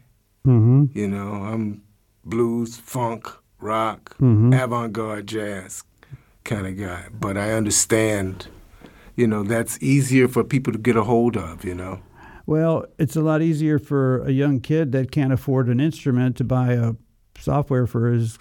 Mm-hmm. 0.46 0.98
You 0.98 1.08
know, 1.08 1.32
I'm 1.44 1.82
blues, 2.24 2.78
funk, 2.78 3.28
rock, 3.60 4.16
Mhm. 4.20 4.54
avant-garde 4.54 5.28
jazz 5.28 5.84
kind 6.44 6.68
of 6.68 6.78
guy. 6.78 7.06
But 7.20 7.38
I 7.38 7.54
understand, 7.54 8.48
you 9.16 9.28
know, 9.28 9.44
that's 9.44 9.82
easier 9.82 10.28
for 10.28 10.44
people 10.44 10.74
to 10.74 10.80
get 10.80 10.96
a 10.96 11.04
hold 11.04 11.38
of. 11.38 11.64
You 11.66 11.76
know. 11.76 12.00
Well, 12.48 12.86
it's 13.00 13.16
a 13.16 13.22
lot 13.22 13.42
easier 13.42 13.80
for 13.80 14.22
a 14.24 14.32
young 14.32 14.60
kid 14.60 14.92
that 14.92 15.10
can't 15.12 15.34
afford 15.34 15.68
an 15.68 15.80
instrument 15.80 16.36
to 16.38 16.44
buy 16.44 16.74
a 16.74 16.94
software 17.38 17.88
for 17.88 18.12
his 18.12 18.38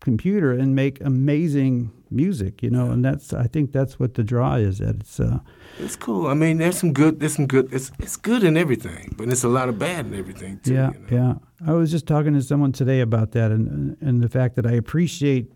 computer 0.00 0.52
and 0.52 0.74
make 0.74 1.00
amazing 1.00 1.90
music, 2.10 2.62
you 2.62 2.70
know, 2.70 2.90
and 2.90 3.04
that's 3.04 3.32
I 3.32 3.46
think 3.46 3.72
that's 3.72 3.98
what 3.98 4.14
the 4.14 4.24
draw 4.24 4.56
is 4.56 4.78
that 4.78 4.96
it's 4.96 5.20
uh 5.20 5.38
It's 5.78 5.96
cool. 5.96 6.26
I 6.26 6.34
mean, 6.34 6.58
there's 6.58 6.78
some 6.78 6.92
good. 6.92 7.20
There's 7.20 7.34
some 7.34 7.46
good. 7.46 7.72
It's 7.72 7.90
it's 7.98 8.16
good 8.16 8.42
in 8.44 8.56
everything, 8.56 9.14
but 9.16 9.28
it's 9.28 9.44
a 9.44 9.48
lot 9.48 9.68
of 9.68 9.78
bad 9.78 10.06
in 10.06 10.14
everything 10.14 10.60
too. 10.62 10.74
yeah, 10.74 10.90
you 10.92 10.98
know? 10.98 11.06
yeah. 11.10 11.70
I 11.70 11.72
was 11.74 11.90
just 11.90 12.06
talking 12.06 12.34
to 12.34 12.42
someone 12.42 12.72
today 12.72 13.00
about 13.00 13.32
that 13.32 13.50
and 13.50 13.96
and 14.00 14.22
the 14.22 14.28
fact 14.28 14.56
that 14.56 14.66
I 14.66 14.72
appreciate 14.72 15.52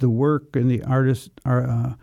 the 0.00 0.08
work 0.08 0.56
and 0.56 0.70
the 0.70 0.82
artist 0.84 1.30
are 1.44 1.68
uh 1.68 1.94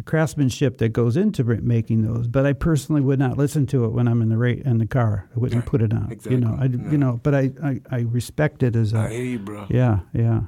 the 0.00 0.04
craftsmanship 0.10 0.78
that 0.78 0.94
goes 0.94 1.14
into 1.14 1.44
making 1.44 2.00
those, 2.06 2.26
but 2.26 2.46
I 2.46 2.54
personally 2.54 3.02
would 3.02 3.18
not 3.18 3.36
listen 3.36 3.66
to 3.66 3.84
it 3.84 3.88
when 3.92 4.08
I'm 4.08 4.22
in 4.22 4.30
the 4.30 4.38
ra- 4.38 4.62
in 4.64 4.78
the 4.78 4.86
car. 4.86 5.28
I 5.36 5.38
wouldn't 5.38 5.66
put 5.66 5.82
it 5.82 5.92
on. 5.92 6.16
You 6.30 6.38
know, 6.38 6.56
I 6.58 6.64
Exactly. 6.64 6.92
you 6.92 6.96
know, 6.98 7.20
but 7.22 7.34
I, 7.34 7.50
I 7.62 7.80
I 7.90 8.00
respect 8.00 8.62
it 8.62 8.76
as 8.76 8.94
a 8.94 8.98
I 9.00 9.10
hear 9.10 9.24
you, 9.24 9.38
bro. 9.38 9.66
Yeah, 9.68 10.00
yeah. 10.14 10.40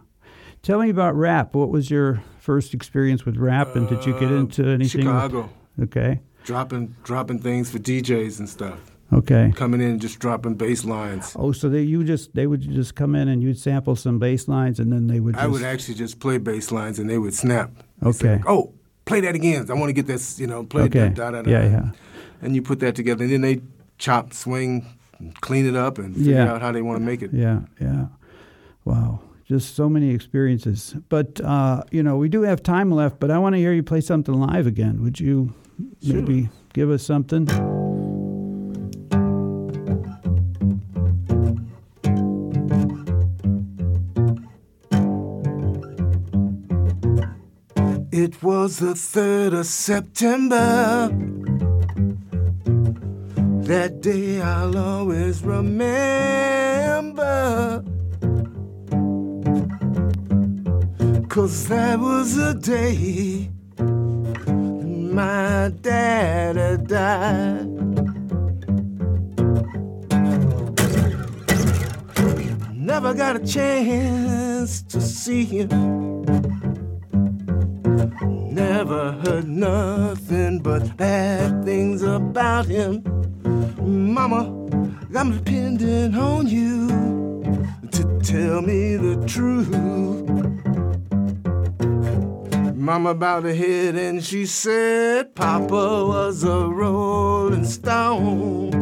Tell 0.62 0.78
me 0.80 0.88
about 0.88 1.14
rap. 1.16 1.54
What 1.54 1.68
was 1.68 1.90
your 1.90 2.22
first 2.38 2.72
experience 2.72 3.26
with 3.26 3.36
rap, 3.36 3.76
and 3.76 3.86
did 3.90 4.06
you 4.06 4.14
get 4.18 4.30
Uh, 4.30 4.36
into 4.36 4.62
anything? 4.66 5.04
with- 5.04 5.12
Chicago, 5.14 5.50
okay, 5.82 6.20
dropping 6.44 6.94
dropping 7.04 7.38
things 7.40 7.70
for 7.70 7.78
DJs 7.78 8.38
and 8.38 8.48
stuff. 8.48 8.78
okay. 9.12 9.52
Coming 9.54 9.82
in 9.82 9.90
and 9.90 10.00
just 10.00 10.18
dropping 10.18 10.54
bass 10.54 10.82
lines. 10.86 11.36
Oh, 11.38 11.52
so 11.52 11.68
they 11.68 11.82
you 11.82 12.04
just 12.04 12.32
they 12.34 12.46
would 12.46 12.62
just 12.62 12.94
come 12.94 13.14
in 13.14 13.28
and 13.28 13.42
you'd 13.42 13.58
sample 13.58 13.96
some 13.96 14.18
bass 14.18 14.48
lines, 14.48 14.80
and 14.80 14.90
then 14.90 15.08
they 15.08 15.20
would. 15.20 15.34
Just, 15.34 15.44
I 15.44 15.46
would 15.46 15.62
actually 15.62 15.96
just 15.96 16.20
play 16.20 16.38
bass 16.38 16.72
lines 16.72 16.98
and 16.98 17.10
they 17.10 17.18
would 17.18 17.34
snap. 17.34 17.70
They'd 18.00 18.14
say, 18.14 18.28
Okay. 18.36 18.42
oh, 18.48 18.72
play 19.04 19.20
that 19.20 19.34
again. 19.34 19.66
I 19.70 19.74
want 19.74 19.88
to 19.88 19.92
get 19.94 20.06
this. 20.06 20.38
You 20.40 20.46
know, 20.46 20.64
play 20.64 20.82
Okay. 20.84 21.00
that. 21.00 21.14
Da, 21.14 21.30
da, 21.30 21.42
da. 21.42 21.50
Yeah, 21.50 21.64
yeah. 21.70 21.90
And 22.40 22.54
you 22.54 22.62
put 22.62 22.80
that 22.80 22.94
together, 22.94 23.24
and 23.24 23.32
then 23.32 23.40
they 23.42 23.60
chop, 23.98 24.32
swing, 24.32 24.86
clean 25.40 25.66
it 25.66 25.76
up, 25.76 25.98
and 25.98 26.16
figure 26.16 26.32
Yeah. 26.34 26.52
out 26.52 26.60
how 26.62 26.72
they 26.72 26.82
want 26.82 26.98
to 27.00 27.04
make 27.04 27.22
it. 27.22 27.30
Yeah, 27.32 27.60
yeah. 27.80 28.06
Wow. 28.84 29.20
Just 29.46 29.74
so 29.76 29.88
many 29.88 30.10
experiences. 30.10 30.96
But, 31.08 31.40
uh, 31.40 31.82
you 31.90 32.02
know, 32.02 32.16
we 32.16 32.28
do 32.28 32.42
have 32.42 32.62
time 32.62 32.90
left, 32.90 33.20
but 33.20 33.30
I 33.30 33.38
want 33.38 33.54
to 33.54 33.58
hear 33.58 33.72
you 33.72 33.82
play 33.82 34.00
something 34.00 34.34
live 34.34 34.66
again. 34.66 35.02
Would 35.02 35.20
you 35.20 35.52
Sure. 36.02 36.16
maybe 36.16 36.48
give 36.72 36.90
us 36.90 37.02
something? 37.02 37.46
It 48.24 48.40
was 48.40 48.78
the 48.78 48.94
3rd 48.94 49.52
of 49.58 49.66
September. 49.66 51.10
That 53.66 54.00
day 54.00 54.40
I'll 54.40 54.78
always 54.78 55.42
remember. 55.42 55.82
Cause 61.28 61.66
that 61.66 61.98
was 61.98 62.36
the 62.36 62.54
day 62.54 63.50
my 65.20 65.72
daddy 65.80 66.76
died. 66.84 67.66
Never 72.72 73.14
got 73.14 73.34
a 73.34 73.40
chance 73.44 74.82
to 74.82 75.00
see 75.00 75.44
him. 75.44 76.11
Never 78.22 79.12
heard 79.12 79.48
nothing 79.48 80.58
but 80.58 80.96
bad 80.96 81.64
things 81.64 82.02
about 82.02 82.66
him. 82.66 83.02
Mama, 83.78 84.44
I'm 85.16 85.32
depending 85.32 86.14
on 86.14 86.48
you 86.48 86.88
to 87.90 88.20
tell 88.22 88.62
me 88.62 88.96
the 88.96 89.24
truth. 89.26 89.68
Mama 92.74 93.14
bowed 93.14 93.44
her 93.44 93.54
head 93.54 93.94
and 93.94 94.24
she 94.24 94.46
said, 94.46 95.34
Papa 95.36 96.04
was 96.04 96.42
a 96.42 96.66
rolling 96.66 97.64
stone. 97.64 98.72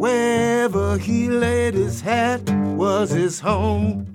Wherever 0.00 0.98
he 0.98 1.28
laid 1.28 1.74
his 1.74 2.00
hat 2.00 2.42
was 2.50 3.10
his 3.10 3.38
home. 3.38 4.05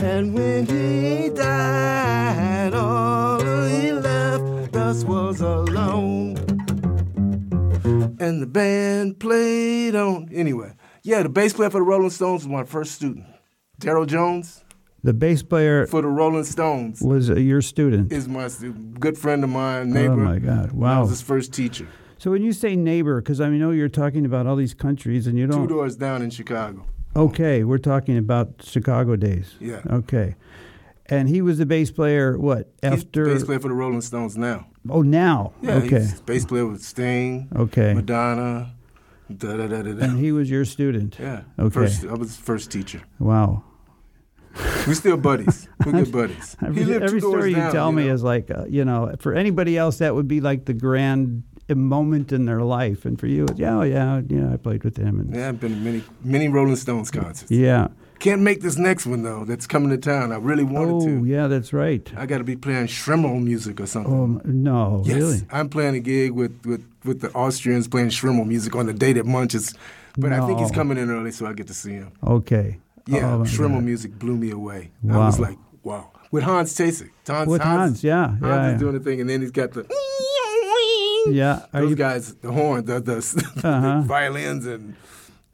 And 0.00 0.34
when 0.34 0.66
he 0.66 1.28
died, 1.30 2.74
all 2.74 3.40
he 3.68 3.92
left 3.92 4.74
us 4.76 5.04
was 5.04 5.40
alone. 5.40 6.36
And 8.20 8.42
the 8.42 8.46
band 8.46 9.18
played 9.20 9.94
on. 9.94 10.28
Anyway, 10.32 10.74
yeah, 11.02 11.22
the 11.22 11.28
bass 11.28 11.52
player 11.52 11.70
for 11.70 11.78
the 11.78 11.84
Rolling 11.84 12.10
Stones 12.10 12.42
was 12.44 12.48
my 12.48 12.64
first 12.64 12.92
student. 12.92 13.26
Darryl 13.80 14.06
Jones 14.06 14.62
The 15.02 15.14
bass 15.14 15.42
player 15.42 15.86
for 15.86 16.02
the 16.02 16.08
Rolling 16.08 16.44
Stones 16.44 17.00
was 17.00 17.30
uh, 17.30 17.34
your 17.36 17.62
student. 17.62 18.12
is 18.12 18.28
my 18.28 18.48
stu- 18.48 18.72
good 18.74 19.16
friend 19.16 19.42
of 19.44 19.50
mine, 19.50 19.90
neighbor. 19.92 20.12
Oh 20.12 20.16
my 20.16 20.38
God! 20.38 20.70
I 20.70 20.74
Wow. 20.74 21.00
was 21.02 21.10
his 21.10 21.22
first 21.22 21.52
teacher. 21.54 21.88
So 22.18 22.30
when 22.30 22.42
you 22.42 22.52
say 22.52 22.76
neighbor, 22.76 23.22
because 23.22 23.40
I 23.40 23.48
know 23.48 23.70
you're 23.70 23.88
talking 23.88 24.26
about 24.26 24.46
all 24.46 24.56
these 24.56 24.74
countries, 24.74 25.26
and 25.26 25.38
you 25.38 25.46
don't. 25.46 25.62
two 25.62 25.68
doors 25.74 25.96
down 25.96 26.20
in 26.20 26.28
Chicago. 26.28 26.84
Okay, 27.16 27.64
we're 27.64 27.78
talking 27.78 28.16
about 28.16 28.62
Chicago 28.62 29.16
days. 29.16 29.54
Yeah. 29.60 29.80
Okay. 29.90 30.36
And 31.06 31.28
he 31.28 31.42
was 31.42 31.58
the 31.58 31.66
bass 31.66 31.90
player. 31.90 32.38
What 32.38 32.72
after? 32.82 33.26
He's 33.26 33.34
bass 33.38 33.44
player 33.44 33.58
for 33.58 33.68
the 33.68 33.74
Rolling 33.74 34.00
Stones 34.00 34.36
now. 34.36 34.66
Oh, 34.88 35.02
now. 35.02 35.52
Yeah, 35.60 35.74
okay. 35.74 36.00
he's 36.00 36.20
bass 36.20 36.44
player 36.44 36.66
with 36.66 36.82
Sting, 36.82 37.48
Okay. 37.54 37.94
Madonna, 37.94 38.74
da 39.36 39.56
da 39.56 39.66
da 39.66 39.82
da 39.82 39.92
da. 39.92 40.04
And 40.04 40.18
he 40.18 40.30
was 40.30 40.48
your 40.48 40.64
student. 40.64 41.16
Yeah. 41.18 41.42
Okay. 41.58 41.74
First, 41.74 42.04
I 42.04 42.14
was 42.14 42.36
first 42.36 42.70
teacher. 42.70 43.02
Wow. 43.18 43.64
We 44.86 44.94
still 44.94 45.16
buddies. 45.16 45.68
We're 45.86 45.92
good 45.92 46.12
buddies. 46.12 46.56
Every, 46.62 46.82
He 46.82 46.84
lived 46.84 47.04
every 47.04 47.20
story 47.20 47.50
you 47.50 47.56
down, 47.56 47.72
tell 47.72 47.92
me 47.92 48.06
know. 48.06 48.14
is 48.14 48.22
like, 48.22 48.50
uh, 48.50 48.64
you 48.68 48.84
know, 48.84 49.14
for 49.20 49.34
anybody 49.34 49.76
else 49.76 49.98
that 49.98 50.14
would 50.14 50.26
be 50.28 50.40
like 50.40 50.64
the 50.64 50.74
grand 50.74 51.44
moment 51.74 52.32
in 52.32 52.44
their 52.46 52.62
life, 52.62 53.04
and 53.04 53.18
for 53.18 53.26
you, 53.26 53.44
it's, 53.44 53.58
yeah, 53.58 53.78
oh, 53.78 53.82
yeah, 53.82 54.20
yeah, 54.28 54.52
I 54.52 54.56
played 54.56 54.84
with 54.84 54.96
him, 54.96 55.20
and 55.20 55.34
Yeah, 55.34 55.48
I've 55.48 55.60
been 55.60 55.72
to 55.74 55.80
many 55.80 56.02
many 56.24 56.48
Rolling 56.48 56.76
Stones 56.76 57.10
concerts. 57.10 57.50
yeah. 57.50 57.88
Can't 58.18 58.42
make 58.42 58.60
this 58.60 58.76
next 58.76 59.06
one 59.06 59.22
though. 59.22 59.46
That's 59.46 59.66
coming 59.66 59.88
to 59.88 59.96
town. 59.96 60.30
I 60.30 60.36
really 60.36 60.62
wanted 60.62 60.92
Oh, 60.96 61.06
to. 61.06 61.24
yeah, 61.24 61.46
that's 61.46 61.72
right. 61.72 62.06
I 62.18 62.26
got 62.26 62.36
to 62.36 62.44
be 62.44 62.54
playing 62.54 62.88
Schrammel 62.88 63.40
music 63.40 63.80
or 63.80 63.86
something. 63.86 64.12
Oh 64.12 64.40
no, 64.44 65.02
yes, 65.06 65.16
really? 65.16 65.38
I'm 65.50 65.70
playing 65.70 65.94
a 65.94 66.00
gig 66.00 66.32
with, 66.32 66.54
with, 66.66 66.84
with 67.02 67.20
the 67.22 67.30
Austrians 67.32 67.88
playing 67.88 68.10
Schrammel 68.10 68.44
music 68.44 68.76
on 68.76 68.84
the 68.84 68.92
day 68.92 69.14
that 69.14 69.24
Munches. 69.24 69.74
But 70.18 70.34
I 70.34 70.46
think 70.46 70.58
he's 70.60 70.70
coming 70.70 70.98
in 70.98 71.08
early, 71.10 71.30
so 71.32 71.46
I 71.46 71.54
get 71.54 71.66
to 71.68 71.72
see 71.74 71.92
him. 71.92 72.12
Okay. 72.22 72.78
Yeah, 73.06 73.36
Oh, 73.36 73.44
Schrammel 73.46 73.80
music 73.80 74.18
blew 74.18 74.36
me 74.36 74.50
away. 74.50 74.90
Wow. 75.02 75.22
I 75.22 75.26
was 75.26 75.40
like, 75.40 75.56
wow. 75.82 76.10
With 76.30 76.44
Hans 76.44 76.74
Theessink. 76.74 77.08
Hans, 77.26 77.48
With 77.48 77.62
Hans, 77.62 78.04
yeah, 78.04 78.28
Hans 78.28 78.40
yeah, 78.42 78.66
is 78.66 78.72
yeah. 78.72 78.78
doing 78.78 78.92
the 78.92 79.00
thing, 79.00 79.20
and 79.22 79.30
then 79.30 79.40
he's 79.40 79.50
got 79.50 79.72
the. 79.72 79.80
Yeah. 81.26 81.66
Are 81.72 81.80
Those 81.82 81.90
you 81.90 81.96
guys, 81.96 82.34
the 82.36 82.52
horn, 82.52 82.84
the, 82.84 83.00
the, 83.00 83.60
Uh-huh. 83.68 84.00
violins, 84.02 84.66
and 84.66 84.94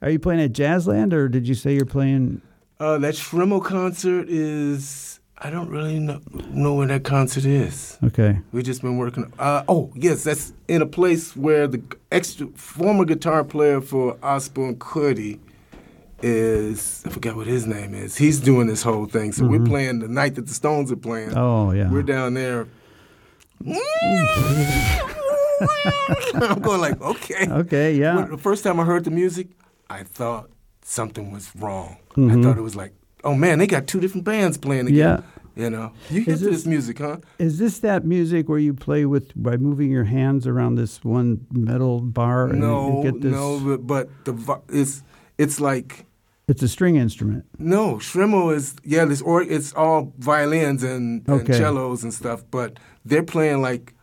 are 0.02 0.10
you 0.10 0.18
playing 0.18 0.40
at 0.40 0.52
Jazzland, 0.52 1.12
or 1.12 1.28
did 1.28 1.48
you 1.48 1.54
say 1.54 1.74
you're 1.74 1.84
playing? 1.86 2.40
uh, 2.80 2.98
that 2.98 3.16
Schrammel 3.16 3.60
concert 3.60 4.28
is. 4.28 5.12
I 5.38 5.50
don't 5.50 5.68
really 5.68 5.98
know, 5.98 6.20
know 6.48 6.74
where 6.74 6.86
that 6.86 7.04
concert 7.04 7.44
is. 7.44 7.98
Okay. 8.02 8.38
We've 8.52 8.64
just 8.64 8.80
been 8.80 8.96
working. 8.96 9.30
Uh, 9.38 9.64
oh 9.68 9.92
yes, 9.94 10.24
that's 10.24 10.54
in 10.66 10.80
a 10.80 10.86
place 10.86 11.36
where 11.36 11.66
the 11.66 11.82
extra 12.10 12.46
former 12.54 13.04
guitar 13.04 13.44
player 13.44 13.82
for 13.82 14.14
Ostbahn 14.22 14.76
Kurti 14.78 15.38
is. 16.22 17.02
I 17.04 17.10
forget 17.10 17.36
what 17.36 17.46
his 17.46 17.66
name 17.66 17.92
is. 17.94 18.16
He's 18.16 18.40
doing 18.40 18.66
this 18.66 18.82
whole 18.82 19.04
thing. 19.04 19.32
So 19.32 19.46
we're 19.46 19.62
playing 19.64 19.98
the 19.98 20.08
night 20.08 20.36
that 20.36 20.46
the 20.46 20.54
Stones 20.54 20.90
are 20.90 20.96
playing. 20.96 21.30
Mm-hmm. 21.30 21.38
Oh 21.38 21.72
yeah. 21.72 21.90
We're 21.90 22.02
down 22.02 22.32
there. 22.32 22.66
I'm 26.34 26.60
going 26.60 26.80
like, 26.80 27.00
okay. 27.00 27.46
Okay. 27.48 27.94
Yeah. 27.94 28.16
When- 28.16 28.30
the 28.30 28.38
first 28.38 28.64
time 28.64 28.78
I 28.80 28.84
heard 28.84 29.04
the 29.04 29.10
music, 29.10 29.48
I 29.88 30.02
thought 30.02 30.50
something 30.82 31.32
was 31.32 31.50
wrong. 31.56 31.96
Mm-hmm. 32.16 32.38
I 32.38 32.42
thought 32.42 32.58
it 32.58 32.62
was 32.62 32.76
like, 32.76 32.92
oh 33.24 33.34
man, 33.34 33.58
they 33.58 33.66
got 33.66 33.86
two 33.86 34.00
different 34.00 34.24
bands 34.24 34.56
playing 34.58 34.88
Yeah. 34.88 35.16
together. 35.16 35.24
You 35.58 35.70
know, 35.70 35.92
you 36.10 36.22
to 36.24 36.30
this- 36.32 36.40
this 36.40 36.66
music, 36.66 36.98
huh? 36.98 37.16
Is 37.38 37.58
this 37.58 37.78
that 37.78 38.04
music 38.04 38.46
where 38.48 38.58
you 38.58 38.74
play 38.74 39.06
with 39.06 39.32
by 39.42 39.56
moving 39.56 39.90
your 39.90 40.04
hands 40.04 40.46
around 40.46 40.74
this 40.74 41.02
one 41.02 41.46
metal 41.50 42.00
bar? 42.00 42.48
and 42.50 42.60
No, 42.60 43.02
get 43.02 43.14
no, 43.24 43.58
but, 43.60 43.86
but 43.86 44.24
the 44.26 44.60
it's 44.68 45.02
it's 45.38 45.58
like 45.58 46.04
It's 46.46 46.62
a 46.62 46.68
string 46.68 46.96
instrument. 46.96 47.46
no 47.58 47.98
Schrammel 47.98 48.50
is 48.50 48.74
yeah, 48.84 49.06
this 49.06 49.22
or 49.22 49.40
it's 49.40 49.72
all 49.72 50.12
violins 50.18 50.82
and, 50.82 51.26
and 51.26 51.46
cellos 51.54 52.02
and 52.04 52.12
stuff, 52.12 52.44
but 52.50 52.78
they're 53.06 53.22
playing 53.24 53.62
like 53.62 53.94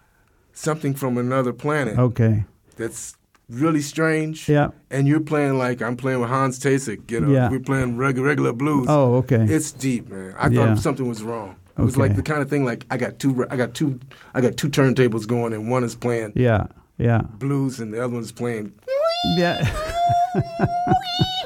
something 0.53 0.93
from 0.93 1.17
another 1.17 1.51
planet. 1.53 1.97
Okay. 1.97 2.45
That's 2.77 3.15
really 3.49 3.81
strange. 3.81 4.47
Yeah. 4.49 4.69
and 4.89 5.07
you're 5.07 5.19
playing 5.19 5.57
like 5.57 5.81
I'm 5.81 5.95
playing 5.97 6.19
with 6.21 6.29
Hans 6.29 6.59
Theessink. 6.59 7.11
You 7.11 7.19
know, 7.19 7.29
Yeah. 7.31 7.49
we're 7.49 7.59
playing 7.59 7.97
regular 7.97 8.27
regular 8.27 8.53
blues. 8.53 8.87
Oh, 8.89 9.15
okay. 9.15 9.43
It's 9.49 9.71
deep, 9.71 10.09
man. 10.09 10.33
I 10.37 10.47
Yeah. 10.47 10.67
thought 10.73 10.79
something 10.79 11.07
was 11.07 11.21
wrong. 11.21 11.55
It 11.77 11.81
was 11.81 11.97
like 11.97 12.15
the 12.15 12.21
kind 12.21 12.41
of 12.41 12.49
thing 12.49 12.65
like 12.65 12.85
I 12.91 12.97
got 12.97 13.19
two 13.19 13.45
I 13.49 13.55
got 13.57 13.73
two 13.73 13.99
I 14.33 14.41
got 14.41 14.57
two 14.57 14.69
turntables 14.69 15.27
going 15.27 15.53
and 15.53 15.69
one 15.69 15.83
is 15.83 15.95
playing 15.95 16.33
yeah. 16.35 16.67
Yeah. 16.97 17.21
blues 17.39 17.79
and 17.79 17.91
the 17.93 18.03
other 18.03 18.13
one's 18.13 18.31
playing 18.31 18.73
Yeah. 19.37 19.57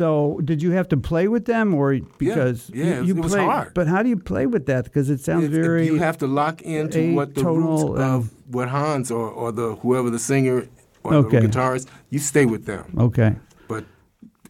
so, 0.00 0.40
did 0.50 0.58
you 0.64 0.70
have 0.78 0.88
to 0.88 0.96
play 1.10 1.26
with 1.34 1.44
them, 1.44 1.66
or 1.80 1.86
because 2.18 2.58
yeah, 2.72 2.84
you, 2.84 2.90
it 2.92 2.98
was- 3.00 3.08
you 3.08 3.14
it 3.18 3.22
was 3.22 3.32
play? 3.34 3.44
hard. 3.44 3.74
But 3.78 3.86
how 3.92 4.00
do 4.04 4.08
you 4.08 4.16
play 4.32 4.46
with 4.54 4.64
that? 4.70 4.82
Because 4.88 5.10
it 5.14 5.20
sounds 5.20 5.44
It's- 5.44 5.64
very. 5.66 5.84
You 5.86 5.98
have 6.08 6.16
to 6.24 6.26
lock 6.26 6.56
into 6.62 7.00
what 7.18 7.34
the 7.34 7.44
roots 7.44 7.84
of 8.12 8.20
what 8.56 8.68
Hans 8.68 9.10
or, 9.10 9.26
or 9.40 9.52
the 9.52 9.68
whoever 9.82 10.08
the 10.10 10.18
singer 10.18 10.58
or 11.04 11.14
Okay. 11.14 11.40
the 11.40 11.48
guitarist. 11.48 11.86
You 12.14 12.18
stay 12.18 12.46
with 12.54 12.64
them, 12.64 12.84
okay. 13.08 13.32
but 13.68 13.84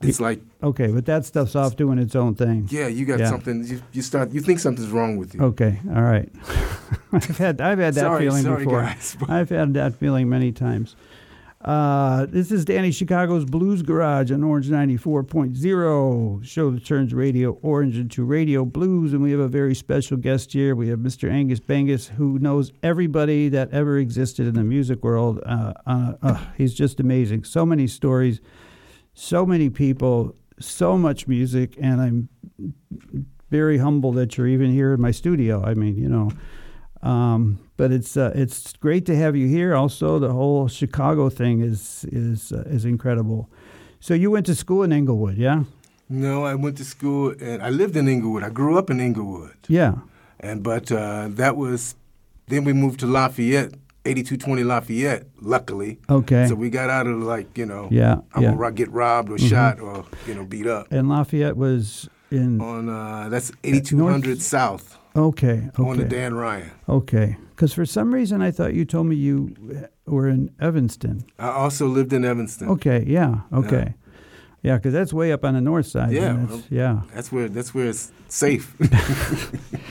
it's 0.09 0.20
like 0.20 0.40
Okay, 0.62 0.88
but 0.96 1.05
that 1.07 1.24
stuff's 1.24 1.57
off 1.57 1.74
doing 1.76 1.98
its 1.98 2.14
own 2.14 2.34
thing. 2.34 2.59
yeah, 2.70 2.86
you 2.96 3.05
got 3.07 3.18
Yeah. 3.18 3.30
something. 3.30 3.57
You, 3.70 3.76
you 3.96 4.03
start 4.03 4.26
you 4.36 4.40
think 4.46 4.59
something's 4.61 4.90
wrong 4.96 5.16
with 5.20 5.34
you. 5.34 5.40
Okay, 5.51 5.72
all 5.96 6.03
right. 6.14 6.28
I've 7.12 7.38
had 7.38 7.61
I've 7.61 7.78
had 7.86 7.94
that 7.94 8.07
Sorry, 8.09 8.24
feeling 8.26 8.44
sorry, 8.44 8.64
before. 8.64 8.82
guys. 8.82 9.16
I've 9.28 9.48
had 9.59 9.74
that 9.74 9.92
feeling 10.03 10.28
many 10.28 10.53
times. 10.53 10.96
Uh, 11.62 12.24
this 12.24 12.50
is 12.50 12.64
Danny 12.64 12.90
Chicago's 12.90 13.44
Blues 13.44 13.82
Garage 13.82 14.32
on 14.32 14.42
Orange 14.42 14.70
94.0. 14.70 16.42
Show 16.42 16.70
that 16.70 16.86
turns 16.86 17.12
radio 17.12 17.50
orange 17.61 17.98
into 17.98 18.24
radio 18.24 18.64
blues. 18.64 19.12
And 19.12 19.22
we 19.22 19.30
have 19.32 19.40
a 19.40 19.48
very 19.48 19.74
special 19.74 20.16
guest 20.16 20.54
here. 20.54 20.74
We 20.74 20.88
have 20.88 21.00
Mr. 21.00 21.30
Angus 21.30 21.61
Bangus, 21.61 22.08
who 22.08 22.38
knows 22.38 22.72
everybody 22.82 23.50
that 23.50 23.70
ever 23.72 23.98
existed 23.98 24.46
in 24.46 24.54
the 24.54 24.64
music 24.64 25.04
world. 25.04 25.40
Uh, 25.44 25.74
uh, 25.86 26.14
uh, 26.22 26.46
he's 26.56 26.72
just 26.72 26.98
amazing. 26.98 27.44
So 27.44 27.66
many 27.66 27.86
stories, 27.86 28.40
so 29.12 29.44
many 29.44 29.68
people, 29.68 30.34
so 30.61 30.96
much 30.96 31.28
music. 31.28 31.76
And 31.78 32.00
I'm 32.00 32.28
very 33.50 33.76
humble 33.76 34.12
that 34.12 34.38
you're 34.38 34.48
even 34.48 34.72
here 34.72 34.94
in 34.94 35.00
my 35.02 35.11
studio. 35.11 35.62
I 35.62 35.74
mean, 35.74 35.96
you 35.98 36.08
know. 36.08 36.30
Um, 37.02 37.58
but 37.81 37.91
it's 37.93 38.14
uh, 38.14 38.31
it's 38.35 38.74
great 38.87 39.07
to 39.07 39.14
have 39.16 39.35
you 39.41 39.49
here. 39.49 39.74
Also, 39.74 40.18
the 40.18 40.33
whole 40.33 40.68
Chicago 40.68 41.31
thing 41.31 41.62
is 41.62 42.05
is 42.12 42.53
uh, 42.53 42.76
is 42.76 42.85
incredible. 42.85 43.49
So 44.01 44.12
you 44.14 44.31
went 44.31 44.47
to 44.47 44.55
school 44.55 44.83
in 44.83 44.93
Englewood, 44.93 45.37
yeah? 45.39 45.64
No, 46.09 46.45
I 46.45 46.55
went 46.57 46.76
to 46.76 46.85
school 46.85 47.35
and 47.41 47.62
I 47.62 47.70
lived 47.70 47.97
in 47.97 48.07
Englewood. 48.09 48.43
I 48.43 48.51
grew 48.51 48.76
up 48.78 48.91
in 48.91 49.01
Englewood, 49.01 49.57
Yeah. 49.68 49.95
and 50.41 50.62
but 50.62 50.93
uh, 50.93 51.28
that 51.41 51.57
was 51.57 51.95
then 52.49 52.64
we 52.64 52.72
moved 52.74 53.01
to 53.01 53.07
Lafayette, 53.07 53.72
8220 54.05 54.64
Lafayette. 54.64 55.22
Luckily, 55.41 55.99
Okay. 56.09 56.47
so 56.49 56.55
we 56.55 56.68
got 56.68 56.91
out 56.91 57.07
of 57.07 57.16
like 57.22 57.57
you 57.57 57.64
know, 57.66 57.89
Yeah, 57.91 58.16
I'm 58.35 58.43
yeah. 58.43 58.55
gonna 58.55 58.72
get 58.72 58.91
robbed 58.93 59.31
or 59.31 59.39
shot 59.39 59.81
or 59.81 60.05
you 60.26 60.35
know 60.35 60.45
beat 60.45 60.66
up. 60.66 60.87
And 60.91 61.09
Lafayette 61.09 61.57
was 61.57 62.11
in 62.31 62.61
On 62.61 62.89
uh, 62.91 63.31
that's 63.31 63.53
8200 63.64 64.43
South. 64.43 64.99
Okay. 65.16 65.68
Okay. 65.78 65.82
on 65.82 65.96
to 65.98 66.04
Dan 66.04 66.34
Ryan. 66.34 66.70
Okay. 66.88 67.36
Because 67.50 67.72
for 67.72 67.84
some 67.84 68.14
reason 68.14 68.40
I 68.42 68.50
thought 68.50 68.74
you 68.74 68.84
told 68.84 69.06
me 69.06 69.16
you 69.16 69.54
were 70.06 70.28
in 70.28 70.50
Evanston. 70.61 71.24
I 71.38 71.48
also 71.48 71.86
lived 71.86 72.12
in 72.12 72.24
Evanston. 72.24 72.68
Okay. 72.70 73.04
Yeah. 73.06 73.40
Okay. 73.52 73.94
Yeah, 74.62 74.76
because 74.76 74.92
that's 74.92 75.12
way 75.12 75.32
up 75.32 75.44
on 75.44 75.54
the 75.54 75.61
north 75.62 75.86
side. 75.86 76.12
Yeah, 76.12 76.34
that's- 76.34 76.64
yeah. 76.70 77.00
That's 77.14 77.32
where 77.32 77.48
that's 77.48 77.74
where 77.74 77.86
it's 77.88 78.12
safe. 78.28 78.76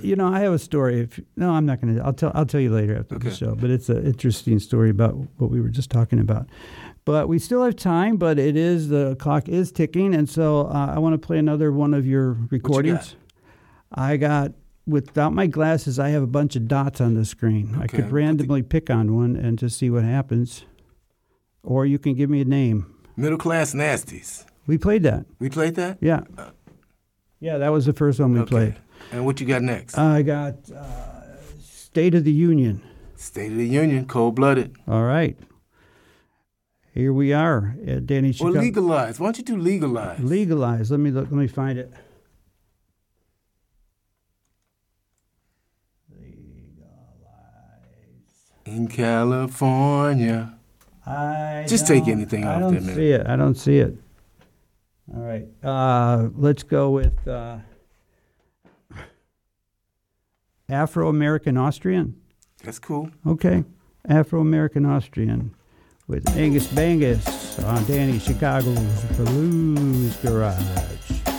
You 0.00 0.16
know, 0.16 0.26
I 0.28 0.40
have 0.40 0.52
a 0.52 0.58
story. 0.58 1.00
If 1.02 1.20
no, 1.36 1.50
I'm 1.52 1.64
not 1.64 1.80
going 1.80 1.94
to. 1.96 2.04
I'll 2.04 2.12
tell. 2.12 2.32
I'll 2.34 2.44
tell 2.44 2.60
you 2.60 2.70
later 2.74 2.98
after 2.98 3.18
the 3.18 3.30
show. 3.30 3.54
But 3.54 3.70
it's 3.70 3.88
an 3.88 4.04
interesting 4.04 4.58
story 4.58 4.90
about 4.90 5.14
what 5.38 5.50
we 5.50 5.60
were 5.60 5.68
just 5.68 5.90
talking 5.90 6.18
about. 6.18 6.46
But 7.04 7.28
we 7.28 7.38
still 7.38 7.62
have 7.64 7.76
time. 7.76 8.16
But 8.16 8.38
it 8.38 8.56
is 8.56 8.88
the 8.88 9.16
clock 9.20 9.48
is 9.48 9.70
ticking, 9.72 10.14
and 10.14 10.28
so 10.28 10.66
uh, 10.66 10.92
I 10.94 10.98
want 10.98 11.14
to 11.14 11.24
play 11.24 11.38
another 11.38 11.72
one 11.72 11.94
of 11.94 12.04
your 12.06 12.32
recordings. 12.50 13.14
I 13.94 14.16
got 14.16 14.52
without 14.86 15.32
my 15.32 15.46
glasses. 15.46 15.98
I 15.98 16.08
have 16.10 16.22
a 16.22 16.26
bunch 16.26 16.56
of 16.56 16.66
dots 16.68 17.00
on 17.00 17.14
the 17.14 17.24
screen. 17.24 17.76
I 17.80 17.86
could 17.86 18.10
randomly 18.10 18.62
pick 18.62 18.90
on 18.90 19.14
one 19.14 19.36
and 19.36 19.58
just 19.58 19.78
see 19.78 19.90
what 19.90 20.04
happens, 20.04 20.64
or 21.62 21.86
you 21.86 21.98
can 21.98 22.14
give 22.14 22.30
me 22.30 22.40
a 22.40 22.44
name. 22.44 22.86
Middle 23.16 23.38
class 23.38 23.74
nasties. 23.74 24.44
We 24.66 24.78
played 24.78 25.02
that. 25.02 25.26
We 25.38 25.50
played 25.50 25.74
that. 25.74 25.98
Yeah, 26.00 26.20
yeah. 27.40 27.58
That 27.58 27.70
was 27.70 27.84
the 27.86 27.92
first 27.92 28.18
one 28.20 28.32
we 28.32 28.40
Okay. 28.40 28.48
played. 28.50 28.74
And 29.10 29.26
what 29.26 29.40
you 29.40 29.46
got 29.46 29.62
next? 29.62 29.98
I 29.98 30.22
got 30.22 30.54
uh, 30.70 31.22
State 31.60 32.14
of 32.14 32.24
the 32.24 32.32
Union. 32.32 32.80
State 33.16 33.52
of 33.52 33.58
the 33.58 33.66
Union, 33.66 34.06
cold 34.06 34.34
blooded. 34.36 34.76
All 34.88 35.02
right. 35.04 35.36
Here 36.94 37.12
we 37.12 37.32
are 37.32 37.74
at 37.86 38.06
Danny 38.06 38.34
Or 38.40 38.50
legalize. 38.50 39.18
Why 39.18 39.26
don't 39.26 39.38
you 39.38 39.44
do 39.44 39.56
legalize? 39.56 40.20
Legalize. 40.20 40.90
Let 40.90 41.00
me 41.00 41.10
look. 41.10 41.24
Let 41.30 41.38
me 41.38 41.46
find 41.46 41.78
it. 41.78 41.90
In 48.74 48.88
California. 48.88 50.54
I 51.06 51.64
Just 51.68 51.86
take 51.86 52.08
anything 52.08 52.44
I 52.44 52.54
off 52.54 52.60
don't 52.60 52.72
there, 52.74 52.80
man. 52.82 52.94
see 52.94 53.10
it. 53.10 53.26
I 53.26 53.36
don't 53.36 53.54
see 53.56 53.78
it. 53.78 53.96
All 55.14 55.20
right. 55.22 55.46
Uh, 55.62 56.28
let's 56.36 56.62
go 56.62 56.90
with 56.90 57.26
uh, 57.28 57.58
Afro 60.68 61.08
American 61.08 61.56
Austrian. 61.56 62.14
That's 62.64 62.78
cool. 62.78 63.10
Okay. 63.26 63.64
Afro 64.08 64.40
American 64.40 64.86
Austrian 64.86 65.54
with 66.06 66.28
Angus 66.36 66.66
Bangus 66.68 67.62
on 67.64 67.84
Danny 67.84 68.18
Chicago's 68.18 69.04
Blues 69.16 70.16
Garage. 70.18 71.31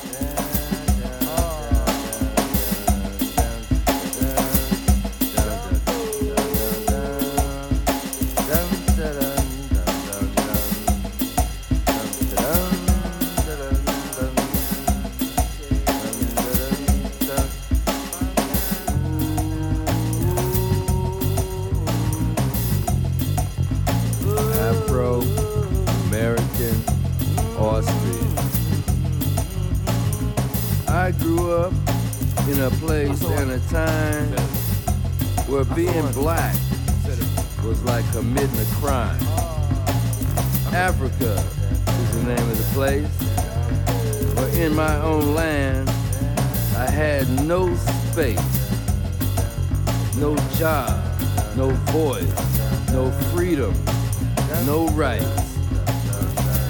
No 54.65 54.87
rights. 54.89 55.25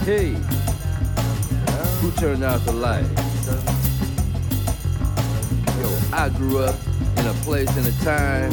Hey, 0.05 0.35
who 2.01 2.11
turned 2.11 2.43
out 2.43 2.63
the 2.65 2.73
light? 2.73 3.05
Yo, 5.79 5.89
I 6.11 6.29
grew 6.29 6.59
up 6.59 6.75
in 7.17 7.27
a 7.27 7.33
place 7.43 7.69
and 7.77 7.87
a 7.87 8.03
time 8.03 8.51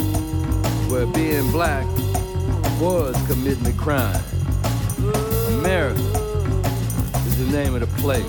where 0.90 1.06
being 1.06 1.50
black 1.50 1.86
was 2.80 3.16
committing 3.26 3.66
a 3.66 3.72
crime. 3.72 4.22
America 5.48 6.00
is 7.26 7.38
the 7.38 7.48
name 7.52 7.74
of 7.74 7.80
the 7.80 8.00
place 8.00 8.24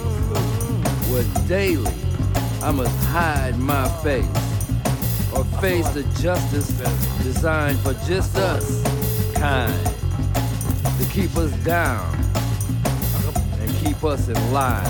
where 1.11 1.23
daily 1.47 1.91
I 2.61 2.71
must 2.71 2.95
hide 3.05 3.57
my 3.57 3.87
face 4.03 4.25
or 5.33 5.43
face 5.61 5.87
the 5.89 6.03
justice 6.21 6.71
designed 7.23 7.79
for 7.79 7.93
just 8.05 8.35
us 8.37 8.83
kind 9.35 9.91
keep 11.11 11.35
us 11.35 11.51
down 11.65 12.15
and 13.59 13.69
keep 13.83 14.01
us 14.01 14.29
in 14.29 14.53
line. 14.53 14.81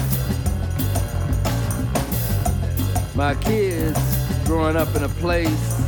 My 3.16 3.34
kids 3.42 4.00
growing 4.46 4.76
up 4.76 4.96
in 4.96 5.04
a 5.04 5.10
place 5.10 5.82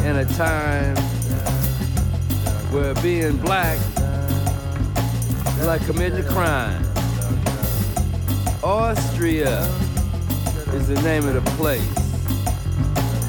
and 0.00 0.18
a 0.18 0.26
time 0.34 0.94
where 2.70 2.92
being 2.96 3.38
black 3.38 3.78
is 5.56 5.66
like 5.66 5.82
committing 5.86 6.22
a 6.22 6.28
crime. 6.28 6.84
Austria 8.62 9.62
is 10.74 10.86
the 10.86 11.00
name 11.02 11.26
of 11.26 11.32
the 11.32 11.50
place 11.52 11.82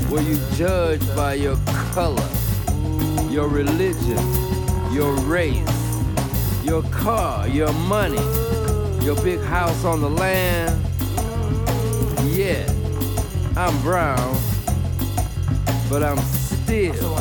where 0.10 0.22
you 0.22 0.38
judge 0.56 1.02
by 1.16 1.36
your 1.36 1.56
color, 1.94 2.28
your 3.30 3.48
religion, 3.48 4.20
your 4.92 5.14
race, 5.22 5.83
your 6.64 6.82
car, 6.84 7.48
your 7.48 7.72
money, 7.74 8.22
your 9.04 9.16
big 9.22 9.40
house 9.42 9.84
on 9.84 10.02
the 10.02 10.10
land. 10.10 10.80
Yeah, 12.26 12.66
I'm 13.58 13.80
brown, 13.82 14.38
but 15.90 16.04
I'm 16.04 16.18
still 16.20 17.20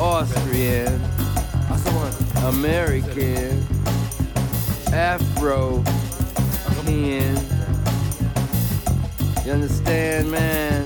Austrian, 0.00 1.00
American, 2.44 3.64
Afro, 4.92 5.82
Ken. 6.84 7.36
You 9.44 9.52
understand, 9.52 10.30
man? 10.30 10.84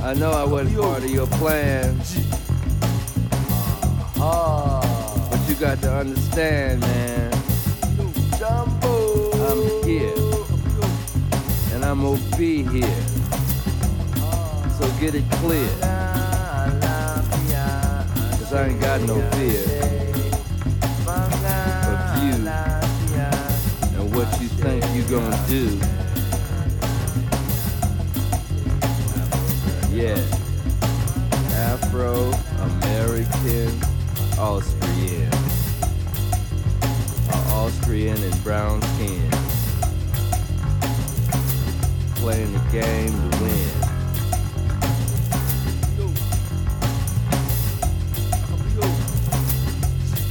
I 0.00 0.14
know 0.14 0.30
I 0.30 0.44
wasn't 0.44 0.80
part 0.80 1.04
of 1.04 1.10
your 1.10 1.26
plan. 1.26 2.00
Got 5.58 5.82
to 5.82 5.92
understand, 5.92 6.80
man. 6.80 7.32
I'm 8.40 9.60
here. 9.82 10.14
And 11.72 11.84
I'm 11.84 12.00
gonna 12.00 12.36
be 12.36 12.62
here. 12.62 13.02
So 14.78 14.88
get 15.00 15.16
it 15.16 15.28
clear. 15.32 15.68
Cause 18.38 18.52
I 18.52 18.68
ain't 18.68 18.80
got 18.80 19.00
no 19.00 19.20
fear 19.32 19.64
of 21.08 22.22
you 22.22 22.34
and 23.98 24.14
what 24.14 24.40
you 24.40 24.48
think 24.48 24.84
you 24.94 25.02
gonna 25.10 25.44
do. 25.48 25.76
Yeah. 29.92 30.22
Afro 31.56 32.32
American 32.62 33.72
Austrian. 34.38 35.47
A 37.68 37.70
Austrian 37.70 38.16
and 38.22 38.44
brown 38.44 38.80
skin. 38.80 39.30
Playing 42.16 42.52
the 42.54 42.60
game 42.72 43.12
to 43.12 43.28
win. 43.42 43.70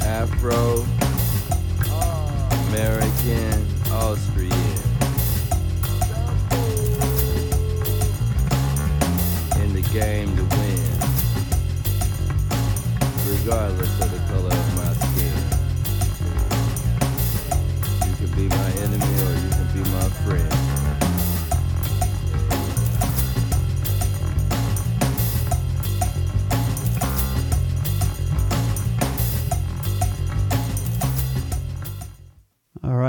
Afro 0.02 0.86
American 2.70 3.68
Austrian. 3.92 4.80
In 9.62 9.74
the 9.74 9.84
game 9.94 10.36
to 10.38 10.44
win. 10.58 10.92
Regardless 13.30 14.02
of 14.02 14.12
the 14.12 14.20
color 14.34 14.67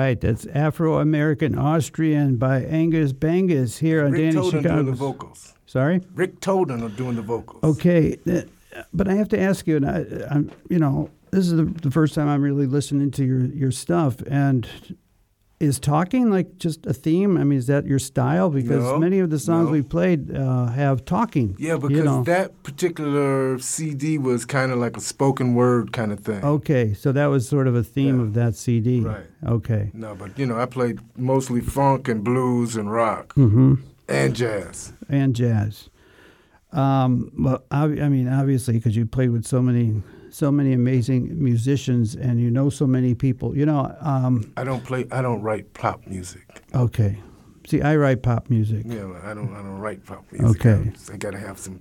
right, 0.08 0.20
that's 0.20 0.46
Afro 0.46 0.98
American 0.98 1.58
Austrian 1.58 2.36
by 2.36 2.62
Angus 2.62 3.12
Bangus 3.12 3.78
here 3.78 4.04
on 4.04 4.12
Rick 4.12 4.32
Danny 4.32 4.36
Toden 4.36 4.62
doing 4.62 4.86
the 4.86 4.92
vocals. 4.92 5.54
Sorry. 5.66 6.00
Rick 6.14 6.40
Toden 6.40 6.82
are 6.82 6.88
doing 6.88 7.16
the 7.16 7.22
vocals. 7.22 7.62
Okay, 7.62 8.16
but 8.94 9.08
I 9.08 9.14
have 9.14 9.28
to 9.28 9.38
ask 9.38 9.66
you, 9.66 9.76
and 9.76 9.86
I, 9.86 10.06
I'm, 10.30 10.50
you 10.70 10.78
know, 10.78 11.10
this 11.30 11.44
is 11.46 11.52
the, 11.56 11.64
the 11.64 11.90
first 11.90 12.14
time 12.14 12.26
I'm 12.26 12.40
really 12.40 12.66
listening 12.66 13.10
to 13.12 13.24
your 13.24 13.44
your 13.46 13.70
stuff, 13.70 14.22
and 14.30 14.66
is 15.60 15.80
talking 15.80 16.30
like 16.30 16.58
just 16.58 16.86
a 16.86 16.92
theme? 16.94 17.36
I 17.36 17.42
mean, 17.44 17.58
is 17.58 17.66
that 17.66 17.84
your 17.84 17.98
style? 17.98 18.48
Because 18.48 18.84
No, 18.84 18.98
many 18.98 19.18
of 19.18 19.30
the 19.30 19.38
songs 19.40 19.66
no. 19.66 19.72
we 19.72 19.82
played 19.82 20.34
uh, 20.34 20.66
have 20.66 21.04
talking. 21.04 21.56
Yeah, 21.58 21.76
because 21.76 21.96
you 21.96 22.04
know. 22.04 22.22
that 22.24 22.62
particular 22.62 23.58
CD 23.58 24.18
was 24.18 24.44
kind 24.44 24.70
of 24.70 24.78
like 24.78 24.96
a 24.96 25.00
spoken 25.00 25.54
word 25.54 25.92
kind 25.92 26.12
of 26.12 26.20
thing. 26.20 26.44
Okay, 26.44 26.94
so 26.94 27.10
that 27.12 27.26
was 27.26 27.48
sort 27.48 27.66
of 27.66 27.74
a 27.74 27.82
theme 27.82 28.18
Yeah. 28.18 28.22
of 28.26 28.34
that 28.34 28.54
CD. 28.54 29.00
Right. 29.00 29.26
Okay. 29.46 29.90
No, 29.94 30.14
but 30.14 30.38
you 30.38 30.46
know, 30.46 30.58
I 30.60 30.66
played 30.66 31.00
mostly 31.16 31.60
funk 31.60 32.06
and 32.08 32.22
blues 32.22 32.76
and 32.76 32.90
rock 32.92 33.34
Mm-hmm. 33.34 33.74
and 34.08 34.34
jazz. 34.36 34.92
And 35.08 35.34
jazz. 35.34 35.90
Um, 36.72 37.32
well, 37.38 37.64
I, 37.70 37.84
I 37.84 38.08
mean, 38.08 38.28
obviously, 38.28 38.74
because 38.74 38.94
you 38.94 39.06
played 39.06 39.30
with 39.30 39.44
so 39.46 39.62
many, 39.62 40.02
so 40.30 40.50
many 40.52 40.72
amazing 40.72 41.42
musicians, 41.42 42.14
and 42.16 42.40
you 42.40 42.50
know 42.50 42.70
so 42.70 42.86
many 42.86 43.14
people. 43.14 43.56
You 43.56 43.66
know, 43.66 43.96
um, 44.00 44.52
I 44.56 44.64
don't 44.64 44.84
play. 44.84 45.06
I 45.10 45.22
don't 45.22 45.42
write 45.42 45.72
pop 45.74 46.06
music. 46.06 46.46
okay. 46.74 47.18
See, 47.66 47.82
I 47.82 47.96
write 47.96 48.22
pop 48.22 48.48
music. 48.48 48.84
Yeah, 48.86 49.12
I 49.22 49.34
don't. 49.34 49.52
I 49.54 49.58
don't 49.58 49.78
write 49.78 50.04
pop 50.06 50.24
music. 50.32 50.64
Okay. 50.64 50.90
I, 51.10 51.14
I 51.14 51.16
gotta 51.18 51.38
have 51.38 51.58
some, 51.58 51.80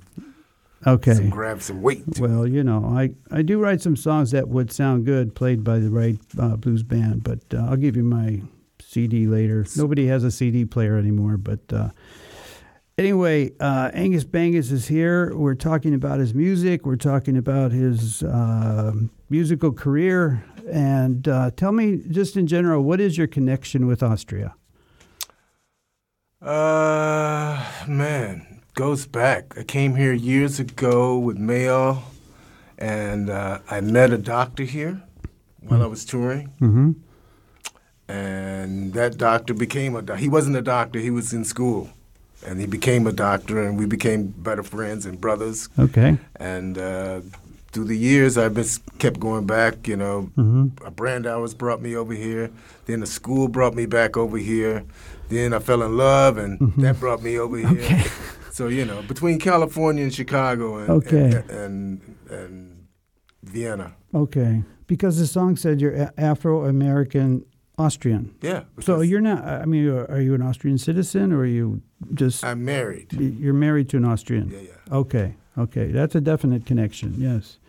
Okay. 0.86 1.14
some 1.14 1.30
grab 1.30 1.62
some 1.62 1.82
weight. 1.82 2.04
Well, 2.20 2.46
you 2.46 2.64
know, 2.64 2.84
I, 2.86 3.12
I 3.32 3.42
do 3.42 3.58
write 3.60 3.82
some 3.82 3.96
songs 3.96 4.32
that 4.32 4.50
would 4.50 4.72
sound 4.72 5.06
good 5.06 5.34
played 5.34 5.64
by 5.64 5.80
the 5.80 5.90
right 5.90 6.20
uh, 6.38 6.58
blues 6.58 6.84
band, 6.84 7.24
but 7.24 7.40
uh, 7.54 7.68
I'll 7.70 7.78
give 7.78 7.96
you 7.96 8.04
my 8.04 8.42
CD 8.82 9.28
later. 9.28 9.66
Nobody 9.78 10.08
has 10.08 10.24
a 10.26 10.32
CD 10.32 10.66
player 10.66 10.98
anymore, 10.98 11.38
but 11.38 11.62
uh, 11.72 11.90
anyway, 12.98 13.52
uh, 13.60 13.92
Angus 13.94 14.24
Bangus 14.26 14.72
is 14.72 14.88
here. 14.88 15.36
We're 15.36 15.56
talking 15.56 15.94
about 15.94 16.20
his 16.20 16.34
music. 16.34 16.86
We're 16.86 16.96
talking 16.96 17.38
about 17.38 17.72
his 17.72 18.24
uh, 18.24 18.94
musical 19.30 19.72
career. 19.72 20.44
And 20.70 21.28
uh, 21.28 21.52
tell 21.56 21.72
me, 21.72 22.02
just 22.10 22.36
in 22.36 22.48
general, 22.48 22.84
what 22.84 23.00
is 23.00 23.18
your 23.18 23.28
connection 23.28 23.88
with 23.88 24.04
Austria? 24.04 24.56
Uh, 26.42 27.64
man, 27.88 28.62
goes 28.74 29.08
back. 29.08 29.58
I 29.58 29.64
came 29.64 29.96
here 29.96 30.14
years 30.14 30.60
ago 30.60 31.18
with 31.18 31.38
Mayall, 31.38 32.02
and 32.78 33.30
uh, 33.30 33.60
I 33.70 33.82
met 33.82 34.12
a 34.12 34.18
doctor 34.18 34.64
here 34.64 35.02
while 35.62 35.82
I 35.82 35.88
was 35.88 36.06
touring. 36.06 36.54
Mm-hmm. 36.62 36.92
and 38.10 38.94
that 38.94 39.18
doctor 39.18 39.54
became 39.54 39.96
a 39.96 40.02
doc- 40.02 40.20
he 40.20 40.30
wasn't 40.30 40.56
a 40.56 40.62
doctor 40.62 41.00
he 41.00 41.10
was 41.10 41.34
in 41.34 41.44
school 41.44 41.90
and 42.46 42.60
he 42.60 42.66
became 42.68 43.08
a 43.08 43.12
doctor 43.12 43.64
and 43.64 43.78
we 43.78 43.86
became 43.86 44.28
better 44.28 44.64
friends 44.64 45.06
and 45.06 45.20
brothers 45.20 45.70
Okay. 45.80 46.18
and 46.36 46.78
uh, 46.78 47.22
through 47.72 47.86
the 47.86 47.98
years 47.98 48.38
i've 48.38 48.54
been 48.54 48.66
kept 49.00 49.20
going 49.20 49.46
back 49.46 49.88
you 49.88 49.98
know 49.98 50.30
Mm-hmm. 50.38 50.86
uh, 50.86 50.90
brandauers 50.92 51.54
brought 51.58 51.82
me 51.82 51.96
over 51.96 52.14
here 52.14 52.50
then 52.86 53.00
the 53.02 53.06
school 53.08 53.48
brought 53.48 53.74
me 53.76 53.86
back 53.86 54.16
over 54.18 54.38
here 54.38 54.84
then 55.30 55.54
i 55.54 55.60
fell 55.60 55.82
in 55.84 55.98
love 55.98 56.38
and 56.38 56.60
that 56.78 57.00
brought 57.00 57.22
me 57.24 57.38
over 57.40 57.58
here 57.58 57.68
Mm-hmm. 57.68 58.02
Okay. 58.02 58.10
so 58.52 58.68
you 58.68 58.86
know 58.86 59.02
between 59.04 59.40
california 59.40 60.04
and 60.04 60.14
chicago 60.14 60.78
and 60.78 60.90
Okay. 60.90 61.32
and, 61.36 61.50
and, 61.50 62.02
and 62.30 62.88
vienna 63.44 63.94
Okay. 64.16 64.64
Because 64.88 65.20
the 65.20 65.28
song 65.28 65.58
said 65.58 65.82
you're 65.82 66.10
Afro 66.18 66.64
American 66.66 67.44
Austrian. 67.78 68.34
yeah 68.42 68.64
So 68.80 69.02
you're 69.02 69.22
not. 69.22 69.44
I 69.46 69.66
mean, 69.66 69.88
are 69.88 70.20
you 70.22 70.34
an 70.34 70.42
Austrian 70.42 70.78
citizen, 70.78 71.32
or 71.32 71.40
are 71.40 71.46
you 71.46 71.82
just 72.14 72.44
i'm 72.44 72.64
married 72.66 73.12
you're 73.14 73.54
married 73.54 73.90
to 73.90 73.98
an 73.98 74.06
Austrian? 74.06 74.50
yeah 74.50 74.60
yeah 74.60 74.96
Okay, 74.96 75.36
okay, 75.58 75.92
that's 75.92 76.16
a 76.16 76.22
definite 76.22 76.66
connection. 76.66 77.14
Yes. 77.18 77.60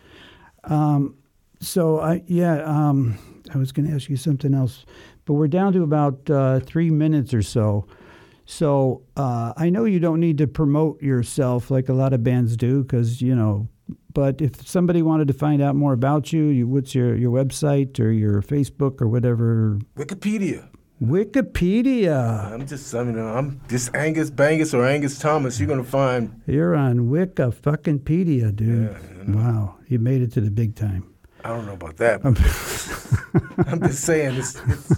Um, 0.63 1.15
so 1.59 1.99
I 1.99 2.23
yeah, 2.27 2.63
um, 2.63 3.17
I 3.53 3.57
was 3.57 3.71
going 3.71 3.87
to 3.89 3.93
ask 3.95 4.09
you 4.09 4.17
something 4.17 4.53
else, 4.53 4.85
but 5.25 5.33
we're 5.33 5.47
down 5.49 5.73
to 5.73 5.83
about 5.83 6.29
uh, 6.29 6.59
three 6.61 6.89
minutes 6.89 7.33
or 7.33 7.41
so. 7.41 7.85
So 8.45 9.03
uh, 9.15 9.53
I 9.57 9.69
know 9.69 9.85
you 9.85 9.99
don't 9.99 10.19
need 10.19 10.37
to 10.39 10.47
promote 10.47 11.01
yourself 11.03 11.69
like 11.69 11.87
a 11.89 11.93
lot 11.93 12.13
of 12.13 12.23
bands 12.23 12.57
do, 12.57 12.81
because 12.83 13.21
you 13.21 13.35
know. 13.35 13.67
But 14.13 14.41
if 14.41 14.67
somebody 14.67 15.01
wanted 15.01 15.27
to 15.27 15.33
find 15.33 15.61
out 15.61 15.75
more 15.75 15.93
about 15.93 16.33
you, 16.33 16.45
you 16.45 16.67
what's 16.67 16.95
your 16.95 17.15
your 17.15 17.31
website 17.31 17.99
or 17.99 18.11
your 18.11 18.41
Facebook 18.41 19.01
or 19.01 19.07
whatever? 19.07 19.79
wikipedia 19.95 20.67
Wikipedia. 21.01 22.51
I'm 22.51 22.67
just, 22.67 22.93
I 22.93 23.03
mean, 23.03 23.17
I'm 23.17 23.61
just 23.69 23.95
Angus 23.95 24.29
Bangus 24.29 24.73
or 24.73 24.85
Angus 24.85 25.17
Thomas. 25.17 25.57
You're 25.59 25.69
gonna 25.69 25.83
find. 25.83 26.41
You're 26.45 26.75
on 26.75 27.09
Wicca 27.09 27.51
fucking 27.51 27.99
pedia, 27.99 28.53
dude. 28.53 28.91
Yeah, 28.91 29.35
Wow, 29.35 29.75
you 29.87 29.99
made 29.99 30.21
it 30.21 30.31
to 30.33 30.41
the 30.41 30.51
big 30.51 30.75
time. 30.75 31.13
I 31.43 31.49
don't 31.49 31.65
know 31.65 31.73
about 31.73 31.97
that. 31.97 32.19
I'm 33.67 33.81
just 33.81 34.03
saying, 34.03 34.35
it's, 34.35 34.55
it's, 34.67 34.89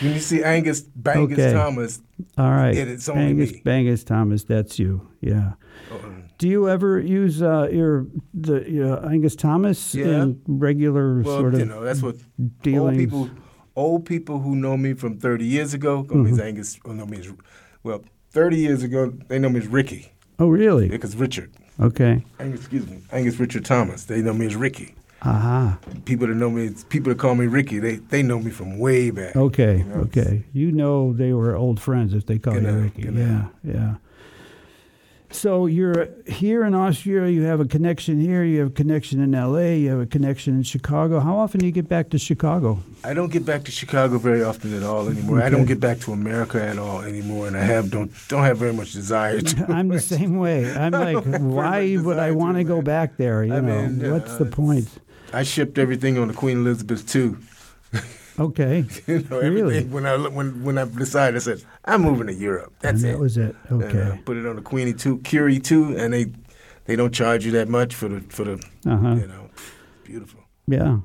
when 0.00 0.14
you 0.14 0.20
see 0.20 0.42
Angus 0.42 0.82
Bangus 0.82 1.32
Okay. 1.34 1.52
Thomas, 1.52 2.00
All 2.38 2.50
right, 2.50 2.74
It 2.74 2.88
is 2.88 3.08
only 3.10 3.24
Angus 3.24 3.52
me. 3.52 3.62
Bangus 3.62 4.04
Thomas. 4.06 4.44
That's 4.44 4.78
you. 4.78 5.06
Yeah. 5.20 5.52
uh, 5.90 5.96
Do 6.38 6.48
you 6.48 6.68
ever 6.68 6.98
use 7.00 7.42
uh, 7.42 7.68
your 7.70 8.06
the 8.34 8.92
uh, 9.02 9.08
Angus 9.08 9.36
Thomas 9.36 9.94
Yeah. 9.94 10.22
in 10.22 10.40
regular 10.46 11.22
well, 11.22 11.38
sort 11.38 11.54
of 11.54 11.60
you 11.60 11.66
know, 11.66 11.82
that's 11.84 12.02
what 12.02 12.16
old 12.66 12.94
people, 12.96 13.30
old 13.76 14.04
people 14.06 14.40
who 14.40 14.56
know 14.56 14.76
me 14.76 14.94
from 14.94 15.18
30 15.18 15.44
years 15.44 15.74
ago 15.74 16.02
know 16.10 16.16
me 16.16 16.30
Mm-hmm. 16.30 16.40
as 16.40 16.46
Angus. 16.46 16.78
Or 16.84 16.94
know 16.94 17.06
me 17.06 17.18
as, 17.18 17.28
well, 17.82 18.02
30 18.30 18.56
years 18.56 18.82
ago 18.82 19.12
they 19.28 19.38
know 19.38 19.48
me 19.50 19.60
as 19.60 19.66
Ricky 19.68 20.12
oh, 20.38 20.48
really? 20.48 20.88
because 20.88 21.14
Richard. 21.16 21.50
Okay. 21.80 22.24
Angus, 22.38 22.60
excuse 22.60 22.86
me, 22.88 22.98
Angus 23.12 23.38
Richard 23.38 23.64
Thomas. 23.64 24.04
They 24.04 24.20
know 24.22 24.32
me 24.34 24.46
as 24.46 24.56
Ricky. 24.56 24.94
Aha. 25.24 25.78
People 26.04 26.26
that 26.26 26.34
know 26.34 26.50
me, 26.50 26.70
people 26.88 27.10
that 27.12 27.18
call 27.18 27.34
me 27.36 27.46
Ricky, 27.46 27.78
they 27.78 27.96
they 27.96 28.22
know 28.24 28.40
me 28.40 28.50
from 28.50 28.78
way 28.78 29.10
back. 29.10 29.36
Okay. 29.36 29.78
You 29.78 29.84
know, 29.84 29.94
okay. 30.02 30.44
You 30.52 30.72
know 30.72 31.12
they 31.12 31.32
were 31.32 31.54
old 31.56 31.78
friends 31.80 32.12
if 32.12 32.26
they 32.26 32.38
call 32.38 32.54
you 32.60 32.68
Ricky. 32.68 33.02
Yeah. 33.02 33.46
Yeah. 33.62 33.94
So 35.32 35.66
you're 35.66 36.08
here 36.26 36.64
in 36.64 36.74
Austria. 36.74 37.26
You 37.28 37.42
have 37.42 37.58
a 37.60 37.64
connection 37.64 38.20
here. 38.20 38.44
You 38.44 38.60
have 38.60 38.68
a 38.68 38.72
connection 38.74 39.20
in 39.20 39.34
L.A. 39.34 39.78
You 39.78 39.90
have 39.90 40.00
a 40.00 40.06
connection 40.06 40.54
in 40.56 40.62
Chicago. 40.62 41.20
How 41.20 41.36
often 41.36 41.60
do 41.60 41.66
you 41.66 41.72
get 41.72 41.88
back 41.88 42.10
to 42.10 42.18
Chicago? 42.18 42.80
I 43.02 43.14
don't 43.14 43.32
get 43.32 43.44
back 43.44 43.64
to 43.64 43.72
Chicago 43.72 44.18
very 44.18 44.42
often 44.42 44.74
at 44.74 44.82
all 44.82 45.08
anymore. 45.08 45.42
I 45.42 45.48
don't 45.48 45.64
get 45.64 45.80
back 45.80 46.00
to 46.00 46.12
America 46.12 46.62
at 46.62 46.78
all 46.78 47.00
anymore, 47.00 47.46
and 47.46 47.56
I 47.56 47.62
have 47.62 47.90
don't 47.90 48.12
don't 48.28 48.44
have 48.44 48.58
very 48.58 48.72
much 48.74 48.92
desire 48.92 49.40
to. 49.40 49.66
I'm 49.72 49.88
the 49.88 50.00
same 50.00 50.38
way. 50.38 50.70
I'm 50.70 50.92
like, 50.92 51.14
don't 51.14 51.24
have 51.24 51.40
very 51.40 51.54
why 51.54 51.96
would 51.96 52.18
I 52.18 52.30
want 52.32 52.58
to 52.58 52.64
go 52.64 52.82
back 52.82 53.16
there? 53.16 53.42
You 53.42 53.54
I 53.54 53.60
know, 53.60 53.88
mean, 53.88 54.12
what's 54.12 54.36
the 54.36 54.46
point? 54.46 54.88
I 55.32 55.44
shipped 55.44 55.78
everything 55.78 56.18
on 56.18 56.28
the 56.28 56.34
Queen 56.34 56.58
Elizabeth 56.58 57.16
II. 57.16 57.36
Okay, 58.38 58.84
You 59.06 59.20
know, 59.30 59.40
Really? 59.40 59.84
when 59.84 60.06
I 60.06 60.16
when 60.28 60.62
when 60.64 60.78
I 60.78 60.84
decided, 60.84 61.36
I 61.36 61.40
said 61.40 61.62
I'm 61.84 62.02
moving 62.02 62.26
to 62.28 62.34
Europe. 62.34 62.72
and 62.82 62.96
That's 62.96 63.02
that 63.02 63.12
it. 63.14 63.18
was 63.18 63.36
it. 63.36 63.54
And, 63.68 63.82
uh, 63.82 63.86
Okay, 63.86 64.20
put 64.24 64.36
it 64.36 64.46
on 64.46 64.56
the 64.56 64.62
Queenie 64.62 64.94
two, 64.94 65.18
Curie 65.18 65.58
two, 65.58 65.96
and 65.96 66.12
they 66.14 66.26
they 66.86 66.96
don't 66.96 67.12
charge 67.12 67.44
you 67.44 67.52
that 67.52 67.68
much 67.68 67.94
for 67.94 68.08
the 68.08 68.20
for 68.28 68.44
the 68.44 68.52
uh 68.86 68.96
huh. 68.96 69.14
you 69.20 69.26
know, 69.26 69.50
beautiful. 70.04 70.40
Yeah, 70.66 70.98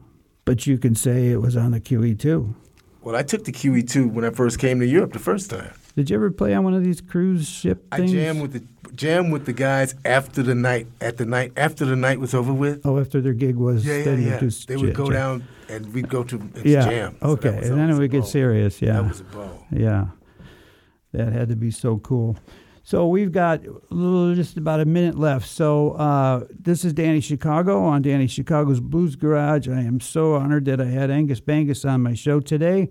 but 0.46 0.66
you 0.68 0.78
can 0.78 0.96
say 0.96 1.28
it 1.30 1.42
was 1.42 1.56
on 1.58 1.72
the 1.72 1.80
QE 1.82 2.18
too. 2.18 2.56
Well, 3.02 3.16
I 3.16 3.24
took 3.24 3.44
the 3.46 3.52
QE 3.52 3.88
two 3.90 4.08
when 4.08 4.24
I 4.26 4.30
first 4.32 4.60
came 4.60 4.80
to 4.80 4.86
Europe 4.86 5.14
the 5.14 5.20
first 5.20 5.50
time. 5.50 5.74
Did 5.98 6.12
you 6.12 6.16
ever 6.16 6.30
play 6.30 6.54
on 6.54 6.64
one 6.64 6.76
of 6.76 6.84
these 6.84 7.02
cruise 7.02 7.50
ship 7.50 7.84
I 7.92 7.98
things? 7.98 8.12
jammed 8.12 8.40
with 8.40 8.54
the 8.54 8.64
jammed 8.94 9.34
with 9.34 9.46
the 9.48 9.54
guys 9.54 9.96
after 10.06 10.44
the 10.44 10.54
night 10.54 10.86
at 11.02 11.18
the 11.18 11.26
night 11.26 11.54
after 11.58 11.86
the 11.86 11.96
night 11.96 12.20
was 12.20 12.36
over 12.36 12.54
with. 12.54 12.86
Oh, 12.86 13.00
after 13.00 13.20
their 13.20 13.34
gig 13.34 13.56
was, 13.56 13.84
Yeah, 13.84 13.98
yeah, 14.04 14.14
yeah. 14.16 14.40
just 14.40 14.68
They 14.68 14.78
would 14.78 14.94
go 14.94 15.08
j- 15.08 15.14
down 15.14 15.44
and 15.68 15.92
we'd 15.96 16.08
go 16.08 16.24
to 16.24 16.40
Yeah. 16.64 16.86
jam. 16.88 17.16
So 17.20 17.30
okay, 17.30 17.58
was 17.60 17.70
and 17.70 17.80
then 17.80 17.90
it 17.90 17.98
would 17.98 18.12
get 18.12 18.26
serious. 18.26 18.80
Yeah, 18.80 19.02
That 19.02 19.08
was 19.08 19.22
a 19.22 19.24
ball. 19.24 19.66
yeah, 19.72 20.06
that 21.14 21.34
had 21.34 21.50
to 21.50 21.56
be 21.56 21.72
so 21.72 21.98
cool. 21.98 22.38
So 22.84 23.08
we've 23.08 23.32
got 23.32 23.64
just 24.36 24.56
about 24.56 24.80
a 24.80 24.86
minute 24.86 25.18
left. 25.18 25.48
So 25.48 25.94
uh, 25.94 26.46
this 26.60 26.86
is 26.86 26.94
Danny 26.94 27.22
Chicago 27.22 27.84
on 27.84 28.04
Danny 28.04 28.28
Chicago's 28.28 28.80
Blues 28.80 29.16
Garage. 29.16 29.68
I 29.68 29.82
am 29.82 30.00
so 30.00 30.36
honored 30.36 30.66
that 30.66 30.80
I 30.80 30.86
had 30.86 31.10
Angus 31.10 31.42
Bangus 31.42 31.90
on 31.90 32.04
my 32.04 32.14
show 32.14 32.40
today. 32.40 32.90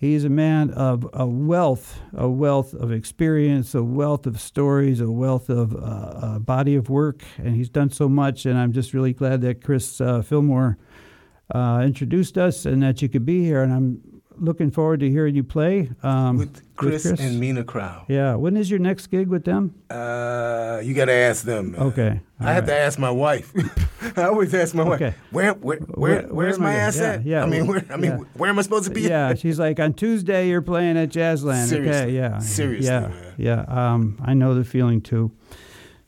He's 0.00 0.24
a 0.24 0.28
man 0.28 0.70
of 0.70 1.10
a 1.12 1.26
wealth, 1.26 2.00
a 2.16 2.28
wealth 2.28 2.72
of 2.72 2.92
experience, 2.92 3.74
a 3.74 3.82
wealth 3.82 4.26
of 4.26 4.40
stories, 4.40 5.00
a 5.00 5.10
wealth 5.10 5.48
of 5.48 5.74
uh, 5.74 6.36
a 6.36 6.40
body 6.40 6.76
of 6.76 6.88
work, 6.88 7.24
and 7.36 7.56
he's 7.56 7.68
done 7.68 7.90
so 7.90 8.08
much. 8.08 8.46
And 8.46 8.56
I'm 8.56 8.72
just 8.72 8.94
really 8.94 9.12
glad 9.12 9.40
that 9.40 9.64
Chris 9.64 10.00
uh, 10.00 10.22
Fillmore 10.22 10.78
uh, 11.52 11.82
introduced 11.84 12.38
us 12.38 12.64
and 12.64 12.80
that 12.80 13.02
you 13.02 13.08
could 13.08 13.26
be 13.26 13.42
here. 13.42 13.60
And 13.60 13.72
I'm 13.72 14.17
looking 14.40 14.70
forward 14.70 15.00
to 15.00 15.10
hearing 15.10 15.34
you 15.34 15.44
play 15.44 15.90
um, 16.02 16.38
with 16.38 16.62
Chris, 16.76 17.04
and 17.04 17.38
Mina 17.40 17.64
Crow. 17.64 18.02
Yeah. 18.08 18.34
When 18.36 18.56
is 18.56 18.70
your 18.70 18.78
next 18.80 19.06
gig 19.08 19.28
with 19.28 19.44
them? 19.44 19.74
Uh, 19.90 20.80
you 20.84 20.94
got 20.94 21.06
to 21.06 21.12
ask 21.12 21.44
them. 21.44 21.72
Man. 21.72 21.80
Okay. 21.82 22.20
I 22.40 22.52
have 22.52 22.66
to 22.66 22.74
ask 22.74 22.98
my 22.98 23.10
wife. 23.10 23.52
I 24.16 24.22
always 24.24 24.54
ask 24.54 24.74
my 24.74 24.84
Okay. 24.84 25.04
wife, 25.06 25.14
where, 25.32 25.52
where, 25.54 25.78
where, 25.78 25.78
Where- 25.78 26.22
where 26.22 26.34
where's 26.34 26.58
my 26.58 26.74
ass 26.74 26.98
yeah, 26.98 27.12
at? 27.14 27.24
yeah. 27.26 27.42
I 27.42 27.46
mean, 27.46 27.66
where, 27.66 27.84
I 27.90 27.96
mean, 27.96 28.10
Yeah. 28.12 28.24
where 28.34 28.48
am 28.50 28.58
I 28.58 28.62
supposed 28.62 28.84
to 28.84 28.90
be? 28.92 29.02
Yeah, 29.02 29.34
she's 29.42 29.58
like 29.58 29.80
on 29.80 29.92
Tuesday 29.94 30.48
you're 30.48 30.62
playing 30.62 30.96
at 30.96 31.08
Jazzland. 31.08 31.72
Okay, 31.72 32.10
yeah, 32.12 32.38
Seriously, 32.38 32.86
yeah, 32.86 33.00
man. 33.08 33.34
yeah. 33.38 33.60
Um, 33.66 34.16
I 34.22 34.34
know 34.34 34.54
the 34.54 34.64
feeling 34.64 35.00
too. 35.00 35.32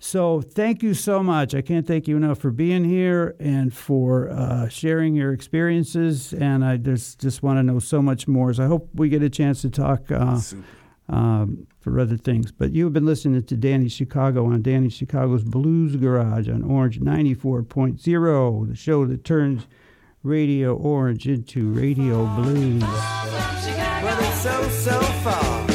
So 0.03 0.41
thank 0.41 0.83
you 0.83 0.95
so 0.95 1.23
much. 1.23 1.55
I 1.55 1.61
can't 1.61 1.87
thank 1.87 2.09
you 2.09 2.17
enough 2.17 2.39
for 2.39 2.51
being 2.51 2.85
here 2.85 3.37
and 3.39 3.73
for 3.73 4.31
uh, 4.31 4.67
sharing 4.69 5.15
your 5.15 5.35
experiences. 5.35 6.33
And 6.33 6.65
I 6.65 6.79
just 6.79 7.21
just 7.21 7.43
want 7.43 7.59
to 7.59 7.63
know 7.63 7.79
so 7.79 8.01
much 8.01 8.27
more. 8.27 8.53
So 8.55 8.65
I 8.65 8.67
hope 8.67 8.89
we 8.95 9.11
get 9.11 9.23
a 9.23 9.29
chance 9.29 9.61
to 9.61 9.69
talk 9.69 10.11
uh, 10.11 10.41
um, 11.11 11.67
for 11.81 12.01
other 12.01 12.17
things. 12.17 12.51
But 12.51 12.73
you've 12.73 12.95
been 12.95 13.05
listening 13.05 13.43
to 13.43 13.57
Danny 13.59 13.91
Chicago 13.91 14.47
on 14.47 14.63
Danny 14.63 14.89
Chicago's 14.89 15.45
Blues 15.45 15.97
Garage 15.97 16.49
on 16.49 16.63
Orange 16.63 16.99
94.0, 16.99 18.69
the 18.69 18.75
show 18.75 19.05
that 19.05 19.23
turns 19.23 19.67
Radio 20.23 20.77
Orange 20.77 21.29
into 21.29 21.73
Radio 21.73 22.25
Blues. 22.37 22.83
Well, 22.83 24.19
it's 24.19 24.41
so, 24.41 24.67
so 24.71 25.01
far. 25.23 25.70